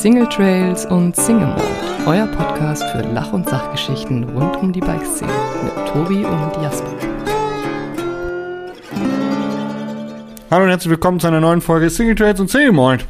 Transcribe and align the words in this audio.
Single 0.00 0.26
Trails 0.30 0.86
und 0.86 1.14
Single 1.14 1.48
Mode, 1.48 1.62
euer 2.06 2.26
Podcast 2.28 2.82
für 2.84 3.02
Lach- 3.12 3.34
und 3.34 3.46
Sachgeschichten 3.46 4.24
rund 4.30 4.56
um 4.56 4.72
die 4.72 4.80
Bikeszene 4.80 5.30
mit 5.62 5.88
Tobi 5.88 6.24
und 6.24 6.62
Jasper. 6.62 6.88
Hallo 10.50 10.64
und 10.64 10.70
herzlich 10.70 10.88
willkommen 10.88 11.20
zu 11.20 11.26
einer 11.26 11.42
neuen 11.42 11.60
Folge 11.60 11.90
Single 11.90 12.14
Trails 12.14 12.40
und 12.40 12.48
Single 12.48 12.72
Mode. 12.72 13.04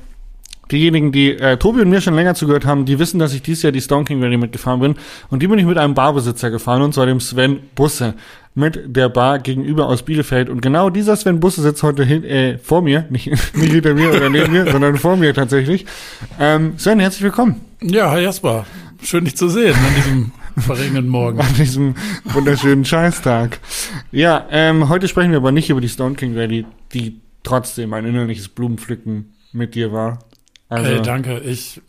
Diejenigen, 0.70 1.12
die 1.12 1.32
äh, 1.32 1.56
Tobi 1.56 1.80
und 1.80 1.90
mir 1.90 2.00
schon 2.00 2.14
länger 2.14 2.34
zugehört 2.34 2.64
haben, 2.64 2.84
die 2.84 2.98
wissen, 2.98 3.18
dass 3.18 3.34
ich 3.34 3.42
dieses 3.42 3.62
Jahr 3.62 3.72
die 3.72 3.80
Stone 3.80 4.04
King 4.04 4.22
Rally 4.22 4.36
mitgefahren 4.36 4.80
bin. 4.80 4.94
Und 5.28 5.42
die 5.42 5.48
bin 5.48 5.58
ich 5.58 5.64
mit 5.64 5.78
einem 5.78 5.94
Barbesitzer 5.94 6.50
gefahren, 6.50 6.82
und 6.82 6.94
zwar 6.94 7.06
dem 7.06 7.20
Sven 7.20 7.60
Busse 7.74 8.14
mit 8.54 8.80
der 8.84 9.08
Bar 9.08 9.38
gegenüber 9.38 9.86
aus 9.86 10.02
Bielefeld. 10.02 10.48
Und 10.48 10.60
genau 10.60 10.90
dieser 10.90 11.16
Sven 11.16 11.40
Busse 11.40 11.62
sitzt 11.62 11.82
heute 11.82 12.04
hin, 12.04 12.24
äh, 12.24 12.58
vor 12.58 12.82
mir, 12.82 13.06
nicht, 13.10 13.26
nicht 13.54 13.72
hinter 13.72 13.94
mir 13.94 14.10
oder 14.10 14.30
neben 14.30 14.52
mir, 14.52 14.70
sondern 14.70 14.96
vor 14.96 15.16
mir 15.16 15.34
tatsächlich. 15.34 15.86
Ähm, 16.38 16.74
Sven, 16.76 17.00
herzlich 17.00 17.22
willkommen. 17.22 17.60
Ja, 17.82 18.10
hi 18.10 18.22
Jasper. 18.22 18.66
Schön, 19.02 19.24
dich 19.24 19.36
zu 19.36 19.48
sehen 19.48 19.74
an 19.74 19.94
diesem 19.96 20.32
verregneten 20.58 21.08
Morgen. 21.08 21.40
An 21.40 21.54
diesem 21.54 21.94
wunderschönen 22.24 22.84
Scheißtag. 22.84 23.58
Ja, 24.12 24.46
ähm, 24.50 24.88
heute 24.88 25.08
sprechen 25.08 25.30
wir 25.30 25.38
aber 25.38 25.52
nicht 25.52 25.70
über 25.70 25.80
die 25.80 25.88
Stone 25.88 26.16
King 26.16 26.36
Rally, 26.36 26.66
die 26.92 27.20
trotzdem 27.42 27.94
ein 27.94 28.04
innerliches 28.04 28.48
Blumenpflücken 28.48 29.32
mit 29.52 29.74
dir 29.74 29.92
war. 29.92 30.18
Also, 30.70 30.88
hey, 30.88 31.02
danke. 31.02 31.40
Ich, 31.40 31.82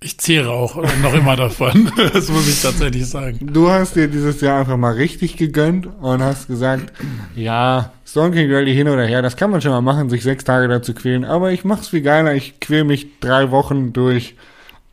ich 0.00 0.18
zehre 0.18 0.50
auch 0.50 0.76
noch 1.02 1.14
immer 1.14 1.36
davon. 1.36 1.92
das 2.12 2.28
muss 2.30 2.48
ich 2.48 2.60
tatsächlich 2.60 3.06
sagen. 3.06 3.52
Du 3.52 3.70
hast 3.70 3.94
dir 3.94 4.08
dieses 4.08 4.40
Jahr 4.40 4.58
einfach 4.58 4.78
mal 4.78 4.94
richtig 4.94 5.36
gegönnt 5.36 5.86
und 5.86 6.22
hast 6.22 6.48
gesagt, 6.48 6.92
ja, 7.34 7.92
Stone 8.06 8.34
King 8.34 8.50
Rally 8.50 8.74
hin 8.74 8.88
oder 8.88 9.04
her, 9.04 9.20
das 9.20 9.36
kann 9.36 9.50
man 9.50 9.60
schon 9.60 9.70
mal 9.70 9.82
machen, 9.82 10.08
sich 10.08 10.22
sechs 10.22 10.44
Tage 10.44 10.66
dazu 10.66 10.94
quälen. 10.94 11.24
Aber 11.26 11.52
ich 11.52 11.64
mach's 11.64 11.88
viel 11.88 12.00
geiler. 12.00 12.34
Ich 12.34 12.58
quäl 12.58 12.84
mich 12.84 13.20
drei 13.20 13.50
Wochen 13.50 13.92
durch 13.92 14.34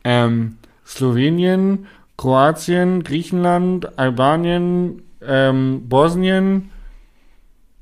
ähm, 0.04 0.58
Slowenien, 0.86 1.86
Kroatien, 2.18 3.04
Griechenland, 3.04 3.98
Albanien, 3.98 5.02
ähm, 5.26 5.88
Bosnien, 5.88 6.70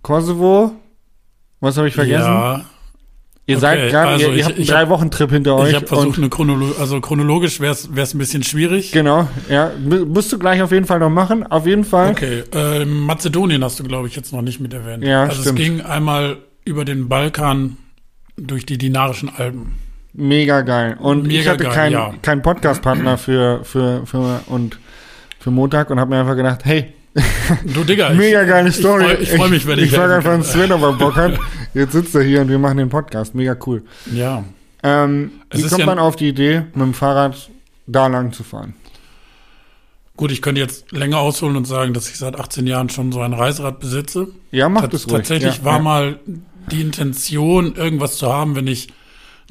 Kosovo. 0.02 0.76
Was 1.58 1.76
habe 1.76 1.88
ich 1.88 1.94
vergessen? 1.94 2.30
Ja. 2.30 2.64
Ihr 3.44 3.56
Okay, 3.56 3.60
seid 3.60 3.90
gerade, 3.90 4.08
also 4.12 4.26
ihr, 4.26 4.32
ihr 4.32 4.36
ich- 4.38 4.44
habt 4.44 4.54
einen 4.54 4.62
ich 4.62 4.68
drei 4.68 4.82
hab- 4.82 4.88
Wochen 4.90 5.10
Trip 5.10 5.30
hinter 5.30 5.56
euch. 5.56 5.70
Ich 5.70 5.74
habe 5.74 5.86
versucht, 5.86 6.16
eine 6.18 6.28
Chronolo 6.28 6.74
also 6.78 7.00
chronologisch 7.00 7.58
wäre 7.58 7.72
es 7.72 7.88
ein 8.14 8.18
bisschen 8.18 8.44
schwierig. 8.44 8.92
Genau, 8.92 9.28
ja, 9.48 9.72
mu- 9.82 10.04
musst 10.06 10.32
du 10.32 10.38
gleich 10.38 10.62
auf 10.62 10.70
jeden 10.70 10.86
Fall 10.86 11.00
noch 11.00 11.10
machen. 11.10 11.44
Auf 11.44 11.66
jeden 11.66 11.84
Fall. 11.84 12.10
Okay, 12.12 12.44
äh, 12.54 12.84
Mazedonien 12.84 13.64
hast 13.64 13.80
du, 13.80 13.84
glaube 13.84 14.06
ich, 14.06 14.14
jetzt 14.14 14.32
noch 14.32 14.42
nicht 14.42 14.60
mit 14.60 14.72
erwähnt. 14.72 15.02
Ja, 15.04 15.24
also 15.24 15.42
stimmt. 15.42 15.58
es 15.58 15.64
ging 15.64 15.80
einmal 15.80 16.36
über 16.64 16.84
den 16.84 17.08
Balkan 17.08 17.78
durch 18.36 18.64
die 18.64 18.78
Dinarischen 18.78 19.28
Alpen. 19.36 19.72
Mega 20.12 20.60
geil. 20.60 20.96
Und 21.00 21.26
ich 21.26 21.38
Mega 21.38 21.50
hatte 21.52 21.64
geil, 21.64 21.72
keinen 21.72 21.92
ja. 21.92 22.14
keinen 22.22 22.42
Podcast-Partner 22.42 23.18
für, 23.18 23.64
für, 23.64 24.06
für, 24.06 24.40
und 24.46 24.78
für 25.40 25.50
Montag 25.50 25.90
und 25.90 25.98
habe 25.98 26.10
mir 26.14 26.20
einfach 26.20 26.36
gedacht, 26.36 26.60
hey, 26.64 26.92
Du 27.74 27.84
Digga, 27.84 28.10
mega 28.10 28.44
geile 28.44 28.72
Story. 28.72 29.04
Ich 29.04 29.10
freue 29.10 29.22
ich 29.22 29.30
freu 29.30 29.48
mich, 29.48 29.66
wenn 29.66 29.78
ich. 29.78 29.86
Ich 29.86 29.94
frage 29.94 30.14
einfach, 30.16 30.32
wenn 30.32 30.42
Sven 30.42 30.72
aber 30.72 30.94
Bock 30.94 31.16
hat. 31.16 31.38
Jetzt 31.74 31.92
sitzt 31.92 32.14
er 32.14 32.22
hier 32.22 32.40
und 32.40 32.48
wir 32.48 32.58
machen 32.58 32.78
den 32.78 32.88
Podcast. 32.88 33.34
Mega 33.34 33.56
cool. 33.66 33.82
Ja. 34.12 34.44
Ähm, 34.82 35.32
wie 35.50 35.62
kommt 35.62 35.80
ja- 35.80 35.86
man 35.86 35.98
auf 35.98 36.16
die 36.16 36.28
Idee, 36.28 36.62
mit 36.74 36.82
dem 36.82 36.94
Fahrrad 36.94 37.50
da 37.86 38.06
lang 38.06 38.32
zu 38.32 38.42
fahren? 38.42 38.74
Gut, 40.16 40.30
ich 40.30 40.42
könnte 40.42 40.60
jetzt 40.60 40.92
länger 40.92 41.18
ausholen 41.18 41.56
und 41.56 41.66
sagen, 41.66 41.94
dass 41.94 42.08
ich 42.10 42.18
seit 42.18 42.38
18 42.38 42.66
Jahren 42.66 42.90
schon 42.90 43.12
so 43.12 43.22
ein 43.22 43.32
Reiserad 43.32 43.80
besitze. 43.80 44.28
Ja, 44.50 44.68
macht 44.68 44.92
es 44.92 45.06
ruhig. 45.06 45.16
Tatsächlich 45.16 45.58
ja, 45.58 45.64
war 45.64 45.76
ja. 45.76 45.82
mal 45.82 46.20
die 46.70 46.82
Intention, 46.82 47.74
irgendwas 47.74 48.18
zu 48.18 48.30
haben, 48.30 48.54
wenn 48.54 48.66
ich 48.66 48.88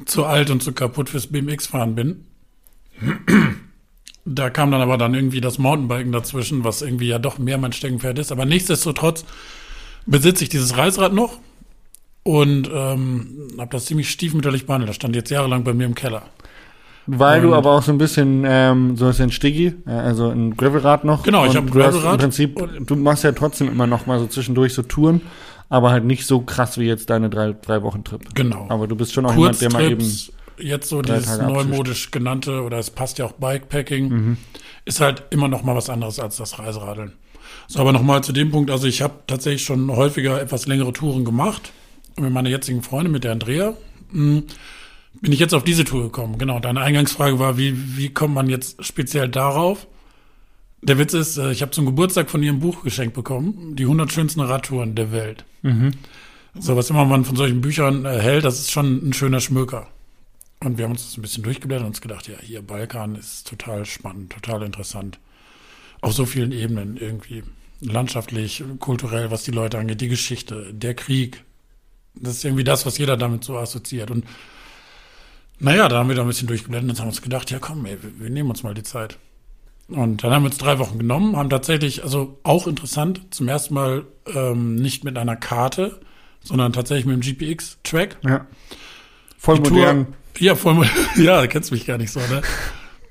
zu 0.06 0.24
alt 0.24 0.50
und 0.50 0.62
zu 0.62 0.72
kaputt 0.72 1.10
fürs 1.10 1.26
BMX 1.26 1.66
fahren 1.66 1.94
bin. 1.94 2.26
Da 4.24 4.50
kam 4.50 4.70
dann 4.70 4.80
aber 4.80 4.98
dann 4.98 5.14
irgendwie 5.14 5.40
das 5.40 5.58
Mountainbiken 5.58 6.12
dazwischen, 6.12 6.62
was 6.64 6.80
irgendwie 6.82 7.08
ja 7.08 7.18
doch 7.18 7.38
mehr 7.38 7.58
mein 7.58 7.72
Steckenpferd 7.72 8.18
ist. 8.20 8.30
Aber 8.30 8.44
nichtsdestotrotz 8.44 9.24
besitze 10.06 10.44
ich 10.44 10.50
dieses 10.50 10.76
Reißrad 10.76 11.12
noch 11.12 11.38
und 12.22 12.70
ähm, 12.72 13.48
habe 13.58 13.70
das 13.72 13.86
ziemlich 13.86 14.10
stiefmütterlich 14.10 14.66
behandelt. 14.66 14.90
Das 14.90 14.96
stand 14.96 15.16
jetzt 15.16 15.30
jahrelang 15.30 15.64
bei 15.64 15.74
mir 15.74 15.86
im 15.86 15.94
Keller. 15.96 16.22
Weil 17.06 17.40
du 17.42 17.48
Und- 17.48 17.54
aber 17.54 17.72
auch 17.72 17.82
so 17.82 17.90
ein 17.90 17.98
bisschen, 17.98 18.44
ähm, 18.46 18.96
so 18.96 19.08
ist 19.08 19.20
ein 19.20 19.32
Stiggy, 19.32 19.74
äh, 19.86 19.90
also 19.90 20.28
ein 20.28 20.56
Gravelrad 20.56 21.04
noch. 21.04 21.24
Genau, 21.24 21.44
ich 21.44 21.50
Und 21.50 21.56
hab 21.56 21.64
ein 21.64 21.66
du 21.66 21.72
Gravelrad. 21.72 22.14
Im 22.14 22.20
Prinzip, 22.20 22.86
du 22.86 22.94
machst 22.94 23.24
ja 23.24 23.32
trotzdem 23.32 23.68
immer 23.68 23.88
noch 23.88 24.06
mal 24.06 24.20
so 24.20 24.28
zwischendurch 24.28 24.72
so 24.72 24.82
Touren, 24.82 25.20
aber 25.68 25.90
halt 25.90 26.04
nicht 26.04 26.26
so 26.26 26.42
krass 26.42 26.78
wie 26.78 26.84
jetzt 26.84 27.10
deine 27.10 27.28
drei, 27.28 27.56
drei 27.60 27.82
Wochen 27.82 28.04
Trip. 28.04 28.20
Genau. 28.36 28.66
Aber 28.68 28.86
du 28.86 28.94
bist 28.94 29.12
schon 29.14 29.26
auch 29.26 29.34
jemand, 29.34 29.60
der 29.60 29.72
mal 29.72 29.82
eben, 29.90 30.08
jetzt 30.62 30.88
so 30.88 31.02
drei 31.02 31.18
dieses 31.18 31.38
neumodisch 31.38 32.10
genannte, 32.10 32.62
oder 32.62 32.78
es 32.78 32.90
passt 32.90 33.18
ja 33.18 33.24
auch 33.26 33.32
Bikepacking, 33.32 34.08
Mhm. 34.08 34.36
ist 34.84 35.00
halt 35.00 35.24
immer 35.30 35.48
noch 35.48 35.62
mal 35.62 35.74
was 35.76 35.90
anderes 35.90 36.18
als 36.18 36.36
das 36.36 36.58
Reiseradeln. 36.58 37.12
So, 37.68 37.80
aber 37.80 37.92
noch 37.92 38.02
mal 38.02 38.22
zu 38.22 38.32
dem 38.32 38.50
Punkt, 38.50 38.70
also 38.70 38.86
ich 38.86 39.02
habe 39.02 39.14
tatsächlich 39.26 39.64
schon 39.64 39.90
häufiger 39.94 40.40
etwas 40.40 40.66
längere 40.66 40.92
Touren 40.92 41.24
gemacht. 41.24 41.72
Und 42.16 42.24
mit 42.24 42.32
meiner 42.32 42.50
jetzigen 42.50 42.82
Freundin, 42.82 43.12
mit 43.12 43.24
der 43.24 43.32
Andrea, 43.32 43.74
mh, 44.10 44.42
bin 45.20 45.32
ich 45.32 45.38
jetzt 45.38 45.54
auf 45.54 45.64
diese 45.64 45.84
Tour 45.84 46.02
gekommen. 46.04 46.38
Genau, 46.38 46.58
deine 46.60 46.80
Eingangsfrage 46.80 47.38
war, 47.38 47.56
wie, 47.58 47.96
wie 47.96 48.08
kommt 48.10 48.34
man 48.34 48.48
jetzt 48.48 48.84
speziell 48.84 49.28
darauf? 49.28 49.86
Der 50.82 50.98
Witz 50.98 51.14
ist, 51.14 51.38
äh, 51.38 51.52
ich 51.52 51.62
habe 51.62 51.70
zum 51.70 51.86
Geburtstag 51.86 52.28
von 52.28 52.42
ihr 52.42 52.52
ein 52.52 52.58
Buch 52.60 52.82
geschenkt 52.82 53.14
bekommen, 53.14 53.76
die 53.76 53.84
100 53.84 54.12
schönsten 54.12 54.40
Radtouren 54.40 54.94
der 54.94 55.12
Welt. 55.12 55.44
Mhm. 55.62 55.92
So, 56.58 56.76
was 56.76 56.90
immer 56.90 57.04
man 57.04 57.24
von 57.24 57.36
solchen 57.36 57.60
Büchern 57.62 58.04
äh, 58.04 58.18
hält, 58.18 58.44
das 58.44 58.58
ist 58.58 58.72
schon 58.72 59.08
ein 59.08 59.12
schöner 59.12 59.40
Schmöker. 59.40 59.86
Und 60.64 60.78
wir 60.78 60.84
haben 60.84 60.92
uns 60.92 61.04
das 61.04 61.16
ein 61.16 61.22
bisschen 61.22 61.42
durchgeblättert 61.42 61.82
und 61.84 61.88
uns 61.90 62.00
gedacht, 62.00 62.28
ja, 62.28 62.36
hier 62.40 62.62
Balkan 62.62 63.16
ist 63.16 63.48
total 63.48 63.84
spannend, 63.84 64.32
total 64.32 64.62
interessant. 64.62 65.18
Auf 66.00 66.12
so 66.12 66.26
vielen 66.26 66.52
Ebenen 66.52 66.96
irgendwie. 66.96 67.42
Landschaftlich, 67.80 68.62
kulturell, 68.78 69.30
was 69.32 69.42
die 69.42 69.50
Leute 69.50 69.78
angeht, 69.78 70.00
die 70.00 70.08
Geschichte, 70.08 70.72
der 70.72 70.94
Krieg. 70.94 71.42
Das 72.14 72.34
ist 72.34 72.44
irgendwie 72.44 72.62
das, 72.64 72.86
was 72.86 72.98
jeder 72.98 73.16
damit 73.16 73.42
so 73.42 73.58
assoziiert. 73.58 74.10
Und 74.10 74.24
naja, 75.58 75.88
da 75.88 75.98
haben 75.98 76.08
wir 76.08 76.14
da 76.16 76.22
ein 76.22 76.28
bisschen 76.28 76.46
durchgeblättert 76.48 76.88
und 76.90 77.00
haben 77.00 77.08
uns 77.08 77.22
gedacht, 77.22 77.50
ja 77.50 77.58
komm, 77.58 77.84
ey, 77.86 77.98
wir, 78.18 78.30
nehmen 78.30 78.50
uns 78.50 78.62
mal 78.62 78.74
die 78.74 78.82
Zeit. 78.84 79.18
Und 79.88 80.22
dann 80.22 80.32
haben 80.32 80.42
wir 80.44 80.46
uns 80.50 80.58
drei 80.58 80.78
Wochen 80.78 80.98
genommen, 80.98 81.36
haben 81.36 81.50
tatsächlich, 81.50 82.04
also 82.04 82.38
auch 82.44 82.66
interessant, 82.68 83.34
zum 83.34 83.48
ersten 83.48 83.74
Mal 83.74 84.04
ähm, 84.32 84.76
nicht 84.76 85.02
mit 85.04 85.18
einer 85.18 85.36
Karte, 85.36 86.00
sondern 86.42 86.72
tatsächlich 86.72 87.06
mit 87.06 87.16
dem 87.16 87.20
GPX-Track. 87.20 88.18
ja. 88.24 88.46
Voll 89.38 89.56
Die 89.56 89.62
Tour- 89.64 89.78
modern. 89.78 90.06
Ja, 90.38 90.54
voll, 90.54 90.86
ja, 91.16 91.46
kennst 91.46 91.72
mich 91.72 91.86
gar 91.86 91.98
nicht 91.98 92.10
so, 92.10 92.20
ne? 92.20 92.42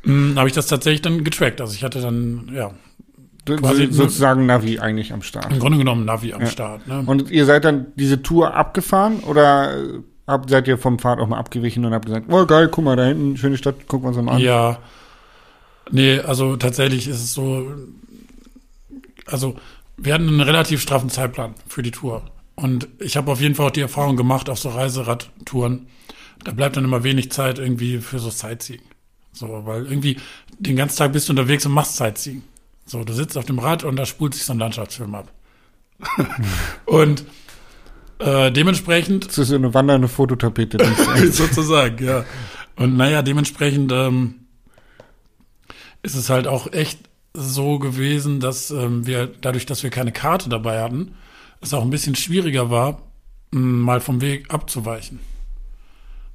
Hm, 0.03 0.33
habe 0.37 0.47
ich 0.49 0.53
das 0.55 0.67
tatsächlich 0.67 1.01
dann 1.01 1.23
getrackt. 1.23 1.61
Also 1.61 1.73
ich 1.75 1.83
hatte 1.83 2.01
dann, 2.01 2.49
ja, 2.53 2.71
quasi 3.45 3.85
so- 3.87 4.03
sozusagen 4.03 4.45
Navi 4.45 4.79
eigentlich 4.79 5.13
am 5.13 5.21
Start. 5.21 5.51
im 5.51 5.59
Grunde 5.59 5.77
genommen 5.77 6.05
Navi 6.05 6.33
am 6.33 6.41
Ja. 6.41 6.47
Start. 6.47 6.87
Ne? 6.87 7.03
Und 7.05 7.29
ihr 7.31 7.45
seid 7.45 7.65
dann 7.65 7.87
diese 7.95 8.21
Tour 8.23 8.53
abgefahren 8.55 9.19
oder 9.21 9.77
äh, 9.77 9.99
habt, 10.27 10.49
seid 10.49 10.67
ihr 10.67 10.77
vom 10.77 10.97
Pfad 10.99 11.19
auch 11.19 11.27
mal 11.27 11.37
abgewichen 11.37 11.85
und 11.85 11.93
habt 11.93 12.05
gesagt, 12.05 12.25
oh 12.29 12.45
geil, 12.45 12.67
guck 12.69 12.83
mal, 12.85 12.95
da 12.95 13.05
hinten, 13.05 13.37
schöne 13.37 13.57
Stadt, 13.57 13.87
gucken 13.87 14.05
wir 14.11 14.17
uns 14.17 14.25
mal 14.25 14.33
an. 14.35 14.39
Ja. 14.41 14.79
Nee, 15.91 16.19
also 16.19 16.55
tatsächlich 16.55 17.07
ist 17.07 17.21
es 17.23 17.33
so, 17.33 17.71
also 19.25 19.55
wir 19.97 20.13
hatten 20.13 20.27
einen 20.27 20.41
relativ 20.41 20.81
straffen 20.81 21.09
Zeitplan 21.09 21.53
für 21.67 21.83
die 21.83 21.91
Tour. 21.91 22.23
Und 22.55 22.87
ich 22.99 23.17
habe 23.17 23.31
auf 23.31 23.41
jeden 23.41 23.55
Fall 23.55 23.67
auch 23.67 23.71
die 23.71 23.81
Erfahrung 23.81 24.15
gemacht 24.15 24.49
auf 24.49 24.59
so 24.59 24.69
Reiseradtouren, 24.69 25.87
da 26.43 26.51
bleibt 26.51 26.77
dann 26.77 26.85
immer 26.85 27.03
wenig 27.03 27.31
Zeit 27.31 27.59
irgendwie 27.59 27.99
für 27.99 28.19
so 28.19 28.29
Sightseeing. 28.29 28.81
So, 29.33 29.65
weil 29.65 29.85
irgendwie 29.85 30.17
den 30.59 30.75
ganzen 30.75 30.97
Tag 30.97 31.13
bist 31.13 31.29
du 31.29 31.33
unterwegs 31.33 31.65
und 31.65 31.71
machst 31.71 31.95
Sightseeing. 31.97 32.43
So, 32.85 33.03
du 33.03 33.13
sitzt 33.13 33.37
auf 33.37 33.45
dem 33.45 33.59
Rad 33.59 33.83
und 33.83 33.95
da 33.95 34.05
spult 34.05 34.33
sich 34.33 34.43
so 34.43 34.53
ein 34.53 34.59
Landschaftsfilm 34.59 35.15
ab. 35.15 35.31
und 36.85 37.23
äh, 38.19 38.51
dementsprechend 38.51 39.27
Das 39.27 39.37
ist 39.37 39.47
so 39.49 39.55
eine 39.55 39.73
wandernde 39.73 40.07
Fototapete. 40.07 40.77
sozusagen, 41.31 42.03
ja. 42.03 42.25
Und 42.75 42.97
naja, 42.97 43.21
dementsprechend 43.21 43.91
ähm, 43.91 44.35
ist 46.03 46.15
es 46.15 46.29
halt 46.29 46.47
auch 46.47 46.71
echt 46.73 46.99
so 47.33 47.79
gewesen, 47.79 48.39
dass 48.39 48.71
ähm, 48.71 49.05
wir, 49.05 49.27
dadurch, 49.27 49.65
dass 49.65 49.83
wir 49.83 49.89
keine 49.89 50.11
Karte 50.11 50.49
dabei 50.49 50.81
hatten, 50.81 51.15
es 51.61 51.73
auch 51.73 51.83
ein 51.83 51.89
bisschen 51.89 52.15
schwieriger 52.15 52.69
war, 52.69 53.03
mal 53.51 54.01
vom 54.01 54.21
Weg 54.21 54.53
abzuweichen. 54.53 55.19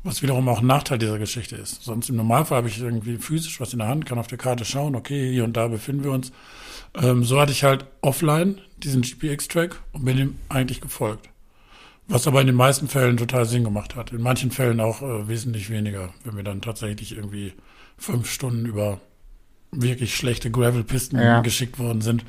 Was 0.07 0.23
wiederum 0.23 0.49
auch 0.49 0.61
ein 0.61 0.67
Nachteil 0.69 0.99
dieser 0.99 1.19
Geschichte 1.19 1.57
ist. 1.57 1.83
Sonst 1.83 2.09
im 2.11 2.15
Normalfall 2.15 2.59
habe 2.59 2.69
ich 2.69 2.81
irgendwie 2.81 3.17
physisch 3.17 3.61
was 3.61 3.73
in 3.73 3.81
der 3.81 3.89
Hand, 3.89 4.07
kann 4.07 4.21
auf 4.21 4.29
der 4.29 4.39
Karte 4.39 4.65
schauen, 4.65 4.95
okay, 4.95 5.33
hier 5.33 5.43
und 5.43 5.57
da 5.57 5.67
befinden 5.67 6.05
wir 6.05 6.13
uns. 6.13 6.31
Ähm, 6.95 7.25
so 7.25 7.41
hatte 7.41 7.51
ich 7.51 7.65
halt 7.65 7.87
offline 8.03 8.61
diesen 8.79 9.03
GPX-Track 9.03 9.83
und 9.91 10.05
bin 10.05 10.17
ihm 10.17 10.37
eigentlich 10.49 10.81
gefolgt. 10.81 11.29
Was 12.07 12.29
aber 12.29 12.41
in 12.41 12.47
den 12.47 12.55
meisten 12.55 12.87
Fällen 12.87 13.17
total 13.17 13.47
Sinn 13.47 13.65
gemacht 13.65 13.97
hat. 13.97 14.13
In 14.13 14.23
manchen 14.23 14.53
Fällen 14.53 14.79
auch 14.79 15.03
äh, 15.03 15.27
wesentlich 15.27 15.71
weniger, 15.71 16.15
wenn 16.23 16.37
wir 16.37 16.45
dann 16.45 16.61
tatsächlich 16.63 17.17
irgendwie 17.17 17.53
fünf 17.99 18.31
Stunden 18.31 18.65
über 18.65 19.01
wirklich 19.73 20.15
schlechte 20.15 20.53
Gravel-Pisten 20.53 21.19
Ja. 21.19 21.41
geschickt 21.41 21.81
worden 21.81 22.01
sind. 22.01 22.25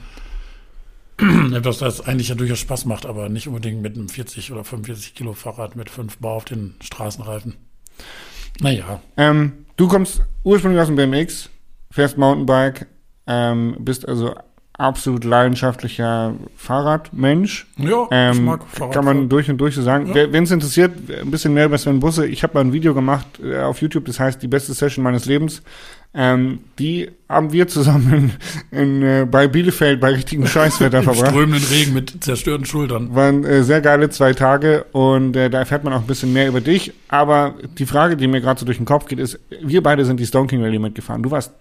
Etwas, 1.53 1.77
das 1.77 2.01
eigentlich 2.01 2.29
ja 2.29 2.35
durchaus 2.35 2.57
Spaß 2.59 2.85
macht, 2.85 3.05
aber 3.05 3.29
nicht 3.29 3.47
unbedingt 3.47 3.83
mit 3.83 3.95
einem 3.95 4.09
40 4.09 4.51
oder 4.51 4.63
45 4.63 5.13
Kilo 5.13 5.33
Fahrrad 5.33 5.75
mit 5.75 5.91
fünf 5.91 6.17
Bar 6.17 6.33
auf 6.33 6.45
den 6.45 6.73
Straßenreifen. 6.81 7.53
Naja, 8.61 9.01
Ähm, 9.17 9.65
du 9.75 9.87
kommst 9.87 10.21
ursprünglich 10.43 10.81
aus 10.81 10.87
dem 10.87 10.95
BMX, 10.95 11.49
fährst 11.91 12.17
Mountainbike, 12.17 12.87
ähm, 13.27 13.75
bist 13.79 14.07
also 14.07 14.33
absolut 14.79 15.23
leidenschaftlicher 15.23 16.33
Fahrradmensch. 16.55 17.65
ja, 17.77 18.03
ich 18.03 18.07
Ähm, 18.11 18.45
mag 18.45 18.59
kann 18.59 18.69
Fahrradfahren. 18.69 19.05
man 19.05 19.29
durch 19.29 19.49
und 19.49 19.57
durch 19.57 19.75
so 19.75 19.81
sagen. 19.81 20.07
Ja. 20.13 20.31
Wen 20.31 20.43
es 20.43 20.51
interessiert, 20.51 20.93
ein 21.09 21.31
bisschen 21.31 21.53
mehr 21.53 21.65
über 21.65 21.77
Sven 21.77 21.99
Busse. 21.99 22.27
Ich 22.27 22.43
habe 22.43 22.53
mal 22.53 22.61
ein 22.61 22.73
Video 22.73 22.93
gemacht 22.93 23.25
äh, 23.43 23.59
auf 23.59 23.81
YouTube, 23.81 24.05
das 24.05 24.19
heißt 24.19 24.41
die 24.41 24.47
beste 24.47 24.73
Session 24.73 25.03
meines 25.03 25.25
Lebens. 25.25 25.63
Ähm, 26.13 26.59
die 26.79 27.09
haben 27.29 27.51
wir 27.51 27.67
zusammen 27.67 28.31
in, 28.71 28.79
in, 28.79 29.03
äh, 29.03 29.27
bei 29.29 29.47
Bielefeld 29.47 29.99
bei 29.99 30.11
richtigem 30.11 30.47
Scheißwetter 30.47 31.03
verbracht. 31.03 31.27
strömenden 31.27 31.63
Regen 31.69 31.93
mit 31.93 32.23
zerstörten 32.23 32.65
Schultern. 32.65 33.13
Waren 33.13 33.43
äh, 33.43 33.63
sehr 33.63 33.81
geile 33.81 34.09
zwei 34.09 34.33
Tage 34.33 34.85
und 34.93 35.35
äh, 35.35 35.49
da 35.49 35.59
erfährt 35.59 35.83
man 35.83 35.93
auch 35.93 36.01
ein 36.01 36.07
bisschen 36.07 36.33
mehr 36.33 36.47
über 36.47 36.61
dich. 36.61 36.93
Aber 37.07 37.55
die 37.77 37.85
Frage, 37.85 38.17
die 38.17 38.27
mir 38.27 38.41
gerade 38.41 38.59
so 38.59 38.65
durch 38.65 38.77
den 38.77 38.85
Kopf 38.85 39.07
geht, 39.07 39.19
ist, 39.19 39.39
wir 39.61 39.83
beide 39.83 40.05
sind 40.05 40.19
die 40.19 40.25
Stone 40.25 40.47
King 40.47 40.63
Rally 40.63 40.79
mitgefahren. 40.79 41.21
Du 41.21 41.29
warst 41.31 41.51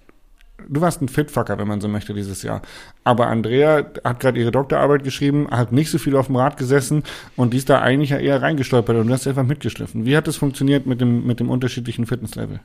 du 0.68 0.80
warst 0.80 1.02
ein 1.02 1.08
Fitfucker, 1.08 1.58
wenn 1.58 1.68
man 1.68 1.80
so 1.80 1.88
möchte, 1.88 2.14
dieses 2.14 2.42
Jahr. 2.42 2.62
Aber 3.04 3.28
Andrea 3.28 3.86
hat 4.04 4.20
gerade 4.20 4.38
ihre 4.38 4.50
Doktorarbeit 4.50 5.04
geschrieben, 5.04 5.48
hat 5.50 5.72
nicht 5.72 5.90
so 5.90 5.98
viel 5.98 6.16
auf 6.16 6.26
dem 6.26 6.36
Rad 6.36 6.56
gesessen 6.56 7.02
und 7.36 7.52
die 7.52 7.58
ist 7.58 7.68
da 7.68 7.80
eigentlich 7.80 8.10
ja 8.10 8.18
eher 8.18 8.42
reingestolpert 8.42 8.96
und 8.96 9.06
du 9.06 9.12
hast 9.12 9.26
einfach 9.26 9.44
mitgeschliffen. 9.44 10.04
Wie 10.04 10.16
hat 10.16 10.26
das 10.26 10.36
funktioniert 10.36 10.86
mit 10.86 11.00
dem, 11.00 11.26
mit 11.26 11.40
dem 11.40 11.50
unterschiedlichen 11.50 12.06
Fitnesslevel? 12.06 12.60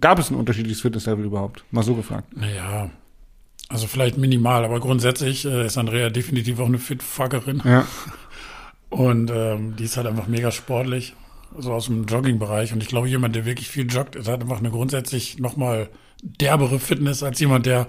Gab 0.00 0.18
es 0.18 0.30
ein 0.30 0.36
unterschiedliches 0.36 0.80
Fitnesslevel 0.80 1.24
überhaupt? 1.24 1.64
Mal 1.70 1.82
so 1.82 1.94
gefragt. 1.94 2.36
Naja, 2.36 2.90
also 3.68 3.86
vielleicht 3.86 4.16
minimal, 4.16 4.64
aber 4.64 4.80
grundsätzlich 4.80 5.44
äh, 5.44 5.66
ist 5.66 5.76
Andrea 5.76 6.08
definitiv 6.08 6.58
auch 6.58 6.66
eine 6.66 6.78
Fitfuckerin. 6.78 7.62
Ja. 7.64 7.86
Und 8.90 9.30
ähm, 9.30 9.76
die 9.76 9.84
ist 9.84 9.98
halt 9.98 10.06
einfach 10.06 10.28
mega 10.28 10.50
sportlich, 10.50 11.14
so 11.58 11.72
aus 11.74 11.86
dem 11.86 12.06
Jogging-Bereich. 12.06 12.72
Und 12.72 12.82
ich 12.82 12.88
glaube, 12.88 13.08
jemand, 13.08 13.36
der 13.36 13.44
wirklich 13.44 13.68
viel 13.68 13.86
joggt, 13.86 14.16
ist 14.16 14.28
hat 14.28 14.40
einfach 14.40 14.58
eine 14.58 14.70
grundsätzlich 14.70 15.38
nochmal 15.38 15.90
derbere 16.22 16.78
Fitness 16.78 17.22
als 17.22 17.38
jemand, 17.40 17.66
der 17.66 17.86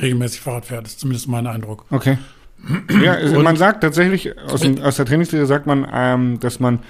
regelmäßig 0.00 0.40
Fahrrad 0.40 0.66
fährt. 0.66 0.84
Das 0.84 0.92
ist 0.92 1.00
zumindest 1.00 1.28
mein 1.28 1.46
Eindruck. 1.46 1.84
Okay. 1.90 2.18
Ja, 3.02 3.12
also 3.14 3.38
Und- 3.38 3.44
man 3.44 3.56
sagt 3.56 3.82
tatsächlich, 3.82 4.38
aus, 4.38 4.60
dem, 4.60 4.80
aus 4.82 4.96
der 4.96 5.06
Trainingslehre 5.06 5.46
sagt 5.46 5.66
man, 5.66 5.86
ähm, 5.92 6.38
dass 6.40 6.60
man, 6.60 6.80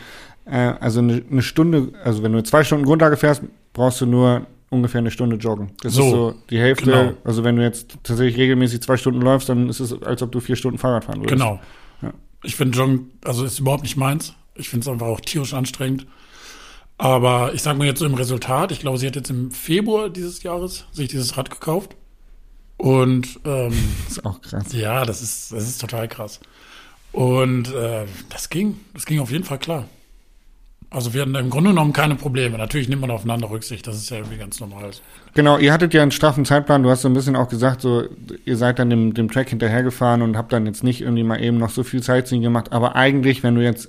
äh, 0.46 0.56
also 0.56 0.98
eine, 1.00 1.22
eine 1.30 1.42
Stunde, 1.42 1.92
also 2.02 2.22
wenn 2.22 2.32
du 2.32 2.42
zwei 2.42 2.64
Stunden 2.64 2.84
Grundlage 2.84 3.16
fährst, 3.16 3.42
brauchst 3.72 4.00
du 4.00 4.06
nur 4.06 4.46
ungefähr 4.68 4.98
eine 4.98 5.10
Stunde 5.12 5.36
joggen. 5.36 5.72
Das 5.82 5.94
So, 5.94 6.02
ist 6.04 6.10
so 6.10 6.34
die 6.50 6.58
Hälfte. 6.58 6.84
genau. 6.86 7.12
Also 7.24 7.44
wenn 7.44 7.56
du 7.56 7.62
jetzt 7.62 7.98
tatsächlich 8.02 8.36
regelmäßig 8.36 8.82
zwei 8.82 8.96
Stunden 8.96 9.20
läufst, 9.20 9.48
dann 9.48 9.68
ist 9.68 9.80
es, 9.80 10.00
als 10.02 10.22
ob 10.22 10.32
du 10.32 10.40
vier 10.40 10.56
Stunden 10.56 10.78
Fahrrad 10.78 11.04
fahren 11.04 11.18
würdest. 11.20 11.32
Genau. 11.32 11.60
Ja. 12.02 12.12
Ich 12.42 12.56
finde 12.56 12.76
Joggen, 12.78 13.10
also 13.24 13.44
ist 13.44 13.58
überhaupt 13.60 13.82
nicht 13.82 13.96
meins. 13.96 14.34
Ich 14.54 14.68
finde 14.68 14.84
es 14.84 14.88
einfach 14.88 15.06
auch 15.06 15.20
tierisch 15.20 15.54
anstrengend. 15.54 16.06
Aber 17.00 17.54
ich 17.54 17.62
sage 17.62 17.78
mal 17.78 17.86
jetzt 17.86 18.00
so 18.00 18.04
im 18.04 18.12
Resultat, 18.12 18.72
ich 18.72 18.80
glaube, 18.80 18.98
sie 18.98 19.06
hat 19.06 19.16
jetzt 19.16 19.30
im 19.30 19.50
Februar 19.50 20.10
dieses 20.10 20.42
Jahres 20.42 20.84
sich 20.92 21.08
dieses 21.08 21.34
Rad 21.38 21.48
gekauft. 21.48 21.96
Und 22.76 23.40
ähm, 23.46 23.72
Das 24.04 24.18
ist 24.18 24.26
auch 24.26 24.42
krass. 24.42 24.72
ja, 24.74 25.06
das 25.06 25.22
ist, 25.22 25.50
das 25.50 25.62
ist 25.62 25.80
total 25.80 26.08
krass. 26.08 26.40
Und 27.12 27.72
äh, 27.72 28.04
das 28.28 28.50
ging, 28.50 28.78
das 28.92 29.06
ging 29.06 29.18
auf 29.18 29.30
jeden 29.30 29.44
Fall 29.44 29.58
klar. 29.58 29.88
Also 30.90 31.14
wir 31.14 31.22
hatten 31.22 31.34
im 31.36 31.48
Grunde 31.48 31.70
genommen 31.70 31.94
keine 31.94 32.16
Probleme. 32.16 32.58
Natürlich 32.58 32.90
nimmt 32.90 33.00
man 33.00 33.10
aufeinander 33.10 33.48
Rücksicht, 33.48 33.86
das 33.86 33.96
ist 33.96 34.10
ja 34.10 34.18
irgendwie 34.18 34.36
ganz 34.36 34.60
normal. 34.60 34.90
Genau, 35.32 35.56
ihr 35.56 35.72
hattet 35.72 35.94
ja 35.94 36.02
einen 36.02 36.10
straffen 36.10 36.44
Zeitplan. 36.44 36.82
Du 36.82 36.90
hast 36.90 37.00
so 37.00 37.08
ein 37.08 37.14
bisschen 37.14 37.34
auch 37.34 37.48
gesagt, 37.48 37.80
so 37.80 38.04
ihr 38.44 38.58
seid 38.58 38.78
dann 38.78 38.90
dem, 38.90 39.14
dem 39.14 39.30
Track 39.30 39.48
hinterhergefahren 39.48 40.20
und 40.20 40.36
habt 40.36 40.52
dann 40.52 40.66
jetzt 40.66 40.84
nicht 40.84 41.00
irgendwie 41.00 41.22
mal 41.22 41.42
eben 41.42 41.56
noch 41.56 41.70
so 41.70 41.82
viel 41.82 42.02
Sightseeing 42.02 42.42
gemacht. 42.42 42.72
Aber 42.72 42.94
eigentlich, 42.94 43.42
wenn 43.42 43.54
du 43.54 43.62
jetzt 43.62 43.88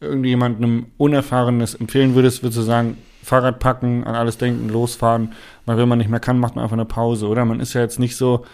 irgendjemandem 0.00 0.86
Unerfahrenes 0.96 1.74
empfehlen 1.74 2.14
würdest, 2.14 2.42
würdest 2.42 2.58
du 2.58 2.62
sagen, 2.62 2.96
Fahrrad 3.22 3.58
packen, 3.58 4.04
an 4.04 4.14
alles 4.14 4.38
denken, 4.38 4.68
losfahren. 4.68 5.32
Weil 5.66 5.76
wenn 5.76 5.88
man 5.88 5.98
nicht 5.98 6.10
mehr 6.10 6.20
kann, 6.20 6.38
macht 6.38 6.56
man 6.56 6.62
einfach 6.62 6.76
eine 6.76 6.86
Pause, 6.86 7.28
oder? 7.28 7.44
Man 7.44 7.60
ist 7.60 7.74
ja 7.74 7.82
jetzt 7.82 7.98
nicht 7.98 8.16
so, 8.16 8.44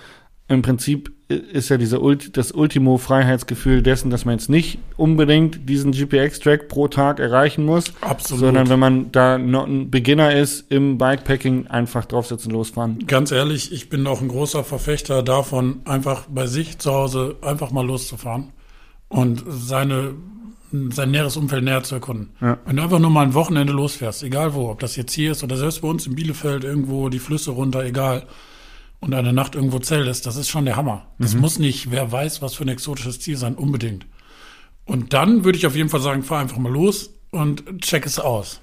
im 0.48 0.62
Prinzip 0.62 1.12
ist 1.28 1.70
ja 1.70 1.76
dieser 1.76 2.02
Ulti, 2.02 2.30
das 2.30 2.52
Ultimo-Freiheitsgefühl 2.52 3.82
dessen, 3.82 4.10
dass 4.10 4.24
man 4.24 4.36
jetzt 4.36 4.48
nicht 4.48 4.78
unbedingt 4.96 5.68
diesen 5.68 5.90
GPX-Track 5.90 6.68
pro 6.68 6.86
Tag 6.86 7.18
erreichen 7.18 7.64
muss, 7.64 7.92
Absolut. 8.00 8.44
sondern 8.44 8.68
wenn 8.68 8.78
man 8.78 9.10
da 9.10 9.36
noch 9.38 9.66
ein 9.66 9.90
Beginner 9.90 10.36
ist 10.36 10.70
im 10.70 10.98
Bikepacking, 10.98 11.66
einfach 11.66 12.04
draufsetzen, 12.04 12.52
losfahren. 12.52 13.06
Ganz 13.08 13.32
ehrlich, 13.32 13.72
ich 13.72 13.88
bin 13.88 14.06
auch 14.06 14.20
ein 14.20 14.28
großer 14.28 14.62
Verfechter 14.62 15.24
davon, 15.24 15.80
einfach 15.84 16.26
bei 16.28 16.46
sich 16.46 16.78
zu 16.78 16.92
Hause 16.92 17.36
einfach 17.42 17.72
mal 17.72 17.84
loszufahren 17.84 18.52
und 19.08 19.42
seine, 19.48 20.14
sein 20.72 21.10
näheres 21.10 21.36
Umfeld 21.36 21.64
näher 21.64 21.82
zu 21.82 21.94
erkunden. 21.94 22.30
Ja. 22.40 22.58
Wenn 22.64 22.76
du 22.76 22.82
einfach 22.82 22.98
nur 22.98 23.10
mal 23.10 23.22
ein 23.22 23.34
Wochenende 23.34 23.72
losfährst, 23.72 24.22
egal 24.22 24.54
wo, 24.54 24.70
ob 24.70 24.80
das 24.80 24.96
jetzt 24.96 25.12
hier 25.12 25.32
ist 25.32 25.42
oder 25.42 25.56
selbst 25.56 25.82
bei 25.82 25.88
uns 25.88 26.06
in 26.06 26.14
Bielefeld 26.14 26.64
irgendwo 26.64 27.08
die 27.08 27.18
Flüsse 27.18 27.52
runter, 27.52 27.84
egal, 27.84 28.26
und 29.00 29.14
eine 29.14 29.32
Nacht 29.32 29.54
irgendwo 29.54 29.78
zeltest, 29.78 30.26
das 30.26 30.36
ist 30.36 30.48
schon 30.48 30.64
der 30.64 30.76
Hammer. 30.76 31.06
Das 31.18 31.34
muss 31.34 31.58
nicht, 31.58 31.90
wer 31.90 32.10
weiß, 32.10 32.42
was 32.42 32.54
für 32.54 32.64
ein 32.64 32.68
exotisches 32.68 33.20
Ziel 33.20 33.36
sein, 33.36 33.54
unbedingt. 33.54 34.06
Und 34.84 35.12
dann 35.12 35.44
würde 35.44 35.58
ich 35.58 35.66
auf 35.66 35.76
jeden 35.76 35.88
Fall 35.88 36.00
sagen, 36.00 36.22
fahr 36.22 36.40
einfach 36.40 36.56
mal 36.56 36.72
los 36.72 37.10
und 37.30 37.82
check 37.82 38.06
es 38.06 38.18
aus. 38.18 38.60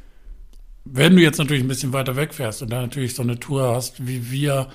Wenn 0.86 1.16
du 1.16 1.22
jetzt 1.22 1.38
natürlich 1.38 1.64
ein 1.64 1.68
bisschen 1.68 1.94
weiter 1.94 2.16
wegfährst 2.16 2.62
und 2.62 2.72
dann 2.72 2.82
natürlich 2.82 3.14
so 3.14 3.22
eine 3.22 3.40
Tour 3.40 3.74
hast, 3.74 4.08
wie 4.08 4.32
wir, 4.32 4.70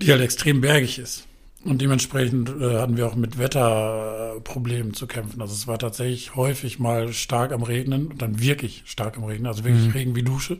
die 0.00 0.10
halt 0.10 0.20
extrem 0.20 0.60
bergig 0.60 0.98
ist. 0.98 1.26
Und 1.62 1.82
dementsprechend 1.82 2.48
äh, 2.48 2.78
hatten 2.78 2.96
wir 2.96 3.06
auch 3.06 3.16
mit 3.16 3.38
Wetterproblemen 3.38 4.94
zu 4.94 5.06
kämpfen. 5.06 5.42
Also 5.42 5.52
es 5.52 5.66
war 5.66 5.78
tatsächlich 5.78 6.34
häufig 6.34 6.78
mal 6.78 7.12
stark 7.12 7.52
am 7.52 7.62
Regnen 7.62 8.06
und 8.06 8.22
dann 8.22 8.40
wirklich 8.40 8.82
stark 8.86 9.18
am 9.18 9.24
Regnen, 9.24 9.46
also 9.46 9.64
wirklich 9.64 9.94
Regen 9.94 10.16
wie 10.16 10.22
Dusche. 10.22 10.58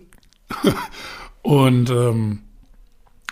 und 1.43 1.89
ähm, 1.89 2.41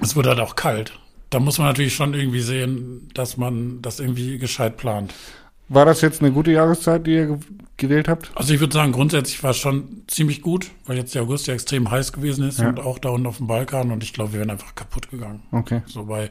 es 0.01 0.17
wurde 0.17 0.31
halt 0.31 0.41
auch 0.41 0.57
kalt. 0.57 0.99
Da 1.29 1.41
muss 1.41 1.59
man 1.59 1.67
natürlich 1.67 1.95
schon 1.95 2.15
irgendwie 2.15 2.41
sehen, 2.41 3.11
dass 3.13 3.37
man 3.37 3.83
das 3.83 4.01
irgendwie 4.01 4.39
gescheit 4.39 4.79
plant. 4.79 5.13
War 5.69 5.85
das 5.85 6.01
jetzt 6.01 6.21
eine 6.23 6.33
gute 6.33 6.51
Jahreszeit, 6.53 7.07
die 7.07 7.13
ihr 7.15 7.27
ge 7.27 7.39
gewählt 7.77 8.09
habt? 8.09 8.33
Also 8.35 8.53
ich 8.55 8.59
würde 8.59 8.75
sagen, 8.75 8.91
grundsätzlich 8.91 9.41
war 9.45 9.53
es 9.53 9.57
schon 9.59 10.03
ziemlich 10.09 10.43
gut, 10.43 10.73
weil 10.87 10.97
jetzt 10.97 11.15
der 11.15 11.23
August 11.23 11.47
ja 11.47 11.55
extrem 11.55 11.89
heiß 11.89 12.13
gewesen 12.13 12.49
ist 12.49 12.59
Ja. 12.59 12.71
und 12.71 12.81
auch 12.81 12.99
da 12.99 13.11
unten 13.11 13.29
auf 13.29 13.37
dem 13.37 13.47
Balkan 13.47 13.93
und 13.93 14.03
ich 14.03 14.13
glaube, 14.13 14.33
wir 14.33 14.41
wären 14.41 14.51
einfach 14.51 14.75
kaputt 14.75 15.11
gegangen. 15.11 15.43
Okay. 15.53 15.83
So 15.87 16.07
bei, 16.07 16.29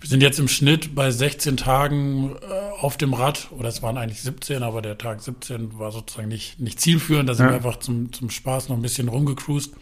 wir 0.00 0.08
sind 0.10 0.22
jetzt 0.22 0.38
im 0.38 0.46
Schnitt 0.48 0.94
bei 0.94 1.10
16 1.10 1.56
Tagen 1.56 2.32
äh, 2.42 2.80
auf 2.82 2.98
dem 2.98 3.14
Rad, 3.14 3.48
oder 3.52 3.70
es 3.70 3.82
waren 3.82 3.96
eigentlich 3.96 4.20
17, 4.20 4.62
aber 4.62 4.82
der 4.82 4.98
Tag 4.98 5.22
17 5.22 5.78
war 5.78 5.90
sozusagen 5.90 6.28
nicht, 6.28 6.60
nicht 6.60 6.78
zielführend, 6.80 7.30
da 7.30 7.34
sind 7.34 7.46
Ja. 7.46 7.52
wir 7.52 7.56
einfach 7.56 7.78
zum, 7.78 8.12
zum 8.12 8.28
Spaß 8.28 8.68
noch 8.68 8.76
ein 8.76 8.82
bisschen 8.82 9.08
rumgecruised. 9.08 9.72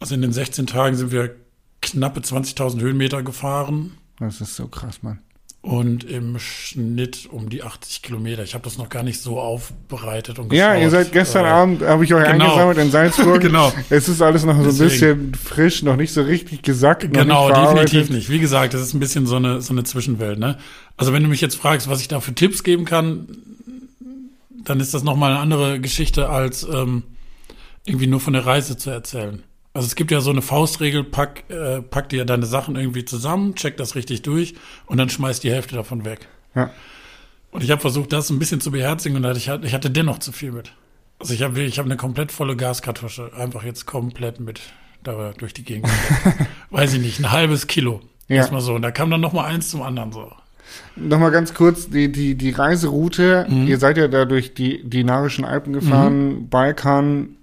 Also 0.00 0.16
in 0.16 0.22
den 0.22 0.32
16 0.32 0.66
Tagen 0.66 0.96
sind 0.96 1.12
wir 1.12 1.36
knappe 1.80 2.18
20.000 2.20 2.80
Höhenmeter 2.80 3.22
gefahren 3.22 3.92
Das 4.18 4.40
ist 4.40 4.56
so 4.56 4.66
krass, 4.66 5.00
Mann. 5.04 5.20
Und 5.60 6.04
im 6.04 6.38
Schnitt 6.38 7.28
um 7.30 7.48
die 7.50 7.62
80 7.64 8.02
Kilometer. 8.02 8.42
Ich 8.44 8.54
habe 8.54 8.62
das 8.64 8.78
noch 8.78 8.88
gar 8.88 9.02
nicht 9.02 9.20
so 9.20 9.40
aufbereitet 9.40 10.38
und 10.38 10.52
Ja, 10.52 10.68
geschaut. 10.74 10.82
ihr 10.82 10.90
seid 10.90 11.12
gestern 11.12 11.44
Äh, 11.44 11.48
Abend, 11.48 11.82
habe 11.82 12.04
ich 12.04 12.14
euch 12.14 12.24
genau. 12.30 12.44
eingesammelt 12.44 12.78
in 12.78 12.90
Salzburg. 12.90 13.40
Genau. 13.48 13.72
Es 13.90 14.08
ist 14.08 14.22
alles 14.22 14.44
noch 14.44 14.56
so 14.62 14.70
ein 14.70 14.78
bisschen 14.88 15.34
frisch, 15.34 15.82
noch 15.82 15.96
nicht 15.96 16.12
so 16.12 16.22
richtig 16.22 16.62
gesackt. 16.62 17.12
Genau, 17.12 17.48
nicht 17.48 17.60
definitiv 17.92 18.10
nicht. 18.10 18.30
Wie 18.30 18.38
gesagt, 18.38 18.72
das 18.74 18.80
ist 18.82 18.94
ein 18.94 19.00
bisschen 19.00 19.26
so 19.26 19.36
eine, 19.36 19.60
so 19.60 19.72
eine 19.72 19.82
Zwischenwelt. 19.84 20.38
Ne? 20.38 20.58
Also 20.96 21.12
wenn 21.12 21.22
du 21.24 21.28
mich 21.28 21.40
jetzt 21.40 21.56
fragst, 21.56 21.88
was 21.88 22.00
ich 22.00 22.08
da 22.08 22.20
für 22.20 22.34
Tipps 22.34 22.62
geben 22.62 22.84
kann, 22.84 23.26
dann 24.64 24.80
ist 24.80 24.94
das 24.94 25.02
nochmal 25.02 25.32
eine 25.32 25.40
andere 25.40 25.80
Geschichte, 25.80 26.28
als 26.28 26.62
ähm, 26.62 27.02
irgendwie 27.84 28.06
nur 28.06 28.20
von 28.20 28.32
der 28.32 28.46
Reise 28.46 28.76
zu 28.76 28.90
erzählen. 28.90 29.42
Also 29.78 29.86
es 29.86 29.94
gibt 29.94 30.10
ja 30.10 30.20
so 30.20 30.30
eine 30.30 30.42
Faustregel, 30.42 31.04
pack, 31.04 31.44
äh, 31.50 31.80
pack 31.82 32.08
dir 32.08 32.24
deine 32.24 32.46
Sachen 32.46 32.74
irgendwie 32.74 33.04
zusammen, 33.04 33.54
check 33.54 33.76
das 33.76 33.94
richtig 33.94 34.22
durch 34.22 34.56
und 34.86 34.98
dann 34.98 35.08
schmeiß 35.08 35.38
die 35.38 35.52
Hälfte 35.52 35.76
davon 35.76 36.04
weg. 36.04 36.26
Ja. 36.56 36.70
Und 37.52 37.62
ich 37.62 37.70
habe 37.70 37.80
versucht, 37.80 38.12
das 38.12 38.28
ein 38.28 38.40
bisschen 38.40 38.60
zu 38.60 38.72
beherzigen 38.72 39.24
und 39.24 39.36
ich 39.36 39.48
hatte, 39.48 39.64
ich 39.68 39.74
hatte 39.74 39.88
dennoch 39.88 40.18
zu 40.18 40.32
viel 40.32 40.50
mit. 40.50 40.72
Also 41.20 41.32
ich 41.32 41.42
habe 41.44 41.60
ich 41.60 41.78
hab 41.78 41.86
eine 41.86 41.96
komplett 41.96 42.32
volle 42.32 42.56
Gaskartusche, 42.56 43.30
einfach 43.36 43.62
jetzt 43.62 43.86
komplett 43.86 44.40
mit 44.40 44.60
da 45.04 45.30
durch 45.38 45.54
die 45.54 45.62
Gegend. 45.62 45.88
Weiß 46.70 46.94
ich 46.94 47.00
nicht, 47.00 47.20
ein 47.20 47.30
halbes 47.30 47.68
Kilo. 47.68 48.00
Ja. 48.26 48.38
Erstmal 48.38 48.62
so. 48.62 48.74
Und 48.74 48.82
da 48.82 48.90
kam 48.90 49.12
dann 49.12 49.20
noch 49.20 49.32
mal 49.32 49.44
eins 49.44 49.70
zum 49.70 49.82
anderen 49.82 50.10
so. 50.10 50.32
Nochmal 50.96 51.30
ganz 51.30 51.54
kurz, 51.54 51.88
die, 51.88 52.10
die, 52.10 52.34
die 52.34 52.50
Reiseroute, 52.50 53.46
Mhm. 53.48 53.68
ihr 53.68 53.78
seid 53.78 53.96
ja 53.96 54.08
da 54.08 54.24
durch 54.24 54.54
die 54.54 54.82
dinarischen 54.82 55.44
Alpen 55.44 55.72
gefahren, 55.72 56.48
Balkan, 56.48 57.28
äh, 57.28 57.37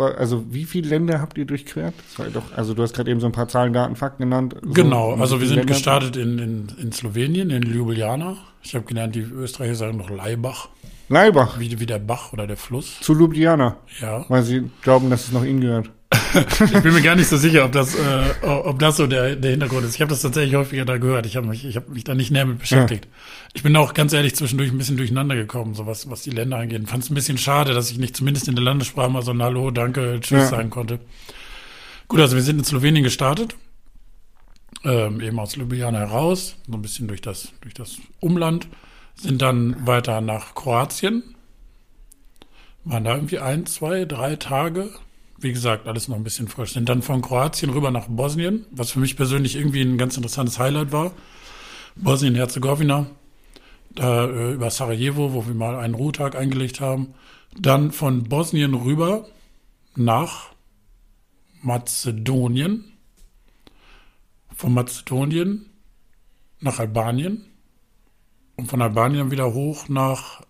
war- 0.00 0.18
also 0.18 0.44
wie 0.50 0.64
viele 0.64 0.88
Länder 0.88 1.20
habt 1.20 1.38
ihr 1.38 1.44
durchquert? 1.44 1.94
Doch, 2.32 2.52
also 2.56 2.74
du 2.74 2.82
hast 2.82 2.94
gerade 2.94 3.08
eben 3.12 3.20
so 3.20 3.26
ein 3.26 3.32
paar 3.32 3.46
Zahlen, 3.46 3.72
Daten, 3.72 3.94
Fakten 3.94 4.24
genannt. 4.24 4.56
So, 4.60 4.70
Genau, 4.72 5.14
also 5.14 5.40
wir 5.40 5.46
sind 5.46 5.58
Länder? 5.58 5.72
gestartet 5.74 6.16
in, 6.16 6.38
in, 6.40 6.68
in 6.82 6.90
Slowenien, 6.90 7.50
in 7.50 7.62
Ljubljana. 7.62 8.36
Ich 8.64 8.74
habe 8.74 8.84
gelernt, 8.84 9.14
die 9.14 9.20
Österreicher 9.20 9.76
sagen 9.76 9.98
noch 9.98 10.10
Leibach, 10.10 10.68
Leibach, 11.08 11.58
wie, 11.60 11.78
wie 11.80 11.86
der 11.86 11.98
Bach 12.00 12.32
oder 12.32 12.46
der 12.48 12.56
Fluss. 12.56 12.98
zu 13.00 13.14
Ljubljana, 13.14 13.76
Ja. 14.00 14.24
weil 14.28 14.42
sie 14.42 14.70
glauben, 14.82 15.10
dass 15.10 15.24
es 15.26 15.32
noch 15.32 15.44
ihnen 15.44 15.60
gehört. 15.60 15.90
ich 16.74 16.82
bin 16.82 16.94
mir 16.94 17.02
gar 17.02 17.16
nicht 17.16 17.28
so 17.28 17.36
sicher, 17.36 17.64
ob 17.64 17.72
das, 17.72 17.94
äh, 17.94 18.46
ob 18.46 18.78
das 18.78 18.96
so 18.96 19.06
der, 19.06 19.36
der 19.36 19.50
Hintergrund 19.52 19.84
ist. 19.84 19.94
Ich 19.94 20.00
habe 20.00 20.10
das 20.10 20.22
tatsächlich 20.22 20.54
häufiger 20.54 20.84
da 20.84 20.98
gehört. 20.98 21.26
Ich 21.26 21.36
habe 21.36 21.46
mich, 21.46 21.64
ich 21.64 21.76
hab 21.76 21.88
mich 21.88 22.04
da 22.04 22.14
nicht 22.14 22.30
näher 22.30 22.46
mit 22.46 22.58
beschäftigt. 22.58 23.04
Ja. 23.04 23.10
Ich 23.54 23.62
bin 23.62 23.74
auch 23.76 23.94
ganz 23.94 24.12
ehrlich 24.12 24.34
zwischendurch 24.34 24.70
ein 24.70 24.78
bisschen 24.78 24.96
durcheinander 24.96 25.34
gekommen, 25.34 25.74
so 25.74 25.86
was, 25.86 26.10
was 26.10 26.22
die 26.22 26.30
Länder 26.30 26.58
angeht. 26.58 26.88
Fand 26.88 27.04
es 27.04 27.10
ein 27.10 27.14
bisschen 27.14 27.38
schade, 27.38 27.74
dass 27.74 27.90
ich 27.90 27.98
nicht 27.98 28.16
zumindest 28.16 28.48
in 28.48 28.54
der 28.54 28.64
Landessprache 28.64 29.10
mal 29.10 29.22
so 29.22 29.32
ein 29.32 29.42
Hallo, 29.42 29.70
Danke, 29.70 30.18
Tschüss 30.20 30.40
ja. 30.40 30.46
sagen 30.46 30.70
konnte. 30.70 31.00
Gut, 32.08 32.20
also 32.20 32.36
wir 32.36 32.42
sind 32.42 32.58
in 32.58 32.64
Slowenien 32.64 33.04
gestartet, 33.04 33.54
ähm, 34.84 35.20
eben 35.20 35.38
aus 35.38 35.56
Ljubljana 35.56 35.98
heraus, 35.98 36.56
so 36.66 36.74
ein 36.74 36.82
bisschen 36.82 37.06
durch 37.06 37.20
das, 37.20 37.52
durch 37.60 37.74
das 37.74 37.98
Umland, 38.18 38.66
sind 39.14 39.42
dann 39.42 39.86
weiter 39.86 40.20
nach 40.20 40.54
Kroatien, 40.54 41.22
waren 42.84 43.04
da 43.04 43.14
irgendwie 43.14 43.38
ein, 43.38 43.66
zwei, 43.66 44.04
drei 44.06 44.36
Tage. 44.36 44.90
Wie 45.40 45.52
gesagt, 45.52 45.86
alles 45.86 46.08
noch 46.08 46.16
ein 46.16 46.24
bisschen 46.24 46.48
frisch. 46.48 46.74
Sind 46.74 46.88
dann 46.88 47.02
von 47.02 47.22
Kroatien 47.22 47.70
rüber 47.70 47.90
nach 47.90 48.08
Bosnien, 48.08 48.66
was 48.70 48.90
für 48.90 49.00
mich 49.00 49.16
persönlich 49.16 49.56
irgendwie 49.56 49.80
ein 49.80 49.96
ganz 49.96 50.16
interessantes 50.16 50.58
Highlight 50.58 50.92
war. 50.92 51.12
Bosnien-Herzegowina, 51.96 53.06
da 53.94 54.26
äh, 54.26 54.52
über 54.52 54.70
Sarajevo, 54.70 55.32
wo 55.32 55.46
wir 55.46 55.54
mal 55.54 55.76
einen 55.76 55.94
Ruhetag 55.94 56.36
eingelegt 56.36 56.80
haben. 56.80 57.14
Dann 57.58 57.90
von 57.90 58.24
Bosnien 58.24 58.74
rüber 58.74 59.26
nach 59.96 60.50
Mazedonien. 61.62 62.84
Von 64.54 64.74
Mazedonien 64.74 65.70
nach 66.60 66.78
Albanien. 66.78 67.46
Und 68.56 68.66
von 68.66 68.82
Albanien 68.82 69.30
wieder 69.30 69.54
hoch 69.54 69.88
nach 69.88 70.42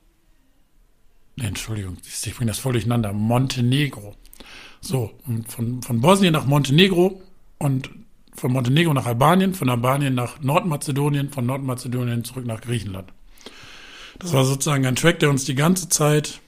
Nee, 1.37 1.47
Entschuldigung, 1.47 1.97
ich 2.05 2.35
bringe 2.35 2.51
das 2.51 2.59
voll 2.59 2.73
durcheinander. 2.73 3.15
Montenegro. 3.15 4.15
So, 4.81 5.11
von, 5.47 5.83
von 5.83 6.01
Bosnien 6.01 6.33
nach 6.33 6.47
Montenegro 6.47 7.21
und 7.59 7.91
von 8.35 8.53
Montenegro 8.53 8.95
nach 8.95 9.07
Albanien, 9.07 9.55
von 9.55 9.69
Albanien 9.69 10.15
nach 10.15 10.41
Nordmazedonien, 10.41 11.31
von 11.31 11.45
Nordmazedonien 11.45 12.25
zurück 12.25 12.47
nach 12.47 12.61
Griechenland. 12.61 13.13
Das 14.19 14.33
war 14.33 14.45
sozusagen 14.45 14.87
ein 14.87 14.97
Track, 14.97 15.19
der 15.19 15.31
uns 15.31 15.45
die 15.45 15.55
ganze 15.55 15.89
Zeit 15.89 16.41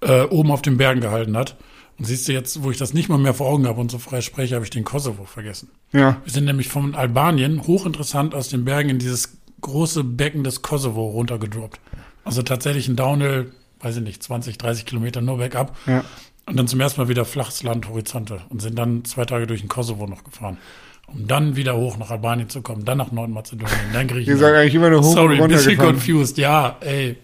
äh, 0.00 0.22
oben 0.24 0.50
auf 0.50 0.62
den 0.62 0.76
Bergen 0.76 1.00
gehalten 1.00 1.36
hat. 1.36 1.56
Und 1.98 2.06
siehst 2.06 2.28
du 2.28 2.32
jetzt, 2.32 2.62
wo 2.62 2.70
ich 2.70 2.78
das 2.78 2.94
nicht 2.94 3.10
mal 3.10 3.18
mehr 3.18 3.34
vor 3.34 3.48
Augen 3.48 3.66
habe 3.66 3.80
und 3.80 3.90
so 3.90 3.98
frei 3.98 4.22
spreche, 4.22 4.54
habe 4.54 4.64
ich 4.64 4.70
den 4.70 4.84
Kosovo 4.84 5.24
vergessen. 5.24 5.70
Ja. 5.92 6.16
Wir 6.24 6.32
sind 6.32 6.46
nämlich 6.46 6.68
von 6.68 6.94
Albanien 6.94 7.66
hochinteressant 7.66 8.34
aus 8.34 8.48
den 8.48 8.64
Bergen 8.64 8.88
in 8.88 8.98
dieses 8.98 9.36
große 9.60 10.04
Becken 10.04 10.42
des 10.42 10.62
Kosovo 10.62 11.08
runtergedroppt. 11.08 11.78
Also 12.24 12.42
tatsächlich 12.42 12.88
ein 12.88 12.96
Downhill 12.96 13.52
weiß 13.80 13.96
ich 13.96 14.02
nicht, 14.02 14.22
20, 14.22 14.58
30 14.58 14.84
Kilometer 14.84 15.20
nur 15.20 15.38
bergab. 15.38 15.76
Ja. 15.86 16.04
Und 16.46 16.58
dann 16.58 16.66
zum 16.66 16.80
ersten 16.80 17.00
Mal 17.00 17.08
wieder 17.08 17.24
flaches 17.24 17.62
Land, 17.62 17.88
Horizonte. 17.88 18.42
Und 18.48 18.60
sind 18.60 18.78
dann 18.78 19.04
zwei 19.04 19.24
Tage 19.24 19.46
durch 19.46 19.60
den 19.60 19.68
Kosovo 19.68 20.06
noch 20.06 20.24
gefahren. 20.24 20.58
Um 21.06 21.26
dann 21.26 21.56
wieder 21.56 21.76
hoch 21.76 21.96
nach 21.96 22.10
Albanien 22.10 22.48
zu 22.48 22.62
kommen, 22.62 22.84
dann 22.84 22.98
nach 22.98 23.10
Nordmazedonien, 23.10 23.76
dann 23.92 24.06
Griechenland. 24.06 24.28
Die 24.28 24.40
sagen 24.40 24.56
eigentlich 24.56 24.74
immer 24.74 24.90
nur 24.90 25.02
hoch 25.02 25.14
Sorry, 25.14 25.42
ein 25.42 25.48
bisschen 25.48 25.76
confused. 25.76 26.38
Ja, 26.38 26.76
ey, 26.80 27.16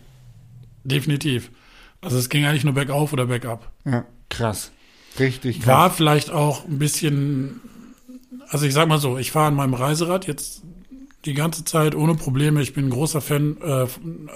definitiv. 0.84 1.50
Also 2.00 2.18
es 2.18 2.28
ging 2.28 2.44
eigentlich 2.44 2.64
nur 2.64 2.74
bergauf 2.74 3.12
oder 3.12 3.26
bergab. 3.26 3.70
Ja, 3.84 4.04
krass. 4.28 4.72
Richtig 5.18 5.60
krass. 5.60 5.66
War 5.66 5.90
vielleicht 5.90 6.30
auch 6.30 6.64
ein 6.66 6.78
bisschen, 6.78 7.60
also 8.48 8.66
ich 8.66 8.74
sag 8.74 8.88
mal 8.88 8.98
so, 8.98 9.18
ich 9.18 9.30
fahre 9.30 9.48
an 9.48 9.54
meinem 9.54 9.74
Reiserad 9.74 10.26
jetzt 10.26 10.62
die 11.24 11.34
ganze 11.34 11.64
Zeit 11.64 11.94
ohne 11.94 12.14
Probleme. 12.14 12.62
Ich 12.62 12.74
bin 12.74 12.86
ein 12.86 12.90
großer 12.90 13.20
Fan 13.20 13.56
äh, 13.62 13.86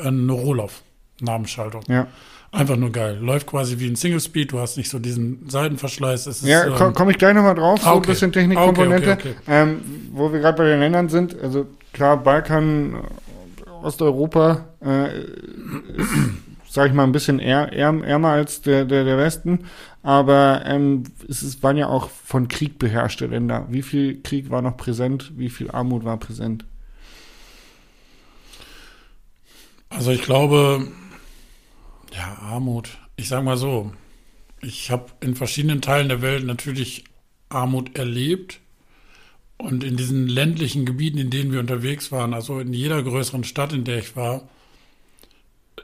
ein 0.02 0.30
Roloff. 0.30 0.82
Namensschaltung. 1.20 1.82
Ja. 1.88 2.06
Einfach 2.52 2.76
nur 2.76 2.90
geil. 2.90 3.16
Läuft 3.20 3.46
quasi 3.46 3.78
wie 3.78 3.86
ein 3.86 3.94
Single 3.94 4.18
Speed. 4.18 4.50
Du 4.50 4.58
hast 4.58 4.76
nicht 4.76 4.90
so 4.90 4.98
diesen 4.98 5.48
Seitenverschleiß. 5.48 6.26
Es 6.26 6.42
ja, 6.42 6.66
ähm, 6.66 6.74
komme 6.74 6.92
komm 6.92 7.10
ich 7.10 7.18
gleich 7.18 7.34
nochmal 7.34 7.54
drauf. 7.54 7.80
So 7.80 7.90
okay. 7.90 7.98
ein 7.98 8.02
bisschen 8.02 8.32
Technikkomponente. 8.32 9.12
Okay, 9.12 9.28
okay, 9.30 9.34
ähm, 9.46 9.80
wo 10.12 10.32
wir 10.32 10.40
gerade 10.40 10.58
bei 10.58 10.64
den 10.64 10.80
Ländern 10.80 11.08
sind. 11.08 11.40
Also 11.40 11.66
klar, 11.92 12.16
Balkan, 12.16 13.04
Osteuropa 13.82 14.66
äh, 14.84 15.20
ist, 15.20 16.10
sag 16.68 16.88
ich 16.88 16.92
mal, 16.92 17.04
ein 17.04 17.12
bisschen 17.12 17.38
eher, 17.38 17.72
eher, 17.72 17.94
ärmer 18.02 18.30
als 18.30 18.62
der, 18.62 18.84
der, 18.84 19.04
der 19.04 19.16
Westen. 19.16 19.66
Aber 20.02 20.62
ähm, 20.66 21.04
es 21.28 21.44
ist, 21.44 21.62
waren 21.62 21.76
ja 21.76 21.86
auch 21.86 22.10
von 22.10 22.48
Krieg 22.48 22.80
beherrschte 22.80 23.26
Länder. 23.26 23.66
Wie 23.70 23.82
viel 23.82 24.22
Krieg 24.22 24.50
war 24.50 24.60
noch 24.60 24.76
präsent? 24.76 25.32
Wie 25.36 25.50
viel 25.50 25.70
Armut 25.70 26.04
war 26.04 26.16
präsent? 26.16 26.64
Also 29.88 30.10
ich 30.10 30.22
glaube, 30.22 30.88
ja, 32.12 32.38
Armut. 32.40 32.98
Ich 33.16 33.28
sage 33.28 33.44
mal 33.44 33.56
so, 33.56 33.92
ich 34.60 34.90
habe 34.90 35.06
in 35.20 35.34
verschiedenen 35.34 35.82
Teilen 35.82 36.08
der 36.08 36.22
Welt 36.22 36.44
natürlich 36.44 37.04
Armut 37.48 37.96
erlebt. 37.96 38.60
Und 39.58 39.84
in 39.84 39.96
diesen 39.96 40.26
ländlichen 40.26 40.86
Gebieten, 40.86 41.18
in 41.18 41.28
denen 41.28 41.52
wir 41.52 41.60
unterwegs 41.60 42.10
waren, 42.10 42.32
also 42.32 42.60
in 42.60 42.72
jeder 42.72 43.02
größeren 43.02 43.44
Stadt, 43.44 43.74
in 43.74 43.84
der 43.84 43.98
ich 43.98 44.16
war, 44.16 44.48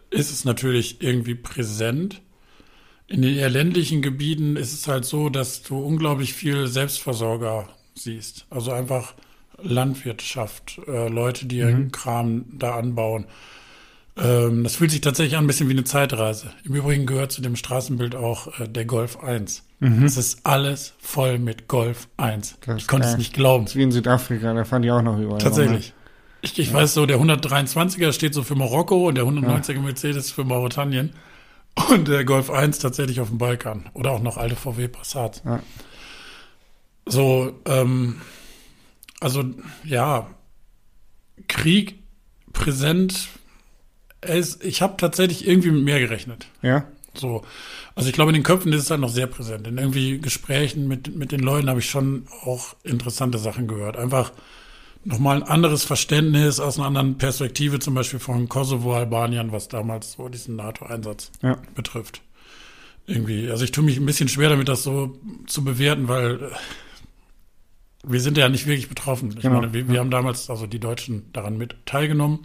ist 0.09 0.31
es 0.31 0.47
natürlich 0.47 1.03
irgendwie 1.03 1.35
präsent. 1.35 2.23
In 3.07 3.21
den 3.21 3.37
eher 3.37 3.51
ländlichen 3.51 4.01
Gebieten 4.01 4.57
ist 4.57 4.73
es 4.73 4.89
halt 4.89 5.05
so, 5.05 5.29
dass 5.29 5.63
du 5.63 5.79
unglaublich 5.79 6.33
viel 6.33 6.69
Selbstversorger 6.69 7.69
siehst. 7.95 8.47
Also 8.49 8.73
einfach 8.73 9.15
Landwirtschaft, 9.59 10.81
äh, 10.87 11.09
Leute, 11.09 11.47
die 11.47 11.57
mhm. 11.57 11.69
ihren 11.69 11.93
Kram 11.93 12.47
da 12.53 12.77
anbauen. 12.77 13.27
Ähm, 14.19 14.65
das 14.65 14.77
fühlt 14.77 14.91
sich 14.91 15.03
tatsächlich 15.03 15.37
an 15.37 15.45
ein 15.45 15.47
bisschen 15.47 15.69
wie 15.69 15.73
eine 15.73 15.85
Zeitreise. 15.85 16.51
Im 16.65 16.75
Übrigen 16.75 17.05
gehört 17.07 17.33
zu 17.33 17.43
dem 17.43 17.55
Straßenbild 17.55 18.15
auch 18.15 18.59
äh, 18.59 18.69
der 18.69 18.87
Golf 18.87 19.23
1. 19.23 19.63
Mhm. 19.81 20.05
Es 20.05 20.17
ist 20.17 20.41
alles 20.45 20.95
voll 20.99 21.39
mit 21.39 21.69
Golf 21.69 22.09
1. 22.17 22.59
Das 22.65 22.77
ich 22.79 22.89
konnte 22.89 23.09
es 23.09 23.19
nicht 23.19 23.35
glauben. 23.35 23.65
Das 23.65 23.73
ist 23.73 23.77
wie 23.77 23.83
in 23.83 23.93
Südafrika, 23.93 24.55
da 24.55 24.65
fahren 24.65 24.83
die 24.83 24.91
auch 24.91 25.03
noch 25.03 25.19
überall. 25.19 25.41
Tatsächlich. 25.41 25.93
Ich, 26.41 26.59
ich 26.59 26.69
ja. 26.69 26.75
weiß 26.75 26.95
so, 26.95 27.05
der 27.05 27.19
123er 27.19 28.13
steht 28.13 28.33
so 28.33 28.43
für 28.43 28.55
Marokko 28.55 29.09
und 29.09 29.17
der 29.17 29.25
190er 29.25 29.75
ja. 29.75 29.81
Mercedes 29.81 30.31
für 30.31 30.45
Mauretanien 30.45 31.13
und 31.91 32.09
der 32.09 32.25
Golf 32.25 32.51
1 32.51 32.79
tatsächlich 32.79 33.21
auf 33.21 33.29
dem 33.29 33.39
Balkan 33.39 33.91
oder 33.93 34.13
auch 34.13 34.23
noch 34.23 34.39
alte 34.39 34.57
VW 34.57 34.89
Passat. 34.89 35.43
Ja. 35.45 35.61
So, 37.05 37.61
ähm, 37.67 38.21
also 39.21 39.45
ja, 39.85 40.27
Krieg 41.49 41.99
präsent 42.53 43.29
es, 44.29 44.61
ich 44.63 44.83
habe 44.83 44.97
tatsächlich 44.97 45.47
irgendwie 45.47 45.71
mit 45.71 45.85
mehr 45.85 46.01
gerechnet. 46.01 46.47
Ja. 46.63 46.85
So. 47.15 47.43
Also 47.95 48.09
ich 48.09 48.15
glaube, 48.15 48.31
in 48.31 48.35
den 48.35 48.43
Köpfen 48.43 48.73
ist 48.73 48.83
es 48.83 48.91
halt 48.91 49.01
noch 49.01 49.09
sehr 49.09 49.27
präsent. 49.27 49.67
In 49.67 49.79
irgendwie 49.79 50.19
Gesprächen 50.19 50.87
mit, 50.87 51.17
mit 51.17 51.33
den 51.33 51.41
Leuten 51.41 51.69
habe 51.71 51.81
ich 51.81 51.89
schon 51.89 52.27
auch 52.45 52.77
interessante 52.85 53.39
Sachen 53.39 53.69
gehört. 53.69 53.97
Einfach 53.97 54.33
nochmal 55.05 55.37
ein 55.37 55.49
anderes 55.49 55.85
Verständnis 55.85 56.61
aus 56.61 56.79
einer 56.79 56.87
anderen 56.87 57.17
Perspektive, 57.17 57.79
zum 57.79 57.95
Beispiel 57.95 58.19
von 58.19 58.49
Kosovo, 58.49 58.95
Albanien, 58.95 59.53
was 59.53 59.69
damals 59.69 60.13
so 60.13 60.29
diesen 60.29 60.57
NATO-Einsatz 60.57 61.31
ja. 61.43 61.57
betrifft. 61.75 62.23
Irgendwie. 63.07 63.49
Also 63.51 63.65
ich 63.65 63.71
tue 63.71 63.85
mich 63.85 63.97
ein 63.99 64.07
bisschen 64.07 64.29
schwer 64.29 64.49
damit, 64.49 64.69
das 64.69 64.83
so 64.83 65.17
zu 65.47 65.63
bewerten, 65.63 66.09
weil 66.09 66.43
äh, 66.43 66.49
wir 68.03 68.21
sind 68.21 68.37
ja 68.37 68.49
nicht 68.49 68.67
wirklich 68.67 68.89
betroffen. 68.89 69.31
Ich 69.37 69.43
genau. 69.43 69.61
meine, 69.61 69.73
wir, 69.73 69.89
wir 69.89 70.01
haben 70.01 70.11
damals, 70.11 70.51
also 70.51 70.67
die 70.67 70.81
Deutschen 70.81 71.33
daran 71.33 71.57
mit 71.57 71.77
teilgenommen. 71.87 72.41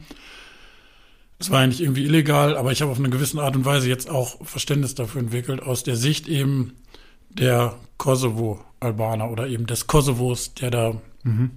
Es 1.42 1.50
war 1.50 1.60
eigentlich 1.60 1.82
irgendwie 1.82 2.06
illegal, 2.06 2.56
aber 2.56 2.72
ich 2.72 2.84
habe 2.84 2.92
auf 2.92 3.00
eine 3.00 3.10
gewisse 3.10 3.42
Art 3.42 3.56
und 3.56 3.66
Weise 3.66 3.90
jetzt 3.90 4.10
auch 4.12 4.46
Verständnis 4.46 4.94
dafür 4.94 5.22
entwickelt, 5.22 5.64
aus 5.64 5.84
der 5.84 5.96
Sicht 5.96 6.28
eben 6.28 6.74
der 7.30 7.76
Kosovo-Albaner 7.98 9.32
oder 9.32 9.48
eben 9.48 9.66
des 9.66 9.88
Kosovos, 9.88 10.54
der 10.54 10.70
da 10.70 11.02
mhm. 11.24 11.50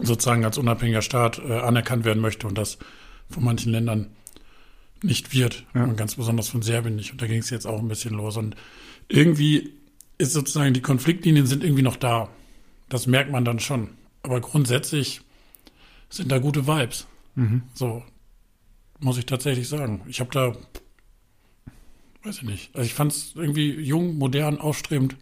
sozusagen 0.00 0.44
als 0.44 0.58
unabhängiger 0.58 1.02
Staat 1.02 1.38
äh, 1.38 1.52
anerkannt 1.52 2.04
werden 2.04 2.20
möchte 2.20 2.48
und 2.48 2.58
das 2.58 2.78
von 3.30 3.44
manchen 3.44 3.70
Ländern 3.70 4.08
nicht 5.02 5.32
wird. 5.32 5.64
Ja. 5.72 5.84
Und 5.84 5.96
ganz 5.96 6.16
besonders 6.16 6.48
von 6.48 6.62
Serbien 6.62 6.96
nicht. 6.96 7.12
Und 7.12 7.22
da 7.22 7.28
ging 7.28 7.38
es 7.38 7.50
jetzt 7.50 7.66
auch 7.66 7.78
ein 7.78 7.86
bisschen 7.86 8.14
los. 8.14 8.36
Und 8.36 8.56
irgendwie 9.06 9.72
ist 10.18 10.32
sozusagen, 10.32 10.74
die 10.74 10.82
Konfliktlinien 10.82 11.46
sind 11.46 11.62
irgendwie 11.62 11.82
noch 11.82 11.96
da. 11.96 12.28
Das 12.88 13.06
merkt 13.06 13.30
man 13.30 13.44
dann 13.44 13.60
schon. 13.60 13.90
Aber 14.24 14.40
grundsätzlich 14.40 15.20
sind 16.10 16.32
da 16.32 16.38
gute 16.38 16.66
Vibes. 16.66 17.06
Mhm. 17.36 17.62
So, 17.74 18.02
muss 19.00 19.18
ich 19.18 19.26
tatsächlich 19.26 19.68
sagen. 19.68 20.02
Ich 20.06 20.20
habe 20.20 20.30
da, 20.32 20.52
weiß 22.24 22.38
ich 22.38 22.42
nicht, 22.42 22.74
also 22.74 22.86
ich 22.86 22.94
fand 22.94 23.12
es 23.12 23.32
irgendwie 23.34 23.72
jung, 23.72 24.16
modern, 24.18 24.58
aufstrebend. 24.58 25.16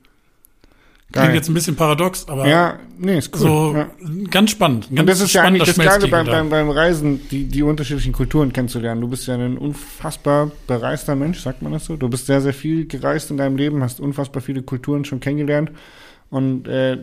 Klingt 1.12 1.34
jetzt 1.34 1.48
ein 1.48 1.54
bisschen 1.54 1.76
paradox, 1.76 2.28
aber 2.28 2.48
ja, 2.48 2.80
nee, 2.98 3.18
ist 3.18 3.32
cool. 3.34 3.40
so 3.40 3.74
ja. 3.76 3.90
ganz 4.28 4.50
spannend. 4.50 4.88
Ganz 4.88 5.00
und 5.00 5.06
das 5.06 5.20
ist 5.20 5.32
ja 5.34 5.42
eigentlich 5.42 5.62
das 5.62 5.78
Geile 5.78 6.08
beim, 6.08 6.26
beim, 6.26 6.50
beim 6.50 6.68
Reisen, 6.68 7.28
die, 7.30 7.44
die 7.44 7.62
unterschiedlichen 7.62 8.12
Kulturen 8.12 8.52
kennenzulernen. 8.52 9.00
Du 9.00 9.08
bist 9.08 9.26
ja 9.28 9.34
ein 9.34 9.56
unfassbar 9.56 10.50
bereister 10.66 11.14
Mensch, 11.14 11.40
sagt 11.40 11.62
man 11.62 11.72
das 11.72 11.84
so. 11.84 11.96
Du 11.96 12.08
bist 12.08 12.26
sehr, 12.26 12.40
sehr 12.40 12.52
viel 12.52 12.86
gereist 12.86 13.30
in 13.30 13.36
deinem 13.36 13.56
Leben, 13.56 13.84
hast 13.84 14.00
unfassbar 14.00 14.42
viele 14.42 14.62
Kulturen 14.62 15.04
schon 15.04 15.20
kennengelernt. 15.20 15.70
Und 16.28 16.66
äh, 16.66 16.98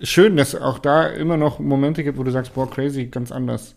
schön, 0.00 0.36
dass 0.36 0.54
auch 0.54 0.78
da 0.78 1.08
immer 1.08 1.36
noch 1.36 1.58
Momente 1.58 2.04
gibt, 2.04 2.18
wo 2.18 2.22
du 2.22 2.30
sagst, 2.30 2.54
boah, 2.54 2.70
crazy, 2.70 3.06
ganz 3.06 3.32
anders. 3.32 3.74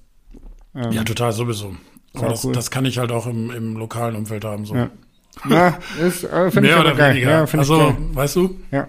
Ähm, 0.75 0.91
ja, 0.91 1.03
total, 1.03 1.33
sowieso. 1.33 1.75
Aber 2.15 2.29
das, 2.29 2.43
cool. 2.45 2.53
das 2.53 2.71
kann 2.71 2.85
ich 2.85 2.97
halt 2.97 3.11
auch 3.11 3.27
im, 3.27 3.51
im 3.51 3.77
lokalen 3.77 4.15
Umfeld 4.15 4.43
haben. 4.45 4.65
So. 4.65 4.75
Ja, 4.75 4.89
ja 5.49 5.77
ist, 6.05 6.23
äh, 6.23 6.49
Mehr 6.61 6.79
oder 6.79 6.95
geil. 6.95 7.15
weniger. 7.15 7.31
Ja, 7.45 7.57
also, 7.59 7.95
weißt 8.13 8.35
du? 8.37 8.55
Ja. 8.71 8.87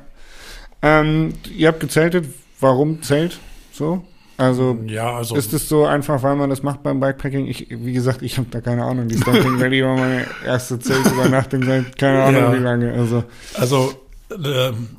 Ähm, 0.83 1.35
ihr 1.55 1.69
habt 1.69 1.81
gezeltet. 1.81 2.27
Warum 2.61 3.03
Zelt? 3.03 3.39
So? 3.73 4.05
Also, 4.37 4.79
Ja, 4.87 5.17
also 5.17 5.35
ist 5.35 5.53
es 5.53 5.69
so 5.69 5.85
einfach, 5.85 6.23
weil 6.23 6.37
man 6.37 6.49
das 6.51 6.63
macht 6.63 6.83
beim 6.85 7.01
Bikepacking? 7.01 7.47
Ich, 7.47 7.67
wie 7.71 7.93
gesagt, 7.93 8.23
ich 8.23 8.39
habe 8.39 8.49
da 8.51 8.61
keine 8.61 8.85
Ahnung. 8.85 9.09
Die 9.09 9.17
Stonking 9.17 9.59
Valley 9.61 9.83
war 9.85 9.97
meine 9.97 10.27
erste 10.47 10.79
Zeltübernachtung 10.79 11.65
seit 11.65 11.99
keine 11.99 12.23
Ahnung 12.23 12.43
Ja. 12.43 12.53
wie 12.55 12.59
lange. 12.63 12.93
Also, 12.93 13.25
Also 13.55 13.93
ähm, 14.31 14.91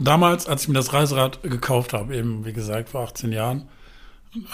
damals, 0.00 0.48
als 0.48 0.62
ich 0.62 0.68
mir 0.68 0.74
das 0.74 0.92
Reiserad 0.92 1.42
gekauft 1.42 1.92
habe, 1.92 2.16
eben 2.16 2.44
wie 2.44 2.52
gesagt 2.52 2.90
vor 2.90 3.02
18 3.02 3.32
Jahren, 3.32 3.68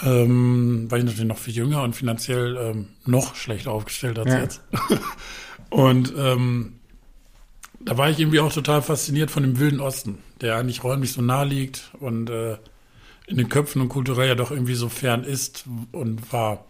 ähm, 0.03 0.89
war 0.89 0.97
ich 0.97 1.03
natürlich 1.05 1.27
noch 1.27 1.37
viel 1.37 1.53
jünger 1.55 1.83
und 1.83 1.95
finanziell 1.95 2.57
ähm, 2.57 2.87
noch 3.05 3.35
schlechter 3.35 3.71
aufgestellt 3.71 4.17
als 4.19 4.33
Ja. 4.33 4.39
jetzt. 4.39 4.61
und 5.69 6.13
ähm, 6.17 6.73
da 7.81 7.97
war 7.97 8.09
ich 8.09 8.19
irgendwie 8.19 8.39
auch 8.39 8.51
total 8.51 8.81
fasziniert 8.81 9.31
von 9.31 9.43
dem 9.43 9.59
Wilden 9.59 9.79
Osten, 9.79 10.17
der 10.41 10.55
eigentlich 10.57 10.83
räumlich 10.83 11.11
so 11.11 11.21
nah 11.21 11.43
liegt 11.43 11.91
und 11.99 12.29
äh, 12.29 12.57
in 13.27 13.37
den 13.37 13.49
Köpfen 13.49 13.81
und 13.81 13.89
kulturell 13.89 14.27
ja 14.27 14.35
doch 14.35 14.51
irgendwie 14.51 14.75
so 14.75 14.89
fern 14.89 15.23
ist 15.23 15.65
und 15.91 16.31
war. 16.31 16.65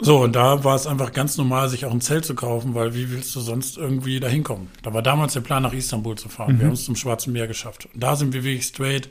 So, 0.00 0.22
und 0.22 0.34
da 0.34 0.64
war 0.64 0.74
es 0.74 0.86
einfach 0.88 1.12
ganz 1.12 1.36
normal, 1.36 1.68
sich 1.68 1.84
auch 1.86 1.92
ein 1.92 2.00
Zelt 2.00 2.24
zu 2.24 2.34
kaufen, 2.34 2.74
weil 2.74 2.94
wie 2.94 3.10
willst 3.12 3.34
du 3.36 3.40
sonst 3.40 3.76
irgendwie 3.78 4.18
da 4.18 4.26
hinkommen? 4.26 4.68
Da 4.82 4.92
war 4.92 5.02
damals 5.02 5.34
der 5.34 5.40
Plan, 5.40 5.62
nach 5.62 5.72
Istanbul 5.72 6.16
zu 6.18 6.28
fahren. 6.28 6.58
Wir 6.58 6.66
haben 6.66 6.72
es 6.74 6.84
zum 6.84 6.96
Schwarzen 6.96 7.32
Meer 7.32 7.46
geschafft. 7.46 7.88
Und 7.92 8.02
da 8.02 8.16
sind 8.16 8.32
wir 8.32 8.42
wirklich 8.42 8.66
straight 8.66 9.08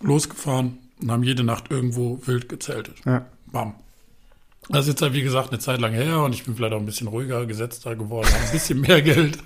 losgefahren 0.00 0.78
und 1.00 1.10
haben 1.10 1.22
jede 1.22 1.44
Nacht 1.44 1.70
irgendwo 1.70 2.20
wild 2.26 2.48
gezeltet. 2.48 2.96
ja. 3.04 3.26
Bam. 3.52 3.74
Das 4.70 4.86
ist 4.86 4.92
jetzt 4.94 5.02
halt, 5.02 5.12
wie 5.12 5.20
gesagt, 5.22 5.50
eine 5.50 5.58
Zeit 5.58 5.78
lang 5.80 5.92
her 5.92 6.20
und 6.22 6.34
ich 6.34 6.44
bin 6.44 6.56
vielleicht 6.56 6.72
auch 6.72 6.78
ein 6.80 6.86
bisschen 6.86 7.06
ruhiger, 7.06 7.44
gesetzter 7.44 7.94
geworden, 7.96 8.28
ein 8.46 8.50
bisschen 8.50 8.80
mehr 8.80 9.02
Geld. 9.02 9.38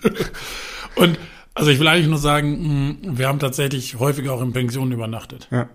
Und 0.95 1.19
also 1.55 1.71
ich 1.71 1.81
will 1.81 1.89
eigentlich 1.89 2.07
nur 2.07 2.19
sagen, 2.19 3.01
mh, 3.03 3.19
wir 3.19 3.27
haben 3.27 3.41
tatsächlich 3.41 3.99
häufiger 3.99 4.33
auch 4.33 4.41
in 4.41 4.53
Pensionen 4.53 4.93
übernachtet. 4.93 5.49
Ja. 5.51 5.69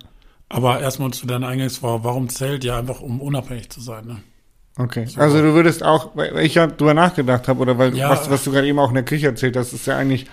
Aber 0.47 0.79
erstmal 0.79 1.11
zu 1.11 1.27
deiner 1.27 1.47
Eingangsfrage, 1.49 2.03
warum 2.05 2.29
Zelt? 2.29 2.63
Ja, 2.63 2.79
einfach 2.79 3.01
um 3.01 3.19
unabhängig 3.19 3.69
zu 3.69 3.81
sein. 3.81 4.05
Ne? 4.05 4.17
Okay. 4.77 5.07
Also 5.17 5.41
du 5.41 5.53
würdest 5.53 5.83
auch, 5.83 6.15
weil 6.15 6.37
ich 6.39 6.55
ja 6.55 6.67
drüber 6.67 6.93
nachgedacht 6.93 7.47
habe, 7.49 7.59
oder 7.59 7.77
weil 7.77 7.95
Ja. 7.97 8.09
was, 8.09 8.29
was 8.29 8.45
du 8.45 8.51
gerade 8.51 8.67
eben 8.67 8.79
auch 8.79 8.89
in 8.89 8.95
der 8.95 9.03
Küche 9.05 9.27
erzählt 9.27 9.57
hast, 9.57 9.73
ist 9.73 9.85
ja 9.87 9.97
eigentlich, 9.97 10.25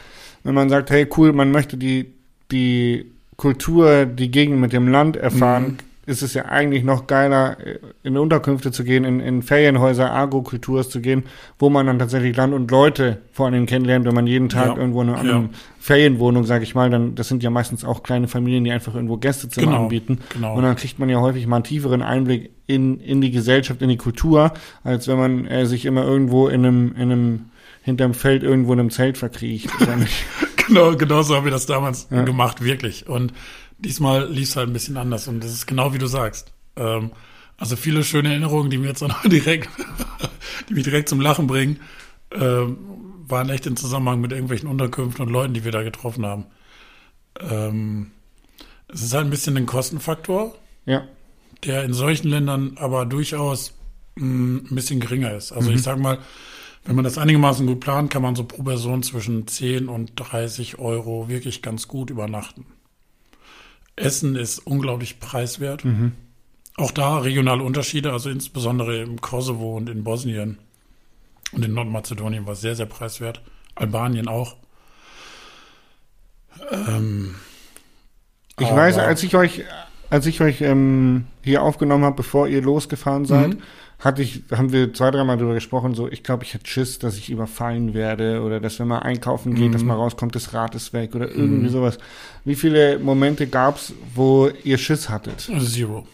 wenn 0.45 0.55
man 0.55 0.69
sagt, 0.71 0.89
hey 0.91 1.09
cool, 1.17 1.33
man 1.33 1.51
möchte 1.51 1.77
die, 1.77 2.15
die 2.53 3.11
Kultur, 3.41 4.05
die 4.05 4.31
Gegend 4.31 4.61
mit 4.61 4.75
dem 4.75 4.87
Land 4.87 5.17
erfahren, 5.17 5.65
Mhm. 5.65 5.77
ist 6.05 6.23
es 6.23 6.35
ja 6.35 6.45
eigentlich 6.45 6.85
noch 6.85 7.07
geiler, 7.07 7.57
in 8.03 8.19
Unterkünfte 8.19 8.71
zu 8.71 8.85
gehen, 8.85 9.05
in, 9.05 9.21
in 9.21 9.41
Ferienhäuser, 9.43 10.13
Agrokulturs 10.13 10.91
zu 10.91 11.01
gehen, 11.01 11.23
wo 11.59 11.71
man 11.71 11.87
dann 11.87 11.99
tatsächlich 11.99 12.37
Land 12.37 12.53
und 12.53 12.71
Leute 12.71 13.23
vor 13.33 13.47
allem 13.47 13.65
kennenlernt, 13.65 14.05
wenn 14.05 14.15
man 14.15 14.27
jeden 14.27 14.51
Tag 14.51 14.67
Ja. 14.69 14.77
irgendwo 14.77 15.01
in 15.01 15.09
einer 15.09 15.25
Ja. 15.31 15.45
Ferienwohnung, 15.79 16.45
sage 16.45 16.65
ich 16.65 16.75
mal, 16.75 16.91
dann 16.91 17.15
das 17.15 17.29
sind 17.29 17.43
ja 17.43 17.49
meistens 17.49 17.83
auch 17.83 18.03
kleine 18.03 18.29
Familien, 18.29 18.65
die 18.65 18.73
einfach 18.73 18.95
irgendwo 18.95 19.17
Gästezimmer 19.17 19.69
Genau, 19.69 19.83
anbieten. 19.85 20.19
genau. 20.35 20.55
Und 20.57 20.63
dann 20.63 20.77
kriegt 20.77 20.99
man 20.99 21.09
ja 21.09 21.19
häufig 21.23 21.47
mal 21.47 21.57
einen 21.57 21.65
tieferen 21.65 22.03
Einblick 22.03 22.51
in, 22.67 23.01
in 23.01 23.23
die 23.23 23.31
Gesellschaft, 23.31 23.81
in 23.81 23.89
die 23.89 23.97
Kultur, 23.97 24.53
als 24.85 25.09
wenn 25.09 25.17
man 25.17 25.47
äh, 25.47 25.65
sich 25.65 25.87
immer 25.87 26.05
irgendwo 26.05 26.49
in 26.49 26.67
einem, 26.67 26.93
in 26.95 27.03
einem, 27.11 27.41
hinterm 27.83 28.13
Feld 28.13 28.43
irgendwo 28.43 28.75
in 28.75 28.81
einem 28.81 28.91
Zelt 28.91 29.17
verkriecht. 29.17 29.71
Genau, 30.75 30.97
genau 30.97 31.23
so 31.23 31.37
haben 31.37 31.45
wir 31.45 31.51
das 31.53 31.67
damals 31.67 32.07
Ja. 32.11 32.23
gemacht, 32.23 32.63
wirklich. 32.63 33.07
Und 33.09 33.33
diesmal 33.79 34.29
lief 34.31 34.49
es 34.51 34.57
halt 34.57 34.69
ein 34.69 34.73
bisschen 34.73 34.97
anders. 34.97 35.29
Und 35.29 35.43
das 35.45 35.53
ist 35.53 35.67
genau 35.67 35.93
wie 35.93 35.99
du 35.99 36.07
sagst. 36.07 36.53
Ähm, 36.77 37.11
also 37.59 37.77
viele 37.77 38.05
schöne 38.05 38.31
Erinnerungen, 38.31 38.71
die 38.71 38.79
mir 38.79 38.89
jetzt 38.89 39.03
auch 39.03 39.09
noch 39.17 39.23
direkt, 39.29 39.69
die 40.69 40.75
mich 40.75 40.85
direkt 40.85 41.09
zum 41.09 41.21
Lachen 41.21 41.47
bringen, 41.47 41.81
ähm, 42.33 42.79
waren 43.27 43.51
echt 43.51 43.67
im 43.67 43.77
Zusammenhang 43.77 44.21
mit 44.21 44.33
irgendwelchen 44.33 44.69
Unterkünften 44.69 45.27
und 45.27 45.33
Leuten, 45.33 45.55
die 45.55 45.65
wir 45.65 45.73
da 45.73 45.83
getroffen 45.83 46.25
haben. 46.27 46.47
Ähm, 47.39 48.11
es 48.89 49.03
ist 49.03 49.15
halt 49.15 49.25
ein 49.27 49.31
bisschen 49.31 49.57
ein 49.57 49.67
Kostenfaktor, 49.67 50.55
ja, 50.87 51.05
der 51.65 51.85
in 51.85 51.93
solchen 51.93 52.29
Ländern 52.29 52.73
aber 52.77 53.07
durchaus 53.07 53.75
mh, 54.17 54.63
ein 54.71 54.75
bisschen 54.75 55.01
geringer 55.01 55.35
ist. 55.35 55.53
Also 55.53 55.71
ich 55.71 55.83
sag 55.83 55.99
mal, 55.99 56.19
wenn 56.85 56.97
man 56.97 57.05
das 57.05 57.19
einigermaßen 57.19 57.67
gut 57.67 57.81
plant, 57.81 58.11
kann 58.11 58.23
man 58.23 58.35
so 58.35 58.45
pro 58.45 58.63
Person 58.63 59.03
zwischen 59.03 59.47
10 59.47 59.89
und 59.89 60.13
30 60.17 60.79
Euro 60.79 61.29
wirklich 61.29 61.63
ganz 61.63 61.89
gut 61.89 62.11
übernachten. 62.11 62.67
Essen 63.97 64.35
ist 64.35 64.61
unglaublich 64.61 65.21
preiswert. 65.21 65.85
Auch 66.77 66.91
da 66.91 67.19
regionale 67.19 67.63
Unterschiede, 67.63 68.13
also 68.13 68.31
insbesondere 68.31 69.03
im 69.03 69.21
Kosovo 69.21 69.77
und 69.77 69.91
in 69.91 70.05
Bosnien 70.05 70.59
und 71.53 71.65
in 71.65 71.75
Nordmazedonien 71.75 72.47
war 72.47 72.55
es 72.55 72.61
sehr, 72.61 72.77
sehr 72.77 72.87
preiswert. 72.87 73.43
Albanien 73.75 74.29
auch. 74.29 74.57
Ähm, 76.71 77.35
ich 78.59 78.71
weiß, 78.71 78.99
als 78.99 79.23
ich 79.23 79.35
euch, 79.35 79.65
als 80.11 80.27
ich 80.27 80.41
euch 80.41 80.61
ähm, 80.61 81.27
hier 81.43 81.63
aufgenommen 81.63 82.05
habe, 82.05 82.17
bevor 82.17 82.49
ihr 82.49 82.63
losgefahren 82.63 83.25
seid, 83.25 83.51
Mhm. 83.55 83.59
hatte 83.99 84.23
ich, 84.23 84.43
haben 84.51 84.73
wir 84.73 84.93
zwei, 84.95 85.11
dreimal 85.11 85.37
darüber 85.37 85.55
gesprochen, 85.55 85.95
so, 85.95 86.09
ich 86.09 86.23
glaube, 86.23 86.45
ich 86.45 86.55
hätte 86.55 86.67
Schiss, 86.67 86.99
dass 86.99 87.17
ich 87.17 87.31
überfallen 87.31 87.93
werde 87.95 88.43
oder 88.43 88.61
dass 88.61 88.79
wenn 88.79 88.89
man 88.89 89.01
einkaufen 89.03 89.55
geht, 89.55 89.69
Mhm. 89.69 89.73
dass 89.73 89.83
man 89.85 89.97
rauskommt, 89.97 90.35
das 90.35 90.53
Rad 90.55 90.75
ist 90.75 90.93
weg 90.93 91.15
oder 91.15 91.29
irgendwie 91.31 91.69
sowas. 91.69 91.99
Wie 92.45 92.55
viele 92.55 92.99
Momente 92.99 93.47
gab's, 93.47 93.93
wo 94.15 94.49
ihr 94.65 94.79
Schiss 94.79 95.09
hattet? 95.09 95.41
Zero. 95.61 96.07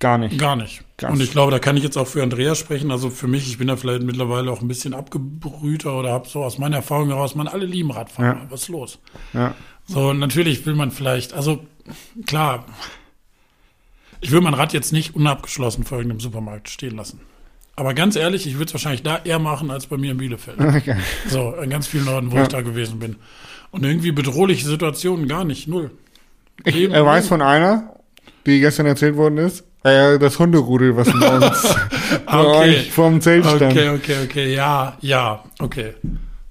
Gar 0.00 0.18
nicht. 0.18 0.38
Gar 0.38 0.54
nicht. 0.54 0.84
Krass. 0.96 1.12
Und 1.12 1.20
ich 1.20 1.32
glaube, 1.32 1.50
da 1.50 1.58
kann 1.58 1.76
ich 1.76 1.82
jetzt 1.82 1.96
auch 1.98 2.06
für 2.06 2.22
Andreas 2.22 2.56
sprechen. 2.58 2.92
Also 2.92 3.10
für 3.10 3.26
mich, 3.26 3.48
ich 3.48 3.58
bin 3.58 3.66
da 3.66 3.76
vielleicht 3.76 4.02
mittlerweile 4.04 4.50
auch 4.52 4.60
ein 4.60 4.68
bisschen 4.68 4.94
abgebrühter 4.94 5.98
oder 5.98 6.12
habe 6.12 6.28
so 6.28 6.44
aus 6.44 6.58
meiner 6.58 6.76
Erfahrung 6.76 7.08
heraus, 7.08 7.34
man 7.34 7.48
alle 7.48 7.66
lieben 7.66 7.90
Radfahren. 7.90 8.38
Ja. 8.42 8.46
Was 8.48 8.62
ist 8.62 8.68
los? 8.68 8.98
Ja. 9.32 9.54
So, 9.86 10.12
natürlich 10.12 10.64
will 10.66 10.74
man 10.76 10.92
vielleicht, 10.92 11.32
also 11.34 11.60
klar, 12.26 12.64
ich 14.20 14.30
will 14.32 14.40
mein 14.40 14.54
Rad 14.54 14.72
jetzt 14.72 14.92
nicht 14.92 15.14
unabgeschlossen 15.14 15.84
vor 15.84 15.98
irgendeinem 15.98 16.20
Supermarkt 16.20 16.68
stehen 16.68 16.96
lassen. 16.96 17.20
Aber 17.76 17.94
ganz 17.94 18.16
ehrlich, 18.16 18.46
ich 18.46 18.54
würde 18.54 18.64
es 18.66 18.74
wahrscheinlich 18.74 19.02
da 19.04 19.20
eher 19.24 19.38
machen 19.38 19.70
als 19.70 19.86
bei 19.86 19.96
mir 19.96 20.10
in 20.12 20.16
Bielefeld. 20.18 20.58
Okay. 20.60 20.96
So, 21.28 21.54
in 21.54 21.70
ganz 21.70 21.86
vielen 21.86 22.08
Orten, 22.08 22.32
wo 22.32 22.36
Ja. 22.36 22.42
ich 22.42 22.48
da 22.48 22.60
gewesen 22.62 22.98
bin. 22.98 23.16
Und 23.70 23.84
irgendwie 23.84 24.10
bedrohliche 24.12 24.66
Situationen 24.66 25.28
gar 25.28 25.44
nicht, 25.44 25.68
null. 25.68 25.90
Ich 26.64 26.74
Leben- 26.74 26.92
er 26.94 27.04
weiß 27.06 27.28
von 27.28 27.40
einer, 27.42 27.94
die 28.46 28.58
gestern 28.60 28.86
erzählt 28.86 29.14
worden 29.16 29.38
ist, 29.38 29.64
äh, 29.84 30.18
das 30.18 30.38
Hunderudel, 30.40 30.96
was 30.96 31.08
bei 31.20 31.36
uns 31.36 31.76
bei 32.26 32.38
Okay. 32.38 32.58
euch 32.70 32.90
vorm 32.90 33.20
Zelt 33.20 33.44
stand. 33.44 33.62
Okay, 33.62 33.90
okay, 33.90 34.16
okay, 34.24 34.54
ja, 34.54 34.96
ja, 35.00 35.44
okay. 35.60 35.94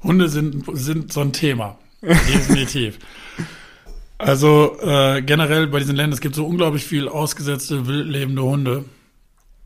Hunde 0.04 0.30
sind, 0.30 0.64
sind 0.78 1.12
so 1.12 1.20
ein 1.22 1.34
Thema. 1.34 1.78
Definitiv. 2.02 3.00
Also 4.18 4.78
äh, 4.82 5.22
generell 5.22 5.68
bei 5.68 5.80
diesen 5.80 5.96
Ländern, 5.96 6.14
es 6.14 6.22
gibt 6.22 6.36
so 6.36 6.46
unglaublich 6.46 6.84
viel 6.86 7.08
ausgesetzte, 7.08 7.88
wild 7.88 8.08
lebende 8.08 8.42
Hunde. 8.44 8.86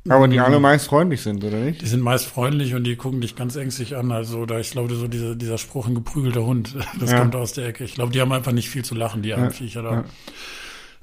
Aber 0.10 0.28
die 0.28 0.40
alle 0.40 0.60
meist 0.60 0.88
freundlich 0.88 1.22
sind, 1.22 1.44
oder 1.44 1.58
nicht? 1.60 1.82
Die 1.82 1.86
sind 1.88 2.02
meist 2.02 2.26
freundlich 2.26 2.74
und 2.74 2.84
die 2.86 2.96
gucken 2.96 3.22
dich 3.22 3.36
ganz 3.36 3.56
ängstlich 3.56 3.96
an. 3.96 4.12
Also 4.12 4.46
da, 4.48 4.60
ich 4.60 4.72
glaube, 4.72 4.94
so 4.96 5.08
dieser, 5.08 5.36
dieser 5.36 5.60
Spruch, 5.60 5.88
ein 5.88 5.94
geprügelter 5.96 6.44
Hund, 6.44 6.76
das 7.00 7.12
Ja. 7.12 7.20
kommt 7.20 7.36
aus 7.36 7.54
der 7.54 7.68
Ecke. 7.68 7.84
Ich 7.84 7.94
glaube, 7.94 8.12
die 8.12 8.20
haben 8.20 8.32
einfach 8.32 8.52
nicht 8.52 8.70
viel 8.70 8.84
zu 8.84 8.96
lachen, 8.96 9.22
die 9.22 9.34
armen 9.34 9.52
Viecher 9.52 9.84
da. 9.84 9.92
ja. 9.94 10.06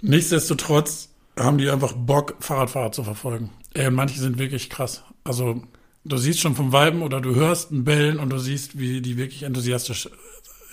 Nichtsdestotrotz 0.03 1.11
haben 1.39 1.59
die 1.59 1.71
einfach 1.71 1.93
Bock, 1.93 2.35
Fahrradfahrer 2.41 2.93
zu 2.93 3.05
verfolgen. 3.05 3.51
Ey, 3.75 3.87
und 3.87 3.95
manche 3.95 4.19
sind 4.19 4.39
wirklich 4.39 4.71
krass. 4.71 5.05
Also 5.25 5.63
du 6.05 6.17
siehst 6.17 6.41
schon 6.41 6.55
vom 6.57 6.73
Weiben 6.73 7.03
oder 7.03 7.21
du 7.21 7.35
hörst 7.35 7.71
ein 7.71 7.85
Bellen 7.85 8.19
und 8.19 8.31
du 8.31 8.39
siehst, 8.39 8.79
wie 8.79 9.01
die 9.01 9.17
wirklich 9.17 9.43
enthusiastisch 9.45 10.09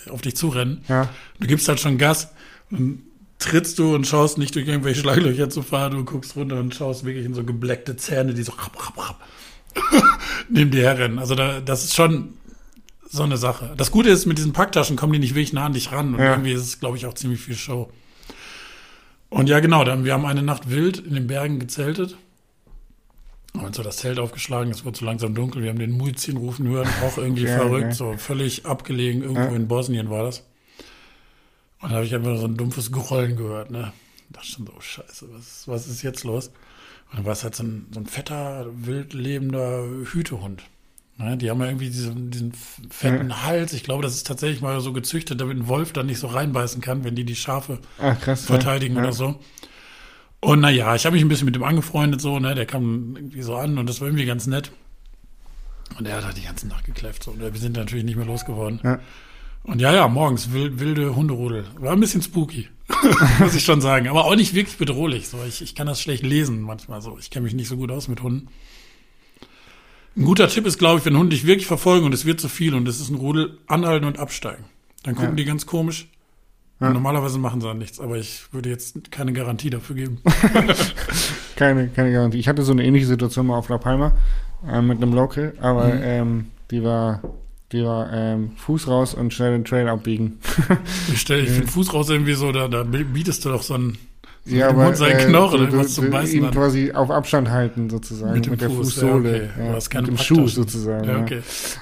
auf 0.10 0.22
dich 0.22 0.36
zurennen. 0.36 0.84
Ja. 0.88 1.10
Du 1.40 1.48
gibst 1.48 1.68
halt 1.68 1.80
schon 1.80 1.98
Gas 1.98 2.32
und 2.72 3.04
trittst 3.40 3.78
du 3.80 3.94
und 3.96 4.08
schaust 4.08 4.38
nicht 4.38 4.56
durch 4.56 4.68
irgendwelche 4.68 5.02
Schlaglöcher 5.02 5.50
zu 5.50 5.62
fahren, 5.62 5.94
du 5.94 6.06
guckst 6.06 6.36
runter 6.36 6.60
und 6.60 6.74
schaust 6.74 7.06
wirklich 7.06 7.26
in 7.26 7.34
so 7.34 7.44
gebleckte 7.44 7.96
Zähne, 7.98 8.34
die 8.34 8.44
so 8.44 8.54
neben 10.50 10.72
dir 10.72 10.84
herrennen. 10.84 11.20
Also 11.20 11.36
da, 11.36 11.60
das 11.60 11.84
ist 11.84 11.96
schon 11.96 12.34
so 13.10 13.24
eine 13.24 13.38
Sache. 13.38 13.74
Das 13.78 13.92
Gute 13.92 14.10
ist, 14.10 14.26
mit 14.26 14.38
diesen 14.38 14.54
Packtaschen 14.54 14.96
kommen 14.96 15.14
die 15.14 15.20
nicht 15.20 15.36
wirklich 15.36 15.54
nah 15.54 15.66
an 15.66 15.74
dich 15.74 15.92
ran 15.92 16.14
und 16.16 16.20
Ja. 16.22 16.32
irgendwie 16.32 16.54
ist 16.54 16.62
es, 16.62 16.80
glaube 16.80 16.98
ich, 16.98 17.06
auch 17.06 17.14
ziemlich 17.14 17.42
viel 17.42 17.56
Show. 17.56 17.90
Und 19.30 19.50
ja, 19.50 19.60
genau, 19.60 19.84
dann, 19.84 20.06
wir 20.06 20.14
haben 20.14 20.26
eine 20.26 20.42
Nacht 20.44 20.70
wild 20.70 20.98
in 21.00 21.14
den 21.14 21.28
Bergen 21.28 21.60
gezeltet. 21.60 22.18
Haben 23.54 23.66
uns 23.66 23.78
so 23.78 23.84
das 23.84 23.98
Zelt 23.98 24.20
aufgeschlagen, 24.20 24.72
es 24.72 24.86
wurde 24.86 24.98
so 24.98 25.06
langsam 25.06 25.34
dunkel. 25.34 25.62
Wir 25.64 25.70
haben 25.70 25.80
den 25.80 25.92
Muizin 25.92 26.38
rufen 26.38 26.68
hören, 26.68 26.88
auch 27.06 27.18
irgendwie 27.18 27.44
Ja, 27.44 27.56
verrückt, 27.58 27.86
ja. 27.88 27.92
so 27.94 28.16
völlig 28.18 28.66
abgelegen, 28.66 29.22
irgendwo 29.24 29.56
in 29.56 29.68
Bosnien 29.68 30.10
war 30.10 30.24
das. 30.24 30.44
Und 31.82 31.92
da 31.92 31.96
habe 31.96 32.06
ich 32.06 32.16
einfach 32.16 32.38
so 32.38 32.46
ein 32.46 32.58
dumpfes 32.58 32.92
Grollen 32.92 33.36
gehört, 33.36 33.72
ne? 33.72 33.94
dachte 34.30 34.48
schon 34.48 34.66
so, 34.66 34.74
oh, 34.76 34.82
scheiße, 34.82 35.28
was, 35.32 35.68
was 35.68 35.88
ist 35.88 36.02
jetzt 36.02 36.24
los? 36.24 36.48
Und 37.10 37.20
dann 37.20 37.26
war 37.26 37.34
es 37.34 37.44
halt 37.44 37.56
so 37.56 37.64
ein, 37.64 37.88
so 37.92 38.00
ein 38.00 38.06
fetter, 38.06 38.68
wild 38.74 39.14
lebender 39.14 39.86
Hütehund. 40.12 40.64
Ne? 41.18 41.38
Die 41.38 41.50
haben 41.50 41.62
ja 41.62 41.68
irgendwie 41.68 41.90
diesen, 41.90 42.32
diesen 42.32 42.54
fetten 42.90 43.44
Hals. 43.44 43.74
Ich 43.74 43.84
glaube, 43.84 44.04
das 44.04 44.16
ist 44.16 44.28
tatsächlich 44.28 44.62
mal 44.62 44.80
so 44.82 44.92
gezüchtet, 44.92 45.40
damit 45.40 45.58
ein 45.58 45.68
Wolf 45.68 45.94
da 45.94 46.04
nicht 46.04 46.20
so 46.20 46.28
reinbeißen 46.28 46.82
kann, 46.82 47.04
wenn 47.04 47.16
die 47.16 47.24
die 47.24 47.36
Schafe 47.36 47.80
Ach, 48.00 48.20
krass. 48.20 48.42
ja. 48.42 48.56
verteidigen 48.56 48.96
ja. 48.96 49.04
oder 49.04 49.14
so. 49.14 49.40
Und 50.42 50.60
naja, 50.60 50.94
ich 50.96 51.06
habe 51.06 51.16
mich 51.16 51.24
ein 51.24 51.30
bisschen 51.30 51.46
mit 51.46 51.56
dem 51.56 51.64
angefreundet, 51.64 52.22
so, 52.22 52.40
ne, 52.40 52.54
der 52.54 52.66
kam 52.66 53.16
irgendwie 53.16 53.42
so 53.42 53.56
an 53.56 53.78
und 53.78 53.88
das 53.88 54.02
war 54.02 54.08
irgendwie 54.08 54.26
ganz 54.26 54.46
nett. 54.46 54.72
Und 55.98 56.08
er 56.08 56.18
hat 56.18 56.26
halt 56.26 56.38
die 56.38 56.44
ganze 56.44 56.68
Nacht 56.68 56.86
gekläfft, 56.86 57.24
so, 57.24 57.32
und 57.32 57.40
wir 57.40 57.52
sind 57.56 57.78
natürlich 57.78 58.06
nicht 58.06 58.18
mehr 58.18 58.26
losgeworden. 58.26 58.80
Ja. 58.84 59.00
Und 59.66 59.80
ja, 59.82 59.94
ja, 59.94 60.08
morgens 60.08 60.54
wild, 60.54 60.80
wilde 60.80 61.16
Hunderudel. 61.16 61.66
War 61.80 61.94
ein 61.94 62.00
bisschen 62.00 62.22
spooky, 62.22 62.68
muss 63.40 63.56
ich 63.56 63.66
schon 63.66 63.82
sagen. 63.82 64.08
Aber 64.08 64.26
auch 64.26 64.36
nicht 64.36 64.54
wirklich 64.54 64.78
bedrohlich. 64.78 65.28
So, 65.28 65.38
ich, 65.48 65.62
ich 65.62 65.74
kann 65.76 65.88
das 65.88 66.00
schlecht 66.02 66.24
lesen 66.24 66.62
manchmal 66.62 67.02
so. 67.02 67.18
Ich 67.20 67.30
kenne 67.32 67.46
mich 67.46 67.54
nicht 67.56 67.68
so 67.68 67.76
gut 67.78 67.92
aus 67.92 68.08
mit 68.08 68.22
Hunden. 68.22 68.48
Ein 70.18 70.24
guter 70.24 70.48
Tipp 70.48 70.66
ist, 70.66 70.78
glaube 70.78 71.00
ich, 71.00 71.06
wenn 71.06 71.18
Hunde 71.18 71.36
dich 71.36 71.46
wirklich 71.46 71.68
verfolgen 71.68 72.06
und 72.06 72.14
es 72.14 72.26
wird 72.26 72.40
zu 72.40 72.48
viel 72.48 72.74
und 72.76 72.88
es 72.88 73.02
ist 73.02 73.10
ein 73.10 73.16
Rudel, 73.16 73.58
anhalten 73.68 74.06
und 74.06 74.18
absteigen. 74.20 74.64
Dann 75.04 75.16
gucken 75.16 75.32
Ja. 75.32 75.36
die 75.36 75.46
ganz 75.46 75.66
komisch. 75.66 76.08
Ja. 76.80 76.90
Normalerweise 76.92 77.38
machen 77.40 77.60
sie 77.62 77.68
dann 77.68 77.78
nichts, 77.80 78.00
aber 78.00 78.18
ich 78.18 78.44
würde 78.52 78.70
jetzt 78.70 79.12
keine 79.12 79.34
Garantie 79.34 79.70
dafür 79.70 79.96
geben. 79.96 80.22
Keine, 81.56 81.88
keine 81.88 82.12
Garantie. 82.12 82.38
Ich 82.38 82.50
hatte 82.50 82.64
so 82.64 82.74
eine 82.74 82.84
ähnliche 82.84 83.06
Situation 83.06 83.48
mal 83.48 83.56
auf 83.58 83.70
La 83.70 83.78
Palma 83.78 84.12
äh, 84.68 84.82
mit 84.82 85.02
einem 85.02 85.14
Local, 85.14 85.54
aber 85.62 85.86
Mhm. 85.88 86.02
ähm, 86.04 86.46
die 86.70 86.84
war, 86.84 87.22
die 87.76 87.84
war 87.84 88.12
ähm, 88.12 88.52
Fuß 88.58 88.88
raus 88.88 89.14
und 89.14 89.34
schnell 89.34 89.52
den 89.52 89.66
Trail 89.66 89.88
abbiegen. 89.88 90.40
Ich 91.12 91.22
stelle, 91.22 91.44
ich 91.44 91.50
finde 91.50 91.68
Fuß 91.68 91.94
raus 91.94 92.10
irgendwie 92.10 92.34
so, 92.34 92.52
da, 92.52 92.68
da 92.68 92.84
bietest 92.84 93.46
du 93.46 93.50
doch 93.50 93.62
so 93.62 93.76
ein, 93.76 93.98
so 94.44 94.56
ja, 94.56 94.68
mit 94.68 94.78
dem 94.78 94.86
Hund 94.86 94.98
seinen 94.98 95.28
Knochen 95.30 95.70
du, 95.70 95.78
du, 95.78 95.88
zum 95.88 96.10
Beißen 96.10 96.36
ihn 96.36 96.52
quasi 96.52 96.92
auf 96.92 97.12
Abstand 97.12 97.50
halten 97.50 97.90
sozusagen 97.90 98.34
Mit 98.34 98.50
mit, 98.50 98.62
dem 98.62 98.70
der 98.70 98.78
Fuß, 98.78 98.96
ja, 98.96 99.02
Fußsohle, 99.02 99.50
okay. 99.54 99.68
ja, 99.68 99.74
hast 99.74 99.90
keine 99.90 100.08
mit 100.08 100.20
dem 100.20 100.24
Schuh 100.24 100.48
sozusagen, 100.48 101.06
Ja, 101.06 101.18
ja, 101.18 101.22
okay. 101.22 101.42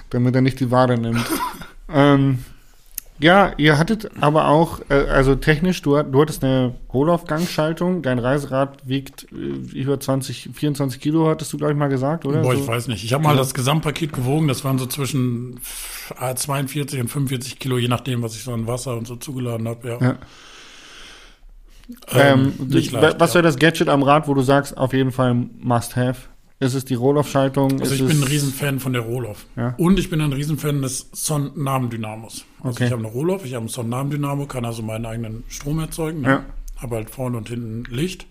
damit 0.09 0.35
er 0.35 0.41
nicht 0.41 0.59
die 0.59 0.71
Wade 0.71 0.97
nimmt. 0.97 1.25
ähm, 1.93 2.39
ja, 3.23 3.53
ihr 3.57 3.79
hattet 3.79 4.11
aber 4.21 4.47
auch, 4.47 4.81
äh, 4.89 4.93
also 4.93 5.35
technisch, 5.35 5.81
du, 5.81 6.01
du 6.03 6.21
hattest 6.21 6.43
eine 6.43 6.75
Rohlaufgangschaltung, 6.93 8.01
dein 8.01 8.19
Reiserad 8.19 8.87
wiegt 8.87 9.27
äh, 9.31 9.35
über 9.35 9.99
20, 9.99 10.49
24 10.53 11.01
Kilo, 11.01 11.27
hattest 11.27 11.51
du, 11.53 11.57
glaube 11.57 11.73
ich, 11.73 11.79
mal 11.79 11.87
gesagt, 11.87 12.25
oder? 12.25 12.41
Boah, 12.41 12.55
so? 12.55 12.61
ich 12.61 12.67
weiß 12.67 12.87
nicht. 12.89 13.03
Ich 13.03 13.13
habe 13.13 13.23
mal 13.23 13.37
das 13.37 13.53
Gesamtpaket 13.53 14.13
gewogen. 14.13 14.47
Das 14.47 14.63
waren 14.63 14.77
so 14.77 14.85
zwischen 14.85 15.59
äh, 16.19 16.35
42 16.35 16.99
und 16.99 17.07
45 17.07 17.59
Kilo, 17.59 17.77
je 17.77 17.87
nachdem, 17.87 18.21
was 18.21 18.35
ich 18.35 18.43
so 18.43 18.53
an 18.53 18.67
Wasser 18.67 18.97
und 18.97 19.07
so 19.07 19.15
zugeladen 19.15 19.67
habe. 19.67 19.87
Ja. 19.87 20.01
Ja. 20.01 20.17
Ähm, 22.11 22.53
Ähm, 22.59 22.69
leicht, 22.69 22.93
was 22.93 23.31
ja. 23.31 23.35
wäre 23.35 23.43
das 23.43 23.57
Gadget 23.57 23.89
am 23.89 24.03
Rad, 24.03 24.27
wo 24.27 24.33
du 24.33 24.41
sagst, 24.41 24.77
auf 24.77 24.93
jeden 24.93 25.11
Fall 25.11 25.33
must 25.59 25.95
have? 25.95 26.32
Ist 26.63 26.73
es 26.73 26.85
die 26.85 26.93
Rohlaufschaltung? 26.95 27.79
Also 27.81 27.93
ich 27.93 28.01
bin 28.01 28.11
ein 28.17 28.23
es- 28.23 28.29
Riesenfan 28.29 28.79
von 28.79 28.93
der 28.93 29.01
Rohloff. 29.03 29.45
Ja. 29.55 29.75
Und 29.77 29.99
ich 29.99 30.09
bin 30.09 30.21
ein 30.21 30.33
Riesenfan 30.33 30.81
des 30.81 31.09
Son-Namen-Dynamos. 31.11 32.45
Also 32.61 32.69
Okay. 32.75 32.85
ich 32.85 32.91
habe 32.91 33.01
eine 33.03 33.11
Rohloff, 33.11 33.45
ich 33.45 33.53
habe 33.53 33.61
einen 33.63 33.69
Son-Namen-Dynamo, 33.69 34.45
kann 34.47 34.65
also 34.65 34.81
meinen 34.81 35.05
eigenen 35.05 35.43
Strom 35.49 35.79
erzeugen. 35.79 36.21
Ne? 36.21 36.27
Ja. 36.27 36.45
Habe 36.81 36.95
halt 36.95 37.09
vorne 37.09 37.37
und 37.37 37.49
hinten 37.49 37.83
Licht. 37.93 38.25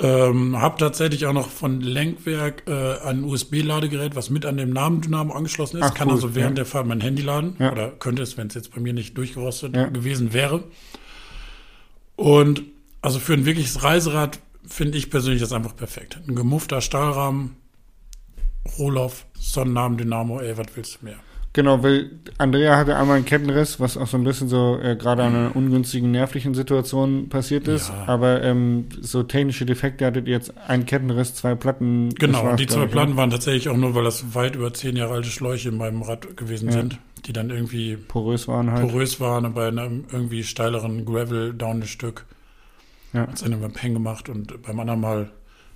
Ähm, 0.00 0.60
habe 0.60 0.76
tatsächlich 0.78 1.24
auch 1.26 1.32
noch 1.32 1.48
von 1.48 1.80
Lenkwerk 1.80 2.64
äh, 2.66 2.98
ein 3.06 3.22
USB-Ladegerät, 3.22 4.16
was 4.16 4.28
mit 4.28 4.44
an 4.44 4.56
dem 4.56 4.70
Namen-Dynamo 4.70 5.32
angeschlossen 5.32 5.76
ist. 5.78 5.84
Ach, 5.84 5.94
kann 5.94 6.08
cool, 6.08 6.14
also 6.14 6.34
während 6.34 6.58
ja. 6.58 6.64
der 6.64 6.66
Fahrt 6.66 6.86
mein 6.88 7.00
Handy 7.00 7.22
laden. 7.22 7.54
Ja. 7.60 7.70
Oder 7.70 7.90
könnte 7.90 8.22
es, 8.22 8.36
wenn 8.36 8.48
es 8.48 8.54
jetzt 8.54 8.74
bei 8.74 8.80
mir 8.80 8.92
nicht 8.92 9.16
durchgerostet 9.16 9.76
Ja. 9.76 9.86
gewesen 9.86 10.32
wäre. 10.32 10.64
Und 12.16 12.62
also 13.02 13.18
für 13.20 13.34
ein 13.34 13.44
wirkliches 13.44 13.82
Reiserad 13.84 14.40
finde 14.66 14.98
ich 14.98 15.10
persönlich 15.10 15.40
das 15.40 15.52
einfach 15.52 15.76
perfekt. 15.76 16.18
Ein 16.26 16.34
gemuffter 16.34 16.80
Stahlrahmen, 16.80 17.56
Rohloff, 18.78 19.26
Sonnennamen, 19.38 19.98
Dynamo, 19.98 20.40
ey, 20.40 20.56
was 20.56 20.66
willst 20.74 20.98
du 21.00 21.06
mehr? 21.06 21.16
Genau, 21.54 21.84
weil 21.84 22.10
Andrea 22.36 22.76
hatte 22.76 22.96
einmal 22.96 23.14
einen 23.16 23.24
Kettenriss, 23.26 23.78
was 23.78 23.96
auch 23.96 24.08
so 24.08 24.16
ein 24.16 24.24
bisschen 24.24 24.48
so 24.48 24.76
äh, 24.82 24.96
gerade 24.96 25.22
an 25.22 25.36
einer 25.36 25.54
ungünstigen 25.56 26.10
nervlichen 26.10 26.52
Situation 26.52 27.28
passiert 27.28 27.68
ist. 27.68 27.90
Ja. 27.90 28.08
Aber 28.08 28.42
ähm, 28.42 28.88
so 29.00 29.22
technische 29.22 29.64
Defekte 29.64 30.04
hattet 30.04 30.26
ihr 30.26 30.32
jetzt 30.32 30.52
einen 30.66 30.84
Kettenriss, 30.84 31.36
zwei 31.36 31.54
Platten. 31.54 32.08
Genau, 32.16 32.56
die 32.56 32.66
zwei 32.66 32.86
ich, 32.86 32.90
Platten 32.90 33.12
ne? 33.12 33.16
waren 33.18 33.30
tatsächlich 33.30 33.68
auch 33.68 33.76
nur, 33.76 33.94
weil 33.94 34.02
das 34.02 34.34
weit 34.34 34.56
über 34.56 34.74
zehn 34.74 34.96
Jahre 34.96 35.14
alte 35.14 35.28
Schläuche 35.30 35.68
in 35.68 35.76
meinem 35.76 36.02
Rad 36.02 36.36
gewesen 36.36 36.66
Ja. 36.70 36.72
sind, 36.72 36.98
die 37.24 37.32
dann 37.32 37.50
irgendwie 37.50 37.98
porös 37.98 38.48
waren 38.48 38.72
halt. 38.72 38.88
porös 38.90 39.20
waren 39.20 39.54
bei 39.54 39.68
einem 39.68 40.06
irgendwie 40.10 40.42
steileren 40.42 41.04
Gravel-Down-Stück 41.04 42.26
Ja. 43.14 43.22
hat 43.22 43.34
es 43.34 43.40
dann 43.42 43.52
irgendwann 43.52 43.72
Peng 43.72 43.94
gemacht 43.94 44.28
und 44.28 44.60
beim 44.62 44.78
anderen 44.78 45.00
Mal 45.00 45.30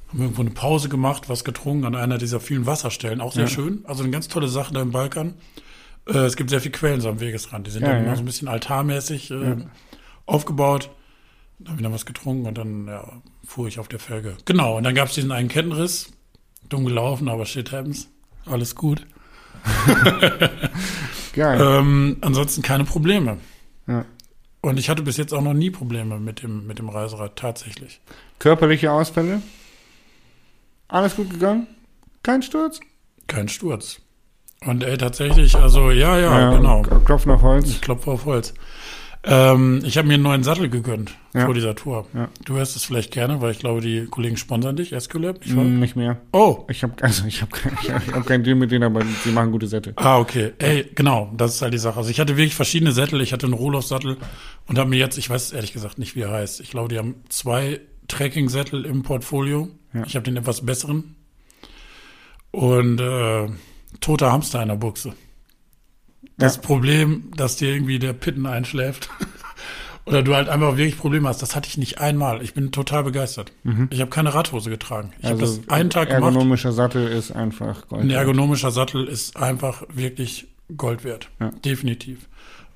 haben 0.08 0.18
wir 0.18 0.24
irgendwo 0.24 0.42
eine 0.42 0.50
Pause 0.50 0.88
gemacht, 0.90 1.28
was 1.28 1.44
getrunken 1.44 1.84
an 1.86 1.94
einer 1.94 2.18
dieser 2.18 2.40
vielen 2.40 2.66
Wasserstellen, 2.66 3.20
auch 3.22 3.32
sehr 3.32 3.44
Ja. 3.44 3.48
schön. 3.50 3.84
Also 3.86 4.02
eine 4.02 4.12
ganz 4.12 4.28
tolle 4.28 4.48
Sache 4.48 4.74
da 4.74 4.82
im 4.82 4.90
Balkan. 4.90 5.34
Äh, 6.06 6.18
es 6.18 6.36
gibt 6.36 6.50
sehr 6.50 6.60
viele 6.60 6.72
Quellen 6.72 7.00
so 7.00 7.08
am 7.08 7.20
Wegesrand, 7.20 7.66
die 7.66 7.70
sind 7.70 7.82
Ja, 7.82 7.92
dann 7.94 8.04
immer 8.04 8.16
so 8.16 8.22
ein 8.22 8.26
bisschen 8.26 8.48
altarmäßig 8.48 9.30
äh, 9.30 9.56
aufgebaut. 10.26 10.90
Dann 11.58 11.68
habe 11.72 11.80
ich 11.80 11.82
dann 11.84 11.92
was 11.92 12.06
getrunken 12.06 12.46
und 12.46 12.56
dann 12.58 12.88
fuhr 13.44 13.66
ich 13.68 13.78
auf 13.80 13.88
der 13.88 13.98
Felge. 13.98 14.36
Genau, 14.44 14.76
und 14.76 14.84
dann 14.84 14.94
gab 14.94 15.08
es 15.08 15.14
diesen 15.14 15.32
einen 15.32 15.48
Kettenriss. 15.48 16.12
Dumm 16.68 16.84
gelaufen, 16.84 17.28
aber 17.28 17.46
shit 17.46 17.72
happens. 17.72 18.08
Alles 18.46 18.74
gut. 18.74 19.06
Geil. 21.34 21.60
Ähm, 21.60 22.16
ansonsten 22.20 22.62
keine 22.62 22.84
Probleme. 22.84 23.38
Ja. 23.86 24.04
Und 24.60 24.78
ich 24.78 24.88
hatte 24.90 25.02
bis 25.02 25.16
jetzt 25.16 25.32
auch 25.32 25.40
noch 25.40 25.54
nie 25.54 25.70
Probleme 25.70 26.18
mit 26.18 26.42
dem, 26.42 26.66
mit 26.66 26.78
dem 26.78 26.88
Reiserad, 26.88 27.36
tatsächlich. 27.36 28.00
Körperliche 28.38 28.90
Ausfälle? 28.90 29.40
Alles 30.88 31.14
gut 31.16 31.30
gegangen? 31.30 31.66
Kein 32.22 32.42
Sturz? 32.42 32.80
Kein 33.26 33.48
Sturz. 33.48 34.00
Und 34.66 34.82
ey, 34.82 34.96
tatsächlich, 34.98 35.54
also 35.54 35.90
ja, 35.92 36.18
ja, 36.18 36.50
genau. 36.56 36.82
K- 36.82 36.98
Klopfen 37.04 37.30
auf 37.30 37.42
Holz. 37.42 37.68
Ich 37.68 37.80
klopfe 37.80 38.10
auf 38.10 38.24
Holz. 38.24 38.54
Ähm, 39.24 39.82
ich 39.84 39.98
habe 39.98 40.06
mir 40.06 40.14
einen 40.14 40.22
neuen 40.22 40.44
Sattel 40.44 40.68
gegönnt 40.68 41.16
Ja. 41.34 41.44
vor 41.46 41.54
dieser 41.54 41.74
Tour. 41.74 42.06
Ja. 42.14 42.28
Du 42.44 42.54
hörst 42.54 42.76
es 42.76 42.84
vielleicht 42.84 43.10
gerne, 43.12 43.40
weil 43.40 43.50
ich 43.50 43.58
glaube, 43.58 43.80
die 43.80 44.06
Kollegen 44.06 44.36
sponsern 44.36 44.76
dich, 44.76 44.92
wahr? 44.92 45.64
Mm, 45.64 45.80
nicht 45.80 45.96
mehr. 45.96 46.18
Oh, 46.32 46.64
Ich 46.68 46.82
habe 46.84 46.94
also 47.02 47.26
ich 47.26 47.40
kein, 47.50 47.72
hab, 47.72 47.82
ich 48.06 48.12
hab 48.14 48.26
keinen 48.26 48.44
Deal 48.44 48.54
mit 48.56 48.70
denen, 48.70 48.84
aber 48.84 49.02
sie 49.24 49.32
machen 49.32 49.50
gute 49.50 49.66
Sätze. 49.66 49.92
Ah, 49.96 50.18
okay. 50.18 50.52
Ey, 50.58 50.88
genau, 50.94 51.32
das 51.36 51.56
ist 51.56 51.62
halt 51.62 51.74
die 51.74 51.78
Sache. 51.78 51.98
Also 51.98 52.10
ich 52.10 52.20
hatte 52.20 52.36
wirklich 52.36 52.54
verschiedene 52.54 52.92
Sättel. 52.92 53.20
Ich 53.20 53.32
hatte 53.32 53.46
einen 53.46 53.54
Rohloff-Sattel 53.54 54.18
und 54.68 54.78
habe 54.78 54.88
mir 54.88 54.98
jetzt, 54.98 55.18
ich 55.18 55.28
weiß 55.28 55.52
ehrlich 55.52 55.72
gesagt 55.72 55.98
nicht, 55.98 56.14
wie 56.14 56.20
er 56.22 56.30
heißt. 56.30 56.60
Ich 56.60 56.70
glaube, 56.70 56.88
die 56.88 56.98
haben 56.98 57.16
zwei 57.28 57.80
Trekking-Sättel 58.06 58.84
im 58.86 59.02
Portfolio. 59.02 59.68
Ja. 59.92 60.04
Ich 60.06 60.14
habe 60.14 60.24
den 60.24 60.36
etwas 60.36 60.64
besseren. 60.64 61.16
Und 62.50 63.00
äh, 63.00 63.48
toter 64.00 64.32
Hamster 64.32 64.62
in 64.62 64.68
der 64.68 64.76
Buchse. 64.76 65.12
Das 66.38 66.56
Ja. 66.56 66.62
Problem, 66.62 67.30
dass 67.36 67.56
dir 67.56 67.68
irgendwie 67.72 67.98
der 67.98 68.12
Pitten 68.12 68.46
einschläft. 68.46 69.10
Oder 70.04 70.22
du 70.22 70.34
halt 70.34 70.48
einfach 70.48 70.78
wirklich 70.78 70.96
Probleme 70.96 71.28
hast. 71.28 71.42
Das 71.42 71.54
hatte 71.54 71.68
ich 71.68 71.76
nicht 71.76 72.00
einmal. 72.00 72.40
Ich 72.42 72.54
bin 72.54 72.72
total 72.72 73.04
begeistert. 73.04 73.52
Ich 73.90 74.00
habe 74.00 74.10
keine 74.10 74.32
Radhose 74.32 74.70
getragen. 74.70 75.12
Ich 75.20 75.28
habe 75.28 75.38
das 75.38 75.60
einen 75.68 75.90
Tag 75.90 76.08
gemacht. 76.08 76.22
ergonomischer 76.24 76.72
Sattel 76.72 77.06
ist 77.06 77.32
einfach 77.32 77.86
Gold. 77.88 78.04
Ein 78.04 78.10
ergonomischer 78.10 78.70
Sattel 78.70 79.06
ist 79.06 79.36
einfach 79.36 79.82
wirklich 79.92 80.46
Gold 80.74 81.04
wert. 81.04 81.28
Ja. 81.40 81.50
Definitiv. 81.62 82.26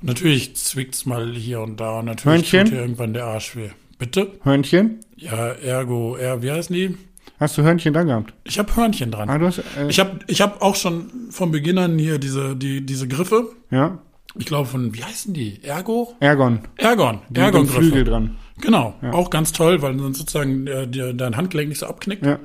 Und 0.02 0.08
natürlich 0.08 0.56
zwickt's 0.56 1.06
mal 1.06 1.32
hier 1.34 1.62
und 1.62 1.80
da 1.80 2.00
und 2.00 2.04
natürlich 2.04 2.52
Hörnchen? 2.52 2.64
tut 2.66 2.72
dir 2.74 2.82
irgendwann 2.82 3.14
der 3.14 3.24
Arsch 3.24 3.56
weh. 3.56 3.70
Bitte? 3.98 4.32
Hörnchen? 4.42 4.98
Ja, 5.16 5.48
Ergo, 5.52 6.16
er, 6.16 6.42
wie 6.42 6.50
heißen 6.50 6.74
die? 6.74 6.96
Hast 7.42 7.58
du 7.58 7.62
Hörnchen 7.62 7.92
da 7.92 8.04
gehabt? 8.04 8.32
Ich 8.44 8.56
habe 8.60 8.74
Hörnchen 8.76 9.10
dran. 9.10 9.28
Ah, 9.28 9.40
hast, 9.40 9.58
äh, 9.58 9.88
Ich 9.88 9.98
habe 9.98 10.20
ich 10.28 10.40
hab 10.40 10.62
auch 10.62 10.76
schon 10.76 11.10
von 11.30 11.50
Beginn 11.50 11.76
an 11.76 11.98
hier 11.98 12.18
diese, 12.18 12.54
die, 12.54 12.86
diese 12.86 13.08
Griffe. 13.08 13.48
ja, 13.70 13.98
Ich 14.38 14.46
glaube 14.46 14.68
von, 14.68 14.94
wie 14.94 15.02
heißen 15.02 15.34
die? 15.34 15.58
Ergo? 15.64 16.14
Ergon. 16.20 16.60
Ergon. 16.76 17.18
Die 17.30 17.40
mit 17.40 17.54
dem 17.54 17.66
Flügel 17.66 18.04
dran. 18.04 18.36
Genau. 18.60 18.94
Auch 19.10 19.28
ganz 19.30 19.50
toll, 19.50 19.82
weil 19.82 19.96
dann 19.96 20.14
sozusagen 20.14 20.68
äh, 20.68 20.86
dir 20.86 21.14
dein 21.14 21.36
Handgelenk 21.36 21.68
nicht 21.70 21.78
so 21.80 21.86
abknickt. 21.86 22.24
Ja. 22.24 22.38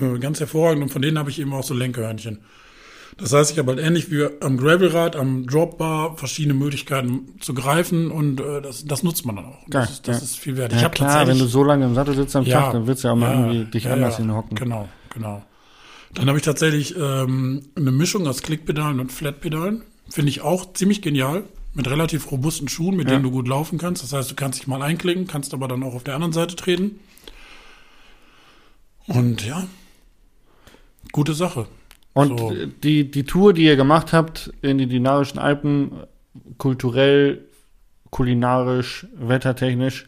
Äh, 0.00 0.18
Ganz 0.18 0.40
hervorragend 0.40 0.82
und 0.82 0.88
von 0.90 1.00
denen 1.00 1.16
habe 1.18 1.30
ich 1.30 1.38
eben 1.40 1.52
auch 1.52 1.62
so 1.62 1.72
Lenkehörnchen. 1.74 2.40
Das 3.16 3.32
heißt, 3.32 3.52
ich 3.52 3.58
habe 3.58 3.72
halt 3.72 3.80
ähnlich 3.80 4.10
wie 4.10 4.26
am 4.40 4.56
Gravelrad, 4.56 5.14
am 5.14 5.46
Dropbar 5.46 6.16
verschiedene 6.16 6.54
Möglichkeiten 6.54 7.36
zu 7.40 7.54
greifen 7.54 8.10
und 8.10 8.40
äh, 8.40 8.60
das, 8.60 8.84
das 8.84 9.02
nutzt 9.04 9.24
man 9.24 9.36
dann 9.36 9.44
auch. 9.46 9.64
Geil, 9.70 9.82
Das, 9.82 9.90
ist, 9.90 10.08
das 10.08 10.16
ja. 10.18 10.22
ist 10.24 10.38
viel 10.38 10.56
wert. 10.56 10.72
Ja, 10.72 10.78
ich 10.78 10.84
habe 10.84 10.94
klar, 10.94 11.26
wenn 11.28 11.38
du 11.38 11.46
so 11.46 11.62
lange 11.62 11.84
im 11.84 11.94
Sattel 11.94 12.14
sitzt 12.16 12.34
am 12.34 12.44
Tag, 12.44 12.72
dann 12.72 12.86
willst 12.88 13.04
du 13.04 13.08
ja 13.08 13.14
auch 13.14 13.18
mal 13.18 13.32
ja, 13.32 13.46
irgendwie 13.52 13.70
dich 13.70 13.84
ja, 13.84 13.92
anders 13.92 14.14
ja, 14.14 14.24
hinhocken. 14.24 14.56
Genau, 14.56 14.88
genau. 15.10 15.42
Dann 16.14 16.26
habe 16.28 16.38
ich 16.38 16.44
tatsächlich 16.44 16.96
ähm, 16.96 17.62
eine 17.76 17.92
Mischung 17.92 18.26
aus 18.26 18.42
Klickpedalen 18.42 18.98
und 19.00 19.12
Flatpedalen. 19.12 19.82
Finde 20.08 20.30
ich 20.30 20.42
auch 20.42 20.72
ziemlich 20.74 21.00
genial. 21.02 21.44
Mit 21.76 21.90
relativ 21.90 22.30
robusten 22.30 22.68
Schuhen, 22.68 22.94
mit 22.96 23.08
Ja. 23.08 23.14
denen 23.14 23.24
du 23.24 23.32
gut 23.32 23.48
laufen 23.48 23.78
kannst. 23.78 24.04
Das 24.04 24.12
heißt, 24.12 24.30
du 24.30 24.36
kannst 24.36 24.60
dich 24.60 24.68
mal 24.68 24.80
einklicken, 24.80 25.26
kannst 25.26 25.52
aber 25.54 25.66
dann 25.66 25.82
auch 25.82 25.94
auf 25.94 26.04
der 26.04 26.14
anderen 26.14 26.32
Seite 26.32 26.54
treten. 26.54 27.00
Und 29.06 29.44
ja, 29.44 29.66
gute 31.12 31.34
Sache. 31.34 31.66
Und 32.14 32.38
So. 32.38 32.54
die, 32.82 33.10
die 33.10 33.24
Tour, 33.24 33.52
die 33.52 33.64
ihr 33.64 33.76
gemacht 33.76 34.12
habt 34.12 34.52
in 34.62 34.78
die 34.78 34.86
Dinarischen 34.86 35.38
Alpen, 35.38 35.92
kulturell, 36.58 37.44
kulinarisch, 38.10 39.06
wettertechnisch, 39.16 40.06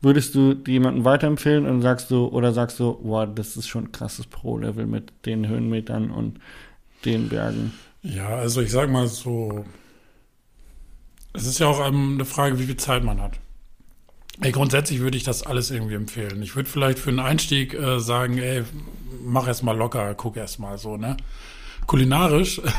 würdest 0.00 0.34
du 0.34 0.54
die 0.54 0.72
jemandem 0.72 1.04
weiterempfehlen 1.04 1.66
und 1.66 1.82
sagst 1.82 2.10
du, 2.10 2.26
oder 2.26 2.52
sagst 2.52 2.78
du, 2.80 2.94
boah, 3.02 3.26
das 3.26 3.56
ist 3.56 3.68
schon 3.68 3.84
ein 3.86 3.92
krasses 3.92 4.26
Pro-Level 4.26 4.86
mit 4.86 5.12
den 5.26 5.46
Höhenmetern 5.48 6.10
und 6.10 6.38
den 7.04 7.28
Bergen? 7.28 7.72
Ja, 8.02 8.28
also 8.28 8.60
ich 8.62 8.70
sag 8.70 8.88
mal 8.88 9.08
so, 9.08 9.64
es 11.32 11.46
ist 11.46 11.58
ja 11.58 11.66
auch 11.66 11.80
eine 11.80 12.24
Frage, 12.24 12.58
wie 12.58 12.64
viel 12.64 12.76
Zeit 12.76 13.04
man 13.04 13.20
hat. 13.20 13.38
Ey, 14.42 14.52
grundsätzlich 14.52 15.00
würde 15.00 15.16
ich 15.16 15.24
das 15.24 15.42
alles 15.42 15.70
irgendwie 15.70 15.94
empfehlen. 15.94 16.42
Ich 16.42 16.56
würde 16.56 16.68
vielleicht 16.68 16.98
für 16.98 17.10
einen 17.10 17.20
Einstieg 17.20 17.74
äh, 17.74 18.00
sagen, 18.00 18.38
ey, 18.38 18.62
mach 19.24 19.46
erst 19.46 19.62
mal 19.62 19.76
locker, 19.76 20.14
guck 20.14 20.36
erst 20.36 20.58
mal 20.58 20.78
so, 20.78 20.96
ne? 20.96 21.16
Kulinarisch 21.86 22.60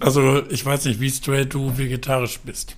Also, 0.00 0.42
ich 0.48 0.64
weiß 0.64 0.86
nicht, 0.86 0.98
wie 1.00 1.10
straight 1.10 1.52
du 1.52 1.76
vegetarisch 1.76 2.40
bist. 2.40 2.74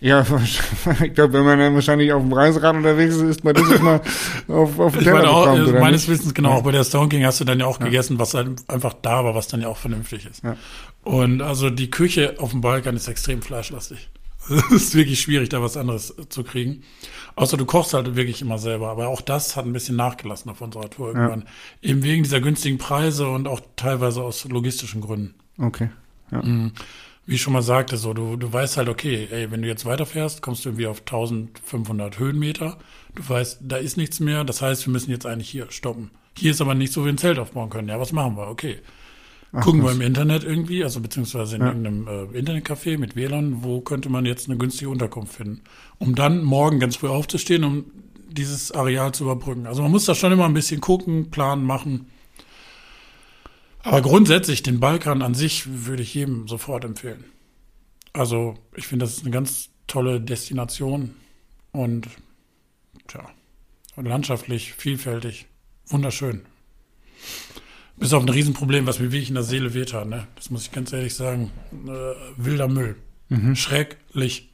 Ja, 0.00 0.24
ich 1.04 1.14
glaube, 1.14 1.34
wenn 1.34 1.44
man 1.44 1.58
dann 1.58 1.74
wahrscheinlich 1.74 2.10
auf 2.12 2.22
dem 2.22 2.32
Reiserad 2.32 2.74
unterwegs 2.74 3.16
ist, 3.16 3.22
ist 3.22 3.44
man 3.44 3.54
das 3.54 3.80
mal 3.80 4.00
auf, 4.48 4.78
auf 4.78 4.92
den 4.94 5.02
Teller 5.04 5.16
meine 5.18 5.30
auch, 5.30 5.44
bekommt, 5.44 5.68
oder 5.68 5.80
meines 5.80 6.08
nicht? 6.08 6.18
Wissens, 6.20 6.34
genau, 6.34 6.50
Ja. 6.50 6.54
auch 6.56 6.62
bei 6.62 6.72
der 6.72 6.84
Stone 6.84 7.08
King 7.10 7.24
hast 7.24 7.40
du 7.40 7.44
dann 7.44 7.60
ja 7.60 7.66
auch 7.66 7.78
gegessen, 7.78 8.18
was 8.18 8.32
halt 8.34 8.48
einfach 8.68 8.94
da 9.02 9.24
war, 9.24 9.34
was 9.34 9.48
dann 9.48 9.60
ja 9.60 9.68
auch 9.68 9.76
vernünftig 9.76 10.24
ist. 10.26 10.42
Ja. 10.42 10.56
Und 11.04 11.42
also 11.42 11.68
die 11.70 11.90
Küche 11.90 12.34
auf 12.38 12.50
dem 12.52 12.60
Balkan 12.62 12.96
ist 12.96 13.08
extrem 13.08 13.42
fleischlastig. 13.42 14.08
Es 14.70 14.72
ist 14.72 14.94
wirklich 14.94 15.20
schwierig, 15.20 15.48
da 15.48 15.62
was 15.62 15.76
anderes 15.76 16.14
zu 16.28 16.44
kriegen. 16.44 16.82
Außer 17.36 17.56
du 17.56 17.64
kochst 17.64 17.94
halt 17.94 18.14
wirklich 18.16 18.42
immer 18.42 18.58
selber. 18.58 18.90
Aber 18.90 19.08
auch 19.08 19.20
das 19.20 19.56
hat 19.56 19.64
ein 19.64 19.72
bisschen 19.72 19.96
nachgelassen 19.96 20.50
auf 20.50 20.60
unserer 20.60 20.90
Tour 20.90 21.08
irgendwann. 21.08 21.44
Eben 21.82 22.02
wegen 22.02 22.22
dieser 22.22 22.40
günstigen 22.40 22.78
Preise 22.78 23.28
und 23.28 23.48
auch 23.48 23.60
teilweise 23.76 24.22
aus 24.22 24.44
logistischen 24.44 25.00
Gründen. 25.00 25.34
Okay. 25.58 25.90
Ja. 26.30 26.42
Wie 27.26 27.36
ich 27.36 27.42
schon 27.42 27.54
mal 27.54 27.62
sagte, 27.62 27.96
so, 27.96 28.12
du, 28.12 28.36
du 28.36 28.52
weißt 28.52 28.76
halt, 28.76 28.88
okay, 28.88 29.28
ey, 29.30 29.50
wenn 29.50 29.62
du 29.62 29.68
jetzt 29.68 29.86
weiterfährst, 29.86 30.42
kommst 30.42 30.64
du 30.64 30.68
irgendwie 30.70 30.86
auf 30.86 31.00
1500 31.00 32.18
Höhenmeter. 32.18 32.78
Du 33.14 33.26
weißt, 33.26 33.60
da 33.62 33.76
ist 33.76 33.96
nichts 33.96 34.20
mehr. 34.20 34.44
Das 34.44 34.60
heißt, 34.60 34.86
wir 34.86 34.92
müssen 34.92 35.10
jetzt 35.10 35.24
eigentlich 35.24 35.48
hier 35.48 35.70
stoppen. 35.70 36.10
Hier 36.36 36.50
ist 36.50 36.60
aber 36.60 36.74
nicht 36.74 36.92
so, 36.92 37.04
wie 37.04 37.08
ein 37.08 37.18
Zelt 37.18 37.38
aufbauen 37.38 37.70
können. 37.70 37.88
Ja, 37.88 37.98
was 37.98 38.12
machen 38.12 38.36
wir? 38.36 38.48
Okay. 38.48 38.78
Gucken 39.62 39.80
wir 39.82 39.88
krass. 39.88 39.96
im 39.96 40.02
Internet 40.02 40.44
irgendwie, 40.44 40.82
also 40.84 41.00
beziehungsweise 41.00 41.56
in 41.56 41.62
Ja. 41.62 41.68
irgendeinem 41.68 42.08
äh, 42.08 42.38
Internetcafé 42.38 42.98
mit 42.98 43.14
WLAN, 43.16 43.62
wo 43.62 43.80
könnte 43.80 44.08
man 44.08 44.24
jetzt 44.26 44.48
eine 44.48 44.58
günstige 44.58 44.90
Unterkunft 44.90 45.34
finden, 45.34 45.62
um 45.98 46.14
dann 46.14 46.42
morgen 46.42 46.80
ganz 46.80 46.96
früh 46.96 47.08
aufzustehen, 47.08 47.62
um 47.64 47.84
dieses 48.28 48.72
Areal 48.72 49.12
zu 49.12 49.24
überbrücken. 49.24 49.66
Also 49.66 49.82
man 49.82 49.90
muss 49.92 50.06
da 50.06 50.14
schon 50.14 50.32
immer 50.32 50.44
ein 50.46 50.54
bisschen 50.54 50.80
gucken, 50.80 51.30
planen, 51.30 51.64
machen. 51.64 52.06
Aber 53.82 54.02
grundsätzlich 54.02 54.62
den 54.62 54.80
Balkan 54.80 55.22
an 55.22 55.34
sich 55.34 55.86
würde 55.86 56.02
ich 56.02 56.14
jedem 56.14 56.48
sofort 56.48 56.84
empfehlen. 56.84 57.24
Also 58.12 58.56
ich 58.74 58.86
finde, 58.86 59.04
das 59.04 59.16
ist 59.18 59.22
eine 59.22 59.30
ganz 59.30 59.68
tolle 59.86 60.20
Destination 60.20 61.14
und 61.72 62.08
tja, 63.06 63.28
landschaftlich, 63.96 64.72
vielfältig, 64.72 65.46
wunderschön. 65.88 66.42
Bis 67.96 68.12
auf 68.12 68.22
ein 68.22 68.28
Riesenproblem, 68.28 68.86
was 68.86 68.98
mir 68.98 69.12
wirklich 69.12 69.28
in 69.28 69.34
der 69.34 69.44
Seele 69.44 69.72
wehtat, 69.74 70.08
ne? 70.08 70.26
Das 70.36 70.50
muss 70.50 70.62
ich 70.66 70.72
ganz 70.72 70.92
ehrlich 70.92 71.14
sagen. 71.14 71.50
Äh, 71.86 72.14
wilder 72.36 72.68
Müll. 72.68 72.96
Schrecklich. 73.54 74.50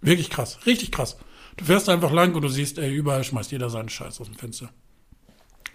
Wirklich 0.00 0.30
krass. 0.30 0.58
Richtig 0.66 0.90
krass. 0.92 1.16
Du 1.56 1.64
fährst 1.64 1.88
einfach 1.88 2.10
lang 2.12 2.34
und 2.34 2.42
du 2.42 2.48
siehst, 2.48 2.78
ey, 2.78 2.92
überall 2.92 3.22
schmeißt 3.22 3.52
jeder 3.52 3.70
seinen 3.70 3.88
Scheiß 3.88 4.20
aus 4.20 4.26
dem 4.26 4.36
Fenster. 4.36 4.70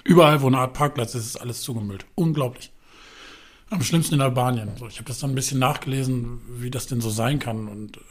Überall, 0.03 0.41
wo 0.41 0.47
eine 0.47 0.57
Art 0.59 0.73
Parkplatz 0.73 1.15
ist, 1.15 1.25
ist 1.25 1.35
alles 1.37 1.61
zugemüllt. 1.61 2.05
Unglaublich. 2.15 2.71
Am 3.69 3.81
schlimmsten 3.81 4.15
in 4.15 4.21
Albanien. 4.21 4.71
So, 4.77 4.87
ich 4.87 4.97
habe 4.97 5.05
das 5.05 5.19
dann 5.19 5.31
ein 5.31 5.35
bisschen 5.35 5.59
nachgelesen, 5.59 6.41
wie 6.49 6.71
das 6.71 6.87
denn 6.87 7.01
so 7.01 7.09
sein 7.09 7.39
kann. 7.39 7.67
Und 7.67 7.97
äh, 7.97 8.01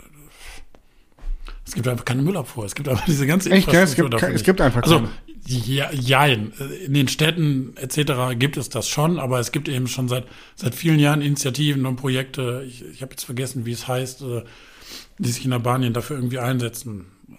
es 1.67 1.75
gibt 1.75 1.89
einfach 1.89 2.05
keine 2.05 2.23
Müllabfuhr. 2.23 2.65
Es 2.65 2.75
gibt 2.75 2.89
einfach 2.89 3.05
diese 3.07 3.27
ganze 3.27 3.51
Echt, 3.51 3.71
ja? 3.73 3.83
Es 3.83 3.91
Infrastruktur 3.91 4.11
gibt 4.11 4.23
dafür 4.23 4.35
es 4.35 4.45
gibt 4.45 4.61
einfach 4.61 4.83
Also, 4.83 5.01
keine. 5.01 5.11
Ja, 5.47 5.91
jein. 5.93 6.53
In 6.85 6.95
den 6.95 7.09
Städten 7.09 7.77
etc. 7.77 8.39
gibt 8.39 8.57
es 8.57 8.69
das 8.69 8.89
schon, 8.89 9.19
aber 9.19 9.39
es 9.41 9.53
gibt 9.53 9.69
eben 9.69 9.87
schon 9.89 10.09
seit, 10.09 10.27
seit 10.57 10.75
vielen 10.75 10.99
Jahren 10.99 11.23
Initiativen 11.23 11.87
und 11.87 11.97
Projekte, 11.97 12.65
ich, 12.67 12.85
ich 12.85 13.03
habe 13.03 13.13
jetzt 13.13 13.25
vergessen, 13.25 13.65
wie 13.67 13.73
es 13.73 13.87
heißt, 13.89 14.23
äh, 14.23 14.43
die 15.19 15.29
sich 15.31 15.45
in 15.45 15.53
Albanien 15.53 15.93
dafür 15.93 16.17
irgendwie 16.17 16.39
einsetzen. 16.39 17.07
Äh, 17.31 17.35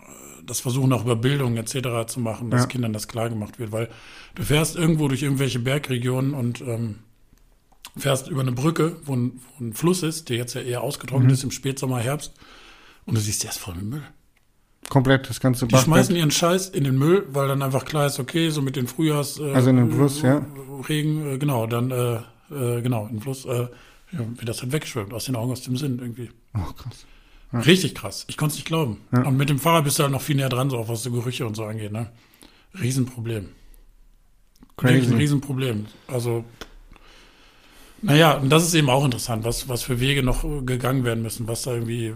Das 0.45 0.59
versuchen 0.61 0.91
auch 0.93 1.03
über 1.03 1.15
Bildung 1.15 1.57
etc. 1.57 2.05
zu 2.07 2.19
machen, 2.19 2.49
dass 2.49 2.61
Ja. 2.61 2.67
Kindern 2.67 2.93
das 2.93 3.07
klar 3.07 3.29
gemacht 3.29 3.59
wird, 3.59 3.71
weil 3.71 3.89
du 4.35 4.43
fährst 4.43 4.75
irgendwo 4.75 5.07
durch 5.07 5.21
irgendwelche 5.23 5.59
Bergregionen 5.59 6.33
und 6.33 6.61
ähm, 6.61 6.95
fährst 7.97 8.27
über 8.29 8.41
eine 8.41 8.51
Brücke, 8.51 8.97
wo 9.05 9.15
ein, 9.15 9.39
wo 9.57 9.65
ein 9.65 9.73
Fluss 9.73 10.03
ist, 10.03 10.29
der 10.29 10.37
jetzt 10.37 10.53
ja 10.55 10.61
eher 10.61 10.81
ausgetrocknet 10.81 11.27
Mhm. 11.29 11.33
ist 11.33 11.43
im 11.43 11.51
Spätsommer, 11.51 11.99
Herbst, 11.99 12.33
und 13.05 13.15
du 13.17 13.21
siehst, 13.21 13.43
der 13.43 13.49
ist 13.51 13.57
voll 13.59 13.75
mit 13.75 13.85
Müll. 13.85 14.03
Komplett 14.89 15.29
das 15.29 15.39
ganze 15.39 15.67
Die 15.67 15.73
Bach- 15.75 15.83
schmeißen 15.83 16.15
ihren 16.15 16.31
Scheiß 16.31 16.69
in 16.69 16.83
den 16.83 16.97
Müll, 16.97 17.25
weil 17.31 17.47
dann 17.47 17.61
einfach 17.61 17.85
klar 17.85 18.07
ist, 18.07 18.19
okay, 18.19 18.49
so 18.49 18.61
mit 18.61 18.75
den 18.75 18.87
Frühjahrs 18.87 19.39
äh, 19.39 19.53
Also 19.53 19.69
in 19.69 19.77
den 19.77 19.91
Fluss, 19.91 20.21
ja. 20.21 20.45
Regen, 20.87 21.33
äh, 21.35 21.37
genau, 21.37 21.67
dann 21.67 21.91
äh, 21.91 22.15
äh, 22.51 22.81
genau, 22.81 23.03
in 23.05 23.17
den 23.17 23.21
Fluss, 23.21 23.45
äh, 23.45 23.67
ja, 24.11 24.19
wie 24.39 24.45
das 24.45 24.61
halt 24.61 24.71
wegschwimmt, 24.71 25.13
aus 25.13 25.25
den 25.25 25.35
Augen, 25.35 25.51
aus 25.51 25.61
dem 25.61 25.77
Sinn 25.77 25.99
irgendwie. 25.99 26.31
Oh, 26.55 26.73
krass. 26.73 27.05
Richtig 27.65 27.95
krass. 27.95 28.25
Ich 28.27 28.37
konnte 28.37 28.53
es 28.53 28.57
nicht 28.57 28.67
glauben. 28.67 28.97
Ja. 29.11 29.23
Und 29.23 29.37
mit 29.37 29.49
dem 29.49 29.59
Fahrrad 29.59 29.83
bist 29.83 29.97
du 29.99 30.03
halt 30.03 30.11
noch 30.11 30.21
viel 30.21 30.35
näher 30.35 30.49
dran, 30.49 30.69
so 30.69 30.77
auch 30.77 30.87
was 30.89 31.01
so 31.03 31.11
Gerüche 31.11 31.45
und 31.47 31.55
so 31.55 31.63
angeht, 31.65 31.91
ne? 31.91 32.07
Riesenproblem. 32.79 33.49
Crazy. 34.77 35.11
ein 35.11 35.17
Riesenproblem. 35.17 35.87
Also, 36.07 36.45
naja, 38.01 38.33
und 38.37 38.49
das 38.49 38.63
ist 38.63 38.73
eben 38.75 38.89
auch 38.89 39.03
interessant, 39.03 39.43
was, 39.43 39.67
was 39.67 39.81
für 39.83 39.99
Wege 39.99 40.23
noch 40.23 40.43
äh, 40.43 40.61
gegangen 40.61 41.03
werden 41.03 41.21
müssen, 41.23 41.47
was 41.47 41.63
da 41.63 41.73
irgendwie. 41.73 42.13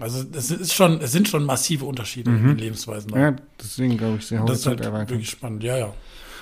Also, 0.00 0.24
es 0.34 0.50
ist 0.50 0.72
schon, 0.74 1.00
es 1.00 1.12
sind 1.12 1.28
schon 1.28 1.44
massive 1.44 1.84
Unterschiede 1.84 2.30
in 2.30 2.46
den 2.48 2.58
Lebensweisen. 2.58 3.10
Mhm. 3.12 3.20
Ja, 3.20 3.34
deswegen 3.62 3.96
glaube 3.98 4.16
ich, 4.18 4.26
sehr 4.26 4.44
das 4.44 4.60
ist 4.60 4.66
halt 4.66 4.80
erweitert. 4.80 5.10
wirklich 5.10 5.30
spannend. 5.30 5.62
Ja, 5.62 5.76
ja. 5.76 5.92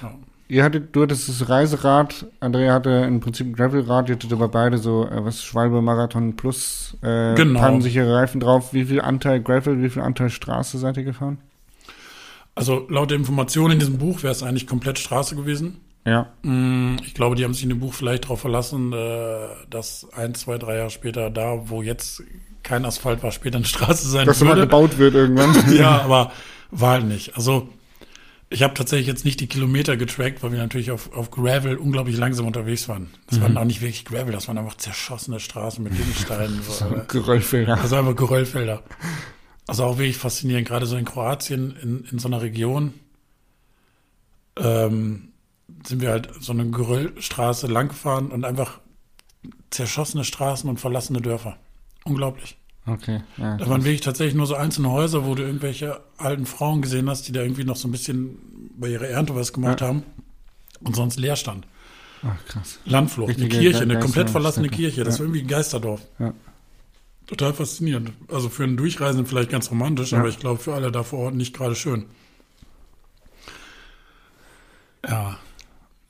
ja. 0.03 0.15
Ihr 0.49 0.65
hattet, 0.65 0.97
du 0.97 1.03
hattest 1.03 1.29
das 1.29 1.49
Reiserad, 1.49 2.27
Andrea 2.41 2.73
hatte 2.75 2.91
im 2.91 3.21
Prinzip 3.21 3.47
ein 3.47 3.53
Gravelrad, 3.53 4.09
ihr 4.09 4.17
hattet 4.17 4.33
aber 4.33 4.49
beide 4.49 4.79
so, 4.79 5.07
äh, 5.07 5.25
was, 5.25 5.45
Schwalbe 5.45 5.81
Marathon 5.81 6.35
plus, 6.37 6.97
äh, 7.03 7.35
Genau. 7.37 7.61
pannensichere 7.61 8.13
Reifen 8.17 8.41
drauf. 8.41 8.73
Wie 8.73 8.85
viel 8.85 9.01
Anteil 9.01 9.41
Gravel, 9.41 9.81
wie 9.83 9.91
viel 9.91 10.03
Anteil 10.03 10.29
Straße 10.31 10.79
seid 10.79 10.97
ihr 10.97 11.05
gefahren? 11.05 11.39
Also, 12.55 12.87
laut 12.89 13.11
der 13.11 13.19
Information 13.19 13.71
in 13.71 13.79
diesem 13.79 13.99
Buch 13.99 14.23
wäre 14.23 14.33
es 14.33 14.43
eigentlich 14.43 14.67
komplett 14.67 14.99
Straße 14.99 15.37
gewesen. 15.37 15.79
Ja, 16.07 16.27
Mm, 16.43 16.97
Ich 17.05 17.15
glaube, 17.15 17.37
die 17.37 17.45
haben 17.45 17.55
sich 17.55 17.63
in 17.63 17.69
dem 17.69 17.79
Buch 17.81 17.93
vielleicht 17.95 18.25
darauf 18.25 18.41
verlassen, 18.41 18.93
äh, 18.93 19.47
dass 19.69 20.07
ein, 20.17 20.35
zwei, 20.35 20.59
drei 20.59 20.79
Jahre 20.79 20.91
später 20.91 21.31
da, 21.31 21.69
wo 21.69 21.83
jetzt 21.83 22.23
kein 22.63 22.85
Asphalt 22.85 23.23
war, 23.23 23.33
später 23.33 23.57
eine 23.57 23.65
Straße 23.67 24.09
sein 24.09 24.27
dass 24.27 24.41
mal 24.41 24.51
würde. 24.51 24.63
gebaut 24.63 24.99
wird 24.99 25.15
irgendwann. 25.15 25.55
ja, 25.77 26.03
aber 26.03 26.33
war 26.71 26.93
halt 26.93 27.05
nicht. 27.07 27.37
Also 27.37 27.69
ich 28.53 28.63
habe 28.65 28.75
tatsächlich 28.75 29.07
jetzt 29.07 29.25
nicht 29.25 29.39
die 29.41 29.47
Kilometer 29.47 29.97
getrackt, 29.97 30.43
weil 30.43 30.51
wir 30.53 30.59
natürlich 30.59 30.91
auf, 30.91 31.13
auf 31.13 31.31
Gravel 31.31 31.77
unglaublich 31.77 32.17
langsam 32.17 32.47
unterwegs 32.47 32.89
waren. 32.89 33.11
Das 33.29 33.39
Mhm. 33.39 33.43
waren 33.43 33.59
auch 33.59 33.65
nicht 33.65 33.81
wirklich 33.81 34.05
Gravel, 34.05 34.33
das 34.33 34.49
waren 34.49 34.59
einfach 34.59 34.77
zerschossene 34.77 35.39
Straßen 35.41 35.83
mit 35.85 35.97
Gegensteinen. 35.97 36.61
so, 36.69 36.85
aber- 36.85 37.05
Geröllfelder. 37.05 37.79
also 37.81 37.97
einfach 37.97 38.17
Geröllfelder. 38.17 38.83
Also 39.69 39.85
auch 39.85 39.99
wirklich 39.99 40.17
faszinierend, 40.17 40.67
gerade 40.67 40.87
so 40.87 40.97
in 40.97 41.05
Kroatien, 41.05 41.77
in, 41.81 42.05
in 42.11 42.19
so 42.19 42.27
einer 42.27 42.43
Region, 42.43 42.93
ähm, 44.59 45.29
sind 45.87 46.01
wir 46.01 46.11
halt 46.11 46.29
so 46.41 46.53
eine 46.53 46.69
Geröllstraße 46.71 47.67
langgefahren 47.69 48.31
und 48.33 48.45
einfach 48.45 48.81
zerschossene 49.71 50.25
Straßen 50.25 50.69
und 50.69 50.81
verlassene 50.81 51.21
Dörfer. 51.21 51.57
Unglaublich. 52.11 52.57
Okay, 52.87 53.21
ja. 53.37 53.57
Da 53.57 53.69
waren 53.69 53.85
wirklich 53.85 54.01
tatsächlich 54.01 54.35
nur 54.35 54.47
so 54.47 54.55
einzelne 54.57 54.91
Häuser, 54.91 55.25
wo 55.25 55.35
du 55.37 55.43
irgendwelche 55.45 56.01
alten 56.17 56.45
Frauen 56.47 56.83
gesehen 56.83 57.09
hast, 57.09 57.29
die 57.29 57.33
da 57.33 57.41
irgendwie 57.43 57.63
noch 57.65 57.77
so 57.77 57.87
ein 57.87 57.93
bisschen 57.93 58.37
bei 58.79 58.89
ihrer 58.89 59.07
Ernte 59.07 59.35
was 59.37 59.53
gemacht 59.53 59.81
Ja. 59.81 59.89
haben 59.89 60.03
und 60.83 60.97
sonst 60.97 61.19
Leerstand. 61.19 61.67
Ach, 62.23 62.45
krass. 62.47 62.79
Landflucht, 62.85 63.29
Richtige 63.31 63.55
eine 63.55 63.61
Kirche, 63.63 63.83
eine 63.83 63.95
Geister- 63.95 64.05
komplett 64.07 64.31
verlassene 64.31 64.67
Städte. 64.67 64.83
Kirche. 64.83 65.05
Das 65.05 65.15
Ja. 65.15 65.19
war 65.21 65.27
irgendwie 65.27 65.41
ein 65.43 65.47
Geisterdorf. 65.49 66.01
Ja. 66.19 66.35
Total 67.27 67.53
faszinierend. 67.55 68.13
Also 68.29 68.49
für 68.49 68.65
einen 68.65 68.77
Durchreisenden 68.77 69.27
vielleicht 69.27 69.51
ganz 69.51 69.71
romantisch, 69.71 70.13
aber 70.15 70.29
ich 70.29 70.39
glaube 70.41 70.61
für 70.61 70.75
alle 70.75 70.91
da 70.91 71.05
vor 71.05 71.21
Ort 71.21 71.35
nicht 71.37 71.55
gerade 71.55 71.77
schön. 71.77 72.07
Ja, 75.07 75.39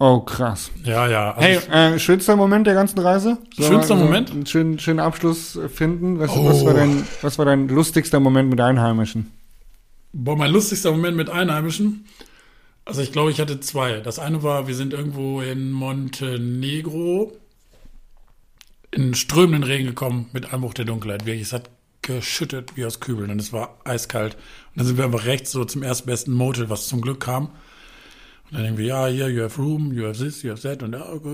Oh, 0.02 0.20
krass. 0.20 0.70
ja, 0.82 1.06
ja. 1.08 1.32
Also 1.34 1.46
Hey, 1.70 1.94
äh, 1.94 1.98
schönster 1.98 2.34
Moment 2.34 2.66
der 2.66 2.72
ganzen 2.72 2.98
Reise? 3.00 3.36
Schönster 3.54 3.96
wir 3.98 4.04
Moment? 4.04 4.30
Einen 4.30 4.46
schönen, 4.46 4.78
schönen 4.78 4.98
Abschluss 4.98 5.56
äh, 5.56 5.68
finden. 5.68 6.18
Was, 6.18 6.30
Oh. 6.30 6.46
was, 6.46 6.64
war 6.64 6.72
dein, 6.72 7.06
was 7.20 7.38
war 7.38 7.44
dein 7.44 7.68
lustigster 7.68 8.18
Moment 8.18 8.48
mit 8.48 8.60
Einheimischen? 8.62 9.30
Boah, 10.14 10.36
mein 10.36 10.50
lustigster 10.52 10.90
Moment 10.90 11.18
mit 11.18 11.28
Einheimischen. 11.28 12.06
Also 12.86 13.02
ich 13.02 13.12
glaube, 13.12 13.30
ich 13.30 13.40
hatte 13.40 13.60
zwei. 13.60 14.00
Das 14.00 14.18
eine 14.18 14.42
war, 14.42 14.66
wir 14.66 14.74
sind 14.74 14.94
irgendwo 14.94 15.42
in 15.42 15.70
Montenegro 15.70 17.32
in 18.92 19.14
strömenden 19.14 19.64
Regen 19.64 19.86
gekommen 19.86 20.30
mit 20.32 20.52
Einbruch 20.52 20.72
der 20.74 20.86
Dunkelheit. 20.86 21.26
Wirklich, 21.26 21.42
es 21.42 21.52
hat 21.52 21.68
geschüttet 22.02 22.72
wie 22.74 22.86
aus 22.86 23.00
Kübeln 23.00 23.30
und 23.30 23.38
es 23.40 23.52
war 23.52 23.76
eiskalt. 23.84 24.34
Und 24.34 24.78
dann 24.78 24.86
sind 24.86 24.96
wir 24.96 25.04
einfach 25.04 25.26
rechts 25.26 25.52
so 25.52 25.64
zum 25.66 25.82
erstbesten 25.82 26.32
Motel, 26.34 26.70
was 26.70 26.88
zum 26.88 27.02
Glück 27.02 27.20
kam. 27.20 27.50
Und 28.50 28.56
dann 28.56 28.62
denken 28.64 28.78
wir, 28.78 28.86
ja, 28.86 29.06
hier, 29.06 29.28
you 29.28 29.42
have 29.44 29.60
room, 29.62 29.92
you 29.92 30.04
have 30.06 30.18
this, 30.22 30.42
you 30.42 30.50
have 30.50 30.60
that. 30.62 30.82
Und 30.82 30.92
ja, 30.92 31.08
okay, 31.08 31.28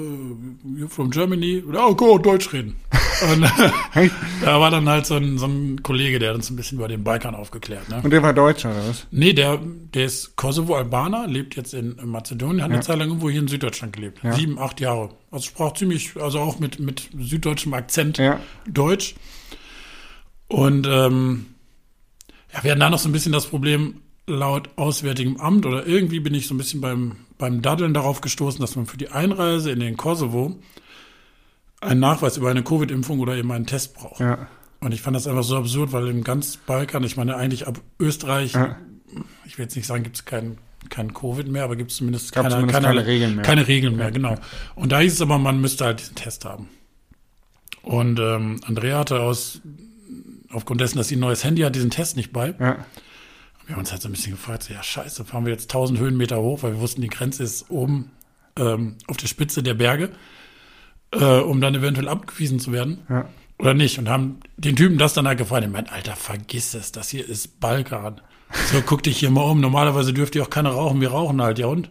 you're 0.78 0.88
from 0.88 1.10
Germany. 1.10 1.60
Und, 1.66 1.74
ja, 1.74 1.88
go, 1.92 2.18
Deutsch 2.18 2.52
reden. 2.52 2.74
Und 3.32 3.40
da 4.42 4.60
war 4.60 4.70
dann 4.70 4.86
halt 4.86 5.06
so 5.06 5.14
ein, 5.14 5.38
so 5.38 5.46
ein 5.46 5.82
Kollege, 5.82 6.18
der 6.18 6.34
uns 6.34 6.50
ein 6.50 6.56
bisschen 6.56 6.76
über 6.76 6.86
den 6.88 7.02
Balkan 7.02 7.34
aufgeklärt. 7.34 7.88
Ne? 7.88 8.00
und 8.02 8.10
der 8.10 8.22
war 8.22 8.34
Deutscher, 8.34 8.70
oder 8.72 8.86
was? 8.88 9.06
Nee, 9.10 9.32
der, 9.32 9.58
der 9.94 10.04
ist 10.04 10.36
Kosovo-Albaner, 10.36 11.26
lebt 11.26 11.56
jetzt 11.56 11.72
in 11.72 11.96
Mazedonien, 12.04 12.60
hat 12.62 12.68
Ja. 12.68 12.74
eine 12.74 12.82
Zeit 12.84 12.98
lang 12.98 13.08
irgendwo 13.08 13.30
hier 13.30 13.40
in 13.40 13.48
Süddeutschland 13.48 13.94
gelebt. 13.94 14.18
Ja. 14.22 14.32
Sieben, 14.34 14.58
acht 14.58 14.80
Jahre. 14.80 15.08
Also 15.30 15.46
sprach 15.46 15.72
ziemlich, 15.72 16.14
also 16.20 16.40
auch 16.40 16.58
mit, 16.58 16.78
mit 16.78 17.08
süddeutschem 17.18 17.72
Akzent 17.72 18.18
Ja. 18.18 18.38
Deutsch. 18.68 19.14
Und 20.48 20.86
ähm, 20.86 21.46
ja, 22.52 22.62
wir 22.64 22.70
hatten 22.72 22.80
da 22.80 22.90
noch 22.90 22.98
so 22.98 23.08
ein 23.08 23.12
bisschen 23.12 23.32
das 23.32 23.46
Problem, 23.46 24.02
laut 24.26 24.70
Auswärtigem 24.76 25.36
Amt 25.38 25.66
oder 25.66 25.86
irgendwie 25.86 26.20
bin 26.20 26.34
ich 26.34 26.46
so 26.48 26.54
ein 26.54 26.58
bisschen 26.58 26.80
beim, 26.80 27.16
beim 27.38 27.62
Daddeln 27.62 27.94
darauf 27.94 28.20
gestoßen, 28.20 28.60
dass 28.60 28.76
man 28.76 28.86
für 28.86 28.96
die 28.96 29.08
Einreise 29.10 29.70
in 29.70 29.80
den 29.80 29.96
Kosovo 29.96 30.56
einen 31.80 32.00
Nachweis 32.00 32.36
über 32.36 32.50
eine 32.50 32.62
Covid-Impfung 32.64 33.20
oder 33.20 33.36
eben 33.36 33.52
einen 33.52 33.66
Test 33.66 33.94
braucht. 33.94 34.20
Ja. 34.20 34.48
Und 34.80 34.92
ich 34.92 35.02
fand 35.02 35.14
das 35.16 35.26
einfach 35.26 35.44
so 35.44 35.56
absurd, 35.56 35.92
weil 35.92 36.08
im 36.08 36.24
ganz 36.24 36.56
Balkan, 36.56 37.04
ich 37.04 37.16
meine 37.16 37.36
eigentlich 37.36 37.66
ab 37.66 37.80
Österreich, 38.00 38.52
Ja. 38.54 38.76
ich 39.46 39.58
will 39.58 39.64
jetzt 39.64 39.76
nicht 39.76 39.86
sagen, 39.86 40.02
gibt 40.02 40.16
es 40.16 40.24
kein, 40.24 40.58
kein 40.90 41.14
Covid 41.14 41.48
mehr, 41.48 41.64
aber 41.64 41.76
gibt 41.76 41.90
es 41.92 41.98
zumindest, 41.98 42.32
keine, 42.32 42.50
zumindest 42.50 42.74
keine, 42.80 42.88
keine 42.88 43.06
Regeln 43.06 43.34
mehr. 43.36 43.44
Keine 43.44 43.68
Regeln 43.68 43.96
mehr, 43.96 44.10
genau. 44.10 44.34
Und 44.74 44.92
da 44.92 45.00
hieß 45.00 45.12
es 45.14 45.20
aber, 45.20 45.38
man 45.38 45.60
müsste 45.60 45.84
halt 45.84 46.00
diesen 46.00 46.14
Test 46.16 46.44
haben. 46.44 46.68
Und 47.82 48.18
ähm, 48.18 48.60
Andrea 48.66 48.98
hatte 48.98 49.20
aus, 49.20 49.60
aufgrund 50.50 50.80
dessen, 50.80 50.98
dass 50.98 51.08
sie 51.08 51.16
ein 51.16 51.20
neues 51.20 51.44
Handy 51.44 51.62
hat, 51.62 51.74
diesen 51.76 51.90
Test 51.90 52.16
nicht 52.16 52.32
bei. 52.32 52.54
Ja. 52.58 52.84
Wir 53.66 53.74
haben 53.74 53.80
uns 53.80 53.90
halt 53.90 54.00
so 54.00 54.08
ein 54.08 54.12
bisschen 54.12 54.32
gefragt, 54.32 54.62
so, 54.62 54.72
ja 54.72 54.82
scheiße, 54.82 55.24
fahren 55.24 55.44
wir 55.44 55.52
jetzt 55.52 55.64
1000 55.64 55.98
Höhenmeter 55.98 56.40
hoch, 56.40 56.62
weil 56.62 56.74
wir 56.74 56.80
wussten, 56.80 57.02
die 57.02 57.08
Grenze 57.08 57.42
ist 57.42 57.68
oben 57.68 58.12
ähm, 58.56 58.96
auf 59.08 59.16
der 59.16 59.26
Spitze 59.26 59.62
der 59.62 59.74
Berge, 59.74 60.10
äh, 61.12 61.40
um 61.40 61.60
dann 61.60 61.74
eventuell 61.74 62.08
abgewiesen 62.08 62.60
zu 62.60 62.72
werden. 62.72 62.98
Ja. 63.08 63.28
Oder 63.58 63.74
nicht? 63.74 63.98
Und 63.98 64.08
haben 64.08 64.40
den 64.56 64.76
Typen 64.76 64.98
das 64.98 65.14
dann 65.14 65.26
halt 65.26 65.38
gefragt. 65.38 65.64
Ich 65.64 65.72
meine, 65.72 65.90
Alter, 65.90 66.14
vergiss 66.14 66.74
es, 66.74 66.92
das 66.92 67.08
hier 67.08 67.26
ist 67.26 67.58
Balkan. 67.58 68.20
So, 68.70 68.82
guck 68.82 69.02
dich 69.02 69.18
hier 69.18 69.30
mal 69.30 69.42
um. 69.42 69.60
Normalerweise 69.60 70.12
dürft 70.12 70.34
ihr 70.36 70.42
auch 70.42 70.50
keiner 70.50 70.70
rauchen. 70.70 71.00
Wir 71.00 71.10
rauchen 71.10 71.40
halt, 71.42 71.58
ja 71.58 71.66
und? 71.66 71.90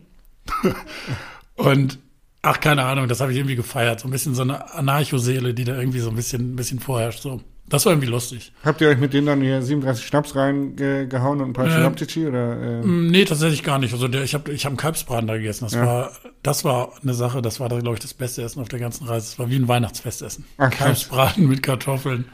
und, 1.55 1.99
ach, 2.41 2.59
keine 2.59 2.85
Ahnung, 2.85 3.07
das 3.07 3.19
habe 3.19 3.31
ich 3.31 3.37
irgendwie 3.37 3.55
gefeiert. 3.55 3.99
So 3.99 4.07
ein 4.07 4.11
bisschen 4.11 4.35
so 4.35 4.43
eine 4.43 4.73
Anarchoseele, 4.73 5.53
die 5.53 5.63
da 5.63 5.77
irgendwie 5.77 5.99
so 5.99 6.09
ein 6.09 6.15
bisschen, 6.15 6.53
ein 6.53 6.55
bisschen 6.55 6.79
vorherrscht. 6.79 7.21
So. 7.21 7.41
Das 7.67 7.83
war 7.85 7.93
irgendwie 7.93 8.09
lustig. 8.09 8.51
Habt 8.63 8.79
ihr 8.81 8.89
euch 8.89 8.99
mit 8.99 9.13
denen 9.13 9.25
dann 9.25 9.41
hier 9.41 9.59
37 9.61 10.05
Schnaps 10.05 10.35
reingehauen 10.35 11.41
und 11.41 11.49
ein 11.49 11.53
paar 11.53 11.65
Äh, 11.65 11.71
Schnaptitschi 11.71 12.27
oder? 12.27 12.61
Äh, 12.81 12.85
Mm, 12.85 13.07
Nee, 13.07 13.25
tatsächlich 13.25 13.63
gar 13.63 13.79
nicht. 13.79 13.91
Also 13.93 14.07
der, 14.07 14.23
ich 14.23 14.35
habe 14.35 14.51
ich 14.51 14.65
hab 14.65 14.69
einen 14.71 14.77
Kalbsbraten 14.77 15.25
da 15.27 15.35
gegessen. 15.35 15.65
Das 15.65 15.73
Ja. 15.73 15.85
war 15.85 16.11
das 16.43 16.63
war 16.63 16.93
eine 17.01 17.15
Sache, 17.15 17.41
das 17.41 17.59
war, 17.59 17.67
glaube 17.69 17.93
ich, 17.95 17.99
das 17.99 18.13
beste 18.13 18.43
Essen 18.43 18.61
auf 18.61 18.69
der 18.69 18.77
ganzen 18.79 19.07
Reise. 19.07 19.25
Es 19.25 19.39
war 19.39 19.49
wie 19.49 19.55
ein 19.55 19.67
Weihnachtsfestessen. 19.67 20.45
Ach. 20.57 20.69
Kalbsbraten 20.69 21.47
mit 21.47 21.63
Kartoffeln. 21.63 22.25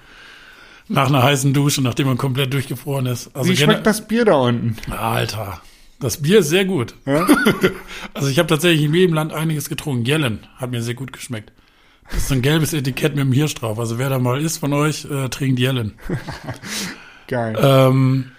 Nach 0.89 1.07
einer 1.07 1.23
heißen 1.23 1.53
Dusche, 1.53 1.81
nachdem 1.81 2.07
man 2.07 2.17
komplett 2.17 2.51
durchgefroren 2.51 3.05
ist. 3.05 3.33
Also 3.33 3.49
Wie 3.49 3.55
schmeckt 3.55 3.85
das 3.87 4.05
Bier 4.05 4.25
da 4.25 4.33
unten? 4.35 4.75
Alter, 4.91 5.61
das 6.01 6.17
Bier 6.21 6.39
ist 6.39 6.49
sehr 6.49 6.65
gut. 6.65 6.95
Ja? 7.05 7.25
Also 8.13 8.27
ich 8.27 8.37
habe 8.37 8.47
tatsächlich 8.47 8.83
in 8.83 8.93
jedem 8.93 9.13
Land 9.15 9.31
einiges 9.31 9.69
getrunken. 9.69 10.03
Jellen 10.03 10.39
hat 10.57 10.71
mir 10.71 10.81
sehr 10.81 10.95
gut 10.95 11.13
geschmeckt. 11.13 11.53
Das 12.11 12.19
ist 12.23 12.27
so 12.27 12.35
ein 12.35 12.41
gelbes 12.41 12.73
Etikett 12.73 13.15
mit 13.15 13.21
einem 13.21 13.31
Hirsch 13.33 13.55
drauf. 13.55 13.79
Also 13.79 13.97
wer 13.97 14.09
da 14.09 14.19
mal 14.19 14.41
ist 14.41 14.57
von 14.57 14.73
euch, 14.73 15.05
äh, 15.09 15.29
trinkt 15.29 15.59
Jellen. 15.59 15.93
Geil. 17.27 17.57
Ähm, 17.61 18.31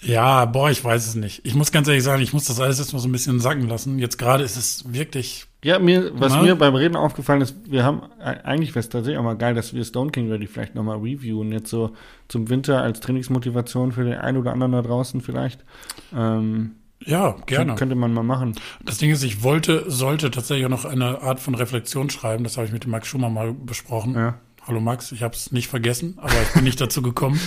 ja, 0.00 0.44
boah, 0.46 0.70
ich 0.70 0.84
weiß 0.84 1.06
es 1.06 1.14
nicht. 1.14 1.42
Ich 1.44 1.54
muss 1.54 1.70
ganz 1.70 1.86
ehrlich 1.86 2.02
sagen, 2.02 2.22
ich 2.22 2.32
muss 2.32 2.44
das 2.44 2.60
alles 2.60 2.78
jetzt 2.78 2.92
mal 2.92 2.98
so 2.98 3.08
ein 3.08 3.12
bisschen 3.12 3.38
sacken 3.40 3.68
lassen. 3.68 3.98
Jetzt 3.98 4.18
gerade 4.18 4.42
ist 4.42 4.56
es 4.56 4.92
wirklich, 4.92 5.46
Ja, 5.64 5.78
mir, 5.78 6.10
was 6.14 6.32
Na? 6.32 6.42
mir 6.42 6.56
beim 6.56 6.74
Reden 6.74 6.96
aufgefallen 6.96 7.40
ist, 7.40 7.54
wir 7.70 7.84
haben, 7.84 8.02
äh, 8.20 8.36
eigentlich 8.42 8.70
wäre 8.70 8.80
es 8.80 8.88
tatsächlich 8.88 9.18
auch 9.18 9.22
mal 9.24 9.36
geil, 9.36 9.54
dass 9.54 9.72
wir 9.74 9.84
Stone 9.84 10.10
King 10.10 10.30
Ready 10.30 10.48
vielleicht 10.48 10.74
nochmal 10.74 10.98
reviewen, 10.98 11.52
jetzt 11.52 11.70
so 11.70 11.92
zum 12.28 12.50
Winter 12.50 12.82
als 12.82 12.98
Trainingsmotivation 13.00 13.92
für 13.92 14.04
den 14.04 14.14
einen 14.14 14.38
oder 14.38 14.52
anderen 14.52 14.72
da 14.72 14.82
draußen 14.82 15.20
vielleicht. 15.20 15.64
Ähm, 16.14 16.72
ja, 17.06 17.36
gerne. 17.46 17.74
Könnte 17.74 17.94
man 17.94 18.12
mal 18.12 18.22
machen. 18.22 18.54
Das 18.84 18.98
Ding 18.98 19.10
ist, 19.10 19.22
ich 19.22 19.42
wollte, 19.42 19.84
sollte 19.90 20.30
tatsächlich 20.30 20.66
auch 20.66 20.70
noch 20.70 20.84
eine 20.84 21.22
Art 21.22 21.40
von 21.40 21.54
Reflexion 21.54 22.10
schreiben. 22.10 22.44
Das 22.44 22.56
habe 22.56 22.66
ich 22.66 22.72
mit 22.72 22.84
dem 22.84 22.90
Max 22.90 23.08
Schumer 23.08 23.28
mal 23.30 23.52
besprochen. 23.52 24.14
Ja. 24.14 24.34
Hallo 24.66 24.80
Max, 24.80 25.10
ich 25.10 25.22
habe 25.24 25.34
es 25.34 25.50
nicht 25.50 25.66
vergessen, 25.68 26.18
aber 26.22 26.34
ich 26.40 26.52
bin 26.54 26.62
nicht 26.64 26.80
dazu 26.80 27.02
gekommen. 27.02 27.40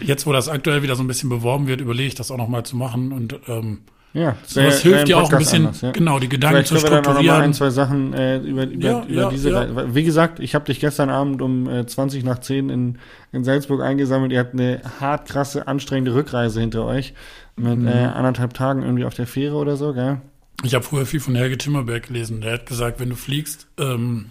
Jetzt, 0.00 0.26
wo 0.26 0.32
das 0.32 0.48
aktuell 0.48 0.82
wieder 0.82 0.96
so 0.96 1.02
ein 1.02 1.06
bisschen 1.06 1.28
beworben 1.28 1.66
wird, 1.66 1.80
überlege 1.82 2.08
ich 2.08 2.14
das 2.14 2.30
auch 2.30 2.38
noch 2.38 2.48
mal 2.48 2.64
zu 2.64 2.74
machen 2.76 3.12
und 3.12 3.38
ähm, 3.48 3.80
Ja, 4.14 4.34
wär 4.54 4.70
hilft 4.72 5.08
dir 5.08 5.18
auch 5.18 5.30
ein 5.30 5.38
bisschen, 5.38 5.66
anders, 5.66 5.82
ja. 5.82 5.90
genau, 5.92 6.18
die 6.18 6.28
Gedanken 6.30 6.64
Vielleicht 6.64 6.68
zu 6.68 6.74
können 6.76 6.84
wir 6.84 7.02
dann 7.02 7.06
auch 7.06 7.20
noch 7.20 7.22
mal 7.22 7.42
ein, 7.42 7.52
strukturieren. 7.52 7.52
zwei 7.52 7.70
Sachen 7.70 8.14
äh, 8.14 8.38
über, 8.38 8.64
über, 8.64 8.82
Ja, 8.82 9.04
über 9.04 9.20
ja, 9.22 9.28
diese 9.28 9.50
ja. 9.50 9.58
Reise. 9.58 9.94
Wie 9.94 10.04
gesagt, 10.04 10.40
ich 10.40 10.54
habe 10.54 10.64
dich 10.64 10.80
gestern 10.80 11.10
Abend 11.10 11.42
um 11.42 11.68
äh, 11.68 11.86
20 11.86 12.24
nach 12.24 12.38
10 12.38 12.70
in, 12.70 12.98
in 13.32 13.44
Salzburg 13.44 13.82
eingesammelt. 13.82 14.32
Ihr 14.32 14.38
habt 14.38 14.54
eine 14.54 14.80
hart 15.00 15.28
krasse, 15.28 15.68
anstrengende 15.68 16.14
Rückreise 16.14 16.60
hinter 16.60 16.86
euch. 16.86 17.12
Mit 17.58 17.78
Mhm. 17.78 17.88
äh, 17.88 17.92
anderthalb 18.04 18.54
Tagen 18.54 18.82
irgendwie 18.82 19.04
auf 19.04 19.14
der 19.14 19.26
Fähre 19.26 19.56
oder 19.56 19.76
so, 19.76 19.92
gell? 19.92 20.20
Ich 20.64 20.74
habe 20.74 20.84
früher 20.84 21.06
viel 21.06 21.20
von 21.20 21.34
Helge 21.34 21.56
Timmerberg 21.58 22.06
gelesen. 22.08 22.40
Der 22.40 22.54
hat 22.54 22.66
gesagt, 22.66 22.98
wenn 23.00 23.10
du 23.10 23.16
fliegst, 23.16 23.68
ähm, 23.78 24.30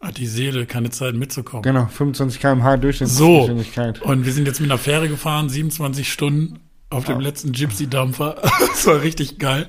hat 0.00 0.18
die 0.18 0.26
Seele 0.26 0.66
keine 0.66 0.90
Zeit 0.90 1.14
mitzukommen. 1.14 1.62
Genau, 1.62 1.86
25 1.86 2.40
km/h 2.40 2.72
So. 2.72 2.80
Durchschnittsgeschwindigkeit. 2.82 4.02
Und 4.02 4.24
wir 4.26 4.32
sind 4.32 4.46
jetzt 4.46 4.60
mit 4.60 4.70
einer 4.70 4.78
Fähre 4.78 5.08
gefahren, 5.08 5.48
27 5.48 6.12
Stunden 6.12 6.58
auf 6.90 7.04
dem 7.04 7.20
letzten 7.20 7.52
Gypsy-Dampfer. 7.52 8.36
das 8.60 8.86
war 8.86 9.00
richtig 9.02 9.38
geil. 9.38 9.68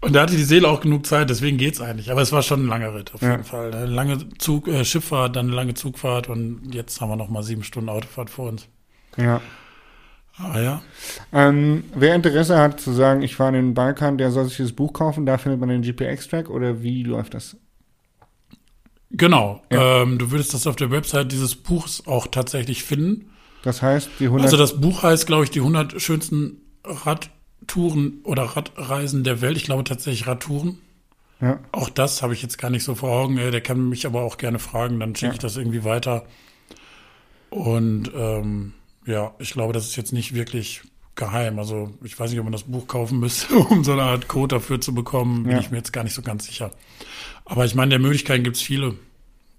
Und 0.00 0.14
da 0.14 0.22
hatte 0.22 0.36
die 0.36 0.44
Seele 0.44 0.68
auch 0.68 0.80
genug 0.80 1.04
Zeit, 1.06 1.30
deswegen 1.30 1.56
geht's 1.58 1.80
eigentlich. 1.80 2.12
Aber 2.12 2.20
es 2.22 2.30
war 2.30 2.42
schon 2.42 2.64
ein 2.64 2.68
langer 2.68 2.94
Ritt, 2.94 3.12
auf 3.14 3.22
Ja. 3.22 3.32
jeden 3.32 3.44
Fall. 3.44 3.74
Eine 3.74 3.86
lange 3.86 4.18
Zug, 4.38 4.68
äh, 4.68 4.84
Schifffahrt, 4.84 5.34
dann 5.34 5.46
eine 5.46 5.56
lange 5.56 5.74
Zugfahrt 5.74 6.28
und 6.28 6.72
jetzt 6.72 7.00
haben 7.00 7.08
wir 7.08 7.16
noch 7.16 7.28
mal 7.30 7.42
sieben 7.42 7.64
Stunden 7.64 7.88
Autofahrt 7.88 8.30
vor 8.30 8.48
uns. 8.50 8.68
Ja. 9.16 9.40
Aber 10.38 10.60
ja, 10.60 10.82
Ähm, 11.32 11.84
wer 11.94 12.14
Interesse 12.14 12.58
hat 12.58 12.78
zu 12.80 12.92
sagen, 12.92 13.22
ich 13.22 13.36
fahre 13.36 13.50
in 13.56 13.66
den 13.66 13.74
Balkan, 13.74 14.18
der 14.18 14.30
soll 14.30 14.44
sich 14.46 14.58
das 14.58 14.72
Buch 14.72 14.92
kaufen, 14.92 15.24
da 15.24 15.38
findet 15.38 15.60
man 15.60 15.68
den 15.70 15.82
GPX-Track 15.82 16.50
oder 16.50 16.82
wie 16.82 17.02
läuft 17.04 17.34
das? 17.34 17.56
genau. 19.10 19.62
Ja. 19.72 20.02
Ähm, 20.02 20.18
du 20.18 20.30
würdest 20.30 20.52
das 20.52 20.66
auf 20.66 20.76
der 20.76 20.90
Website 20.90 21.32
dieses 21.32 21.54
Buchs 21.54 22.02
auch 22.06 22.26
tatsächlich 22.26 22.84
finden. 22.84 23.30
Das 23.62 23.80
heißt, 23.82 24.10
die 24.20 24.24
100 24.26 24.44
Also 24.44 24.56
das 24.56 24.80
Buch 24.80 25.02
heißt, 25.02 25.26
glaube 25.26 25.44
ich, 25.44 25.50
die 25.50 25.60
100 25.60 26.00
schönsten 26.00 26.60
Radtouren 26.84 28.20
oder 28.24 28.42
Radreisen 28.42 29.24
der 29.24 29.40
Welt. 29.40 29.56
Ich 29.56 29.64
glaube 29.64 29.84
tatsächlich 29.84 30.26
Radtouren. 30.26 30.78
ja, 31.40 31.60
Auch 31.72 31.88
das 31.88 32.22
habe 32.22 32.34
ich 32.34 32.42
jetzt 32.42 32.58
gar 32.58 32.70
nicht 32.70 32.84
so 32.84 32.94
vor 32.94 33.10
Augen. 33.10 33.38
Äh, 33.38 33.50
Der 33.50 33.60
kann 33.62 33.88
mich 33.88 34.06
aber 34.06 34.22
auch 34.22 34.36
gerne 34.38 34.58
fragen, 34.58 35.00
dann 35.00 35.14
schicke 35.14 35.28
Ja. 35.28 35.32
ich 35.34 35.38
das 35.38 35.56
irgendwie 35.56 35.84
weiter. 35.84 36.24
Und 37.50 38.10
ähm, 38.14 38.72
ja, 39.06 39.34
ich 39.38 39.52
glaube, 39.52 39.72
das 39.72 39.86
ist 39.86 39.96
jetzt 39.96 40.12
nicht 40.12 40.34
wirklich 40.34 40.82
geheim. 41.14 41.58
Also 41.58 41.94
ich 42.04 42.18
weiß 42.18 42.30
nicht, 42.30 42.38
ob 42.40 42.44
man 42.44 42.52
das 42.52 42.64
Buch 42.64 42.86
kaufen 42.86 43.18
müsste, 43.20 43.54
um 43.70 43.84
so 43.84 43.92
eine 43.92 44.02
Art 44.02 44.28
Code 44.28 44.56
dafür 44.56 44.80
zu 44.80 44.94
bekommen. 44.94 45.44
Bin 45.44 45.52
Ja. 45.52 45.58
ich 45.60 45.70
mir 45.70 45.78
jetzt 45.78 45.92
gar 45.92 46.04
nicht 46.04 46.14
so 46.14 46.22
ganz 46.22 46.46
sicher. 46.46 46.70
Aber 47.44 47.64
ich 47.64 47.74
meine, 47.74 47.90
der 47.90 47.98
Möglichkeiten 47.98 48.44
gibt 48.44 48.56
es 48.56 48.62
viele, 48.62 48.94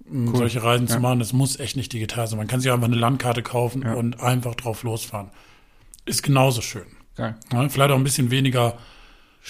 Cool. 0.09 0.35
solche 0.37 0.63
Reisen 0.63 0.87
Ja. 0.87 0.93
zu 0.95 0.99
machen. 0.99 1.19
Das 1.19 1.33
muss 1.33 1.59
echt 1.59 1.75
nicht 1.75 1.91
digital 1.91 2.27
sein. 2.27 2.37
Man 2.37 2.47
kann 2.47 2.61
sich 2.61 2.71
einfach 2.71 2.87
eine 2.87 2.95
Landkarte 2.95 3.41
kaufen 3.43 3.81
Ja. 3.81 3.93
und 3.95 4.19
einfach 4.21 4.55
drauf 4.55 4.83
losfahren. 4.83 5.29
Ist 6.05 6.23
genauso 6.23 6.61
schön. 6.61 6.85
geil. 7.15 7.35
Vielleicht 7.69 7.91
auch 7.91 7.95
ein 7.97 8.03
bisschen 8.03 8.29
weniger 8.29 8.77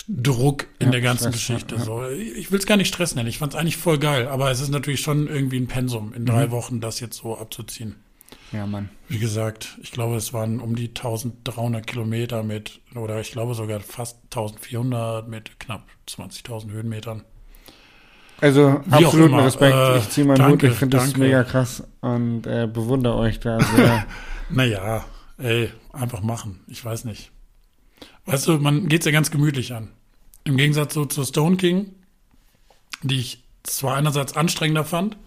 Druck 0.07 0.67
in 0.79 0.91
der 0.91 1.01
ganzen 1.01 1.33
Stress, 1.33 1.33
Geschichte. 1.65 1.79
So, 1.79 2.07
ich 2.09 2.49
will 2.51 2.59
es 2.59 2.65
gar 2.65 2.77
nicht 2.77 2.87
Stress 2.87 3.13
nennen. 3.15 3.27
Ich 3.27 3.39
fand 3.39 3.53
es 3.53 3.59
eigentlich 3.59 3.77
voll 3.77 3.97
geil, 3.97 4.27
aber 4.27 4.49
es 4.51 4.59
ist 4.61 4.69
natürlich 4.69 5.01
schon 5.01 5.27
irgendwie 5.27 5.57
ein 5.59 5.67
Pensum, 5.67 6.13
in 6.13 6.21
Mhm. 6.21 6.27
drei 6.27 6.51
Wochen 6.51 6.79
das 6.79 6.99
jetzt 6.99 7.17
so 7.17 7.37
abzuziehen. 7.37 7.95
Ja, 8.51 8.65
Mann. 8.65 8.89
Wie 9.09 9.19
gesagt, 9.19 9.77
ich 9.81 9.91
glaube, 9.91 10.15
es 10.15 10.33
waren 10.33 10.59
um 10.59 10.75
die 10.75 10.89
1300 10.89 11.85
Kilometer 11.85 12.43
mit, 12.43 12.79
oder 12.95 13.19
ich 13.19 13.31
glaube 13.31 13.55
sogar 13.55 13.79
fast 13.81 14.17
1400 14.25 15.27
mit 15.27 15.59
knapp 15.59 15.83
20.000 16.07 16.71
Höhenmetern. 16.71 17.23
Also 18.39 18.81
Wie 18.85 19.05
absoluten 19.05 19.35
Respekt. 19.35 19.75
äh, 19.75 19.97
ich 19.97 20.09
ziehe 20.09 20.25
meinen 20.25 20.37
danke, 20.37 20.67
Hut. 20.67 20.73
Ich 20.73 20.79
finde 20.79 20.97
das 20.97 21.17
mega 21.17 21.43
krass 21.43 21.83
und 22.01 22.45
äh, 22.45 22.67
bewundere 22.71 23.15
euch 23.15 23.39
da 23.39 23.59
sehr. 23.59 24.05
Naja, 24.49 25.03
ey, 25.37 25.69
einfach 25.91 26.21
machen. 26.21 26.61
Ich 26.67 26.83
weiß 26.83 27.03
nicht. 27.03 27.31
Weißt 28.25 28.47
du, 28.47 28.59
man 28.59 28.87
geht's 28.87 29.05
ja 29.05 29.11
ganz 29.11 29.29
gemütlich 29.29 29.73
an. 29.73 29.89
Im 30.45 30.55
Gegensatz 30.55 30.93
so 30.93 31.03
zu 31.03 31.25
Stone 31.25 31.57
King, 31.57 31.95
die 33.03 33.19
ich 33.19 33.43
zwar 33.63 33.97
einerseits 33.97 34.37
anstrengender 34.37 34.85
fand, 34.85 35.17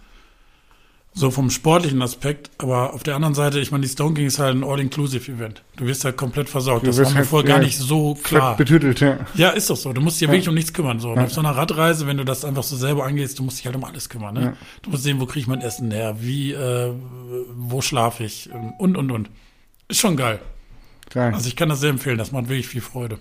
so 1.13 1.29
vom 1.29 1.49
sportlichen 1.49 2.01
Aspekt, 2.01 2.51
aber 2.57 2.93
auf 2.93 3.03
der 3.03 3.15
anderen 3.15 3.35
Seite, 3.35 3.59
ich 3.59 3.71
meine, 3.71 3.83
die 3.83 3.89
Stone 3.89 4.13
King 4.13 4.27
ist 4.27 4.39
halt 4.39 4.55
ein 4.55 4.63
All-Inclusive-Event. 4.63 5.61
Du 5.75 5.85
wirst 5.85 6.05
halt 6.05 6.15
komplett 6.15 6.47
versorgt. 6.47 6.83
Du 6.83 6.87
Das 6.87 6.99
war 6.99 7.09
mir 7.09 7.15
halt, 7.15 7.27
vorher 7.27 7.49
ja, 7.49 7.55
gar 7.57 7.63
nicht 7.63 7.77
so 7.77 8.17
klar. 8.23 8.55
betütelt, 8.55 9.01
ja. 9.01 9.19
Ja, 9.35 9.49
ist 9.49 9.69
doch 9.69 9.75
so. 9.75 9.91
Du 9.91 9.99
musst 9.99 10.21
dich 10.21 10.27
ja 10.27 10.31
wirklich 10.31 10.47
um 10.47 10.55
nichts 10.55 10.71
kümmern. 10.71 11.01
So. 11.01 11.13
Ja. 11.13 11.25
Auf 11.25 11.33
so 11.33 11.41
einer 11.41 11.51
Radreise, 11.51 12.07
wenn 12.07 12.15
du 12.15 12.23
das 12.23 12.45
einfach 12.45 12.63
so 12.63 12.77
selber 12.77 13.05
angehst, 13.05 13.37
du 13.39 13.43
musst 13.43 13.59
dich 13.59 13.65
halt 13.65 13.75
um 13.75 13.83
alles 13.83 14.07
kümmern. 14.07 14.35
Ne? 14.35 14.41
Ja. 14.41 14.53
Du 14.83 14.89
musst 14.89 15.03
sehen, 15.03 15.19
wo 15.19 15.25
kriege 15.25 15.41
ich 15.41 15.47
mein 15.47 15.61
Essen 15.61 15.91
her, 15.91 16.15
wie, 16.21 16.53
äh, 16.53 16.93
wo 17.55 17.81
schlafe 17.81 18.23
ich 18.23 18.49
ähm, 18.53 18.71
und, 18.77 18.95
und, 18.95 19.11
und. 19.11 19.29
Ist 19.89 19.99
schon 19.99 20.15
geil. 20.15 20.39
Geil. 21.09 21.33
Also 21.33 21.49
ich 21.49 21.57
kann 21.57 21.67
das 21.67 21.81
sehr 21.81 21.89
empfehlen. 21.89 22.17
Das 22.17 22.31
macht 22.31 22.47
wirklich 22.47 22.67
viel 22.67 22.81
Freude. 22.81 23.19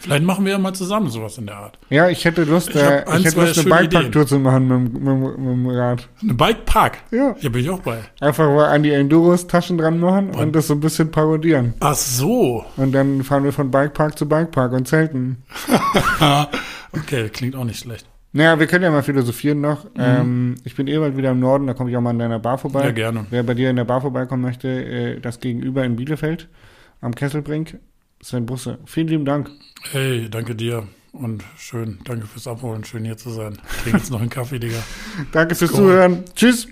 Vielleicht 0.00 0.22
machen 0.24 0.44
wir 0.44 0.52
ja 0.52 0.58
mal 0.58 0.72
zusammen 0.74 1.08
sowas 1.08 1.38
in 1.38 1.46
der 1.46 1.56
Art. 1.56 1.78
ja, 1.90 2.08
ich 2.08 2.24
hätte 2.24 2.44
Lust, 2.44 2.70
Ich 2.70 2.76
äh, 2.76 3.04
ein, 3.06 3.20
ich 3.20 3.26
hätte 3.26 3.40
Lust, 3.40 3.58
eine 3.58 3.68
Bikepark-Tour 3.88 4.26
zu 4.26 4.38
machen 4.38 4.68
mit, 4.68 4.94
dem- 4.94 5.04
mit, 5.22 5.38
mit 5.38 5.46
dem 5.48 5.66
Rad. 5.68 6.08
Eine 6.22 6.34
Bikepark. 6.34 6.98
Ja. 7.10 7.34
Hier 7.38 7.50
bin 7.50 7.62
ich 7.62 7.70
auch 7.70 7.80
bei. 7.80 7.98
Einfach 8.20 8.46
mal 8.48 8.66
an 8.66 8.82
die 8.82 8.90
Enduros 8.92 9.46
Taschen 9.46 9.78
dran 9.78 9.98
machen 10.00 10.30
und 10.34 10.54
das 10.54 10.66
so 10.68 10.74
ein 10.74 10.80
bisschen 10.80 11.10
parodieren. 11.10 11.74
Ach 11.80 11.94
so. 11.94 12.64
Und 12.76 12.92
dann 12.92 13.22
fahren 13.24 13.44
wir 13.44 13.52
von 13.52 13.70
Bikepark 13.70 14.18
zu 14.18 14.28
Bikepark 14.28 14.72
und 14.72 14.86
zelten. 14.88 15.42
okay, 16.92 17.28
klingt 17.30 17.56
auch 17.56 17.64
nicht 17.64 17.78
schlecht. 17.80 18.06
Naja, 18.32 18.58
wir 18.58 18.66
können 18.66 18.84
ja 18.84 18.90
mal 18.90 19.02
philosophieren 19.02 19.60
noch. 19.62 19.86
Ähm, 19.96 20.56
ich 20.64 20.74
bin 20.76 20.88
eh 20.88 20.98
bald 20.98 21.16
wieder 21.16 21.30
im 21.30 21.40
Norden, 21.40 21.66
da 21.66 21.72
komme 21.74 21.88
ich 21.90 21.96
auch 21.96 22.02
mal 22.02 22.10
an 22.10 22.18
deiner 22.18 22.38
Bar 22.38 22.58
vorbei. 22.58 22.84
Ja, 22.84 22.90
gerne. 22.90 23.24
Wer 23.30 23.42
bei 23.44 23.54
dir 23.54 23.70
in 23.70 23.76
der 23.76 23.84
Bar 23.84 24.02
vorbeikommen 24.02 24.42
möchte, 24.42 24.68
äh, 24.68 25.20
das 25.20 25.40
gegenüber 25.40 25.84
in 25.84 25.96
Bielefeld 25.96 26.48
am 27.00 27.14
Kesselbrink, 27.14 27.78
Sven 28.26 28.44
Busse. 28.44 28.78
Vielen 28.86 29.06
lieben 29.06 29.24
Dank. 29.24 29.50
Hey, 29.92 30.28
danke 30.28 30.56
dir. 30.56 30.88
und 31.12 31.44
schön. 31.56 32.00
Danke 32.02 32.26
fürs 32.26 32.48
Abholen. 32.48 32.82
Schön 32.82 33.04
hier 33.04 33.16
zu 33.16 33.30
sein. 33.30 33.56
Ich 33.70 33.82
trinke 33.82 33.98
jetzt 33.98 34.10
noch 34.10 34.20
einen 34.20 34.30
Kaffee, 34.30 34.58
Digga. 34.58 34.82
Danke 35.32 35.54
fürs. 35.54 35.70
Zuhören. 35.70 36.24
Tschüss. 36.34 36.66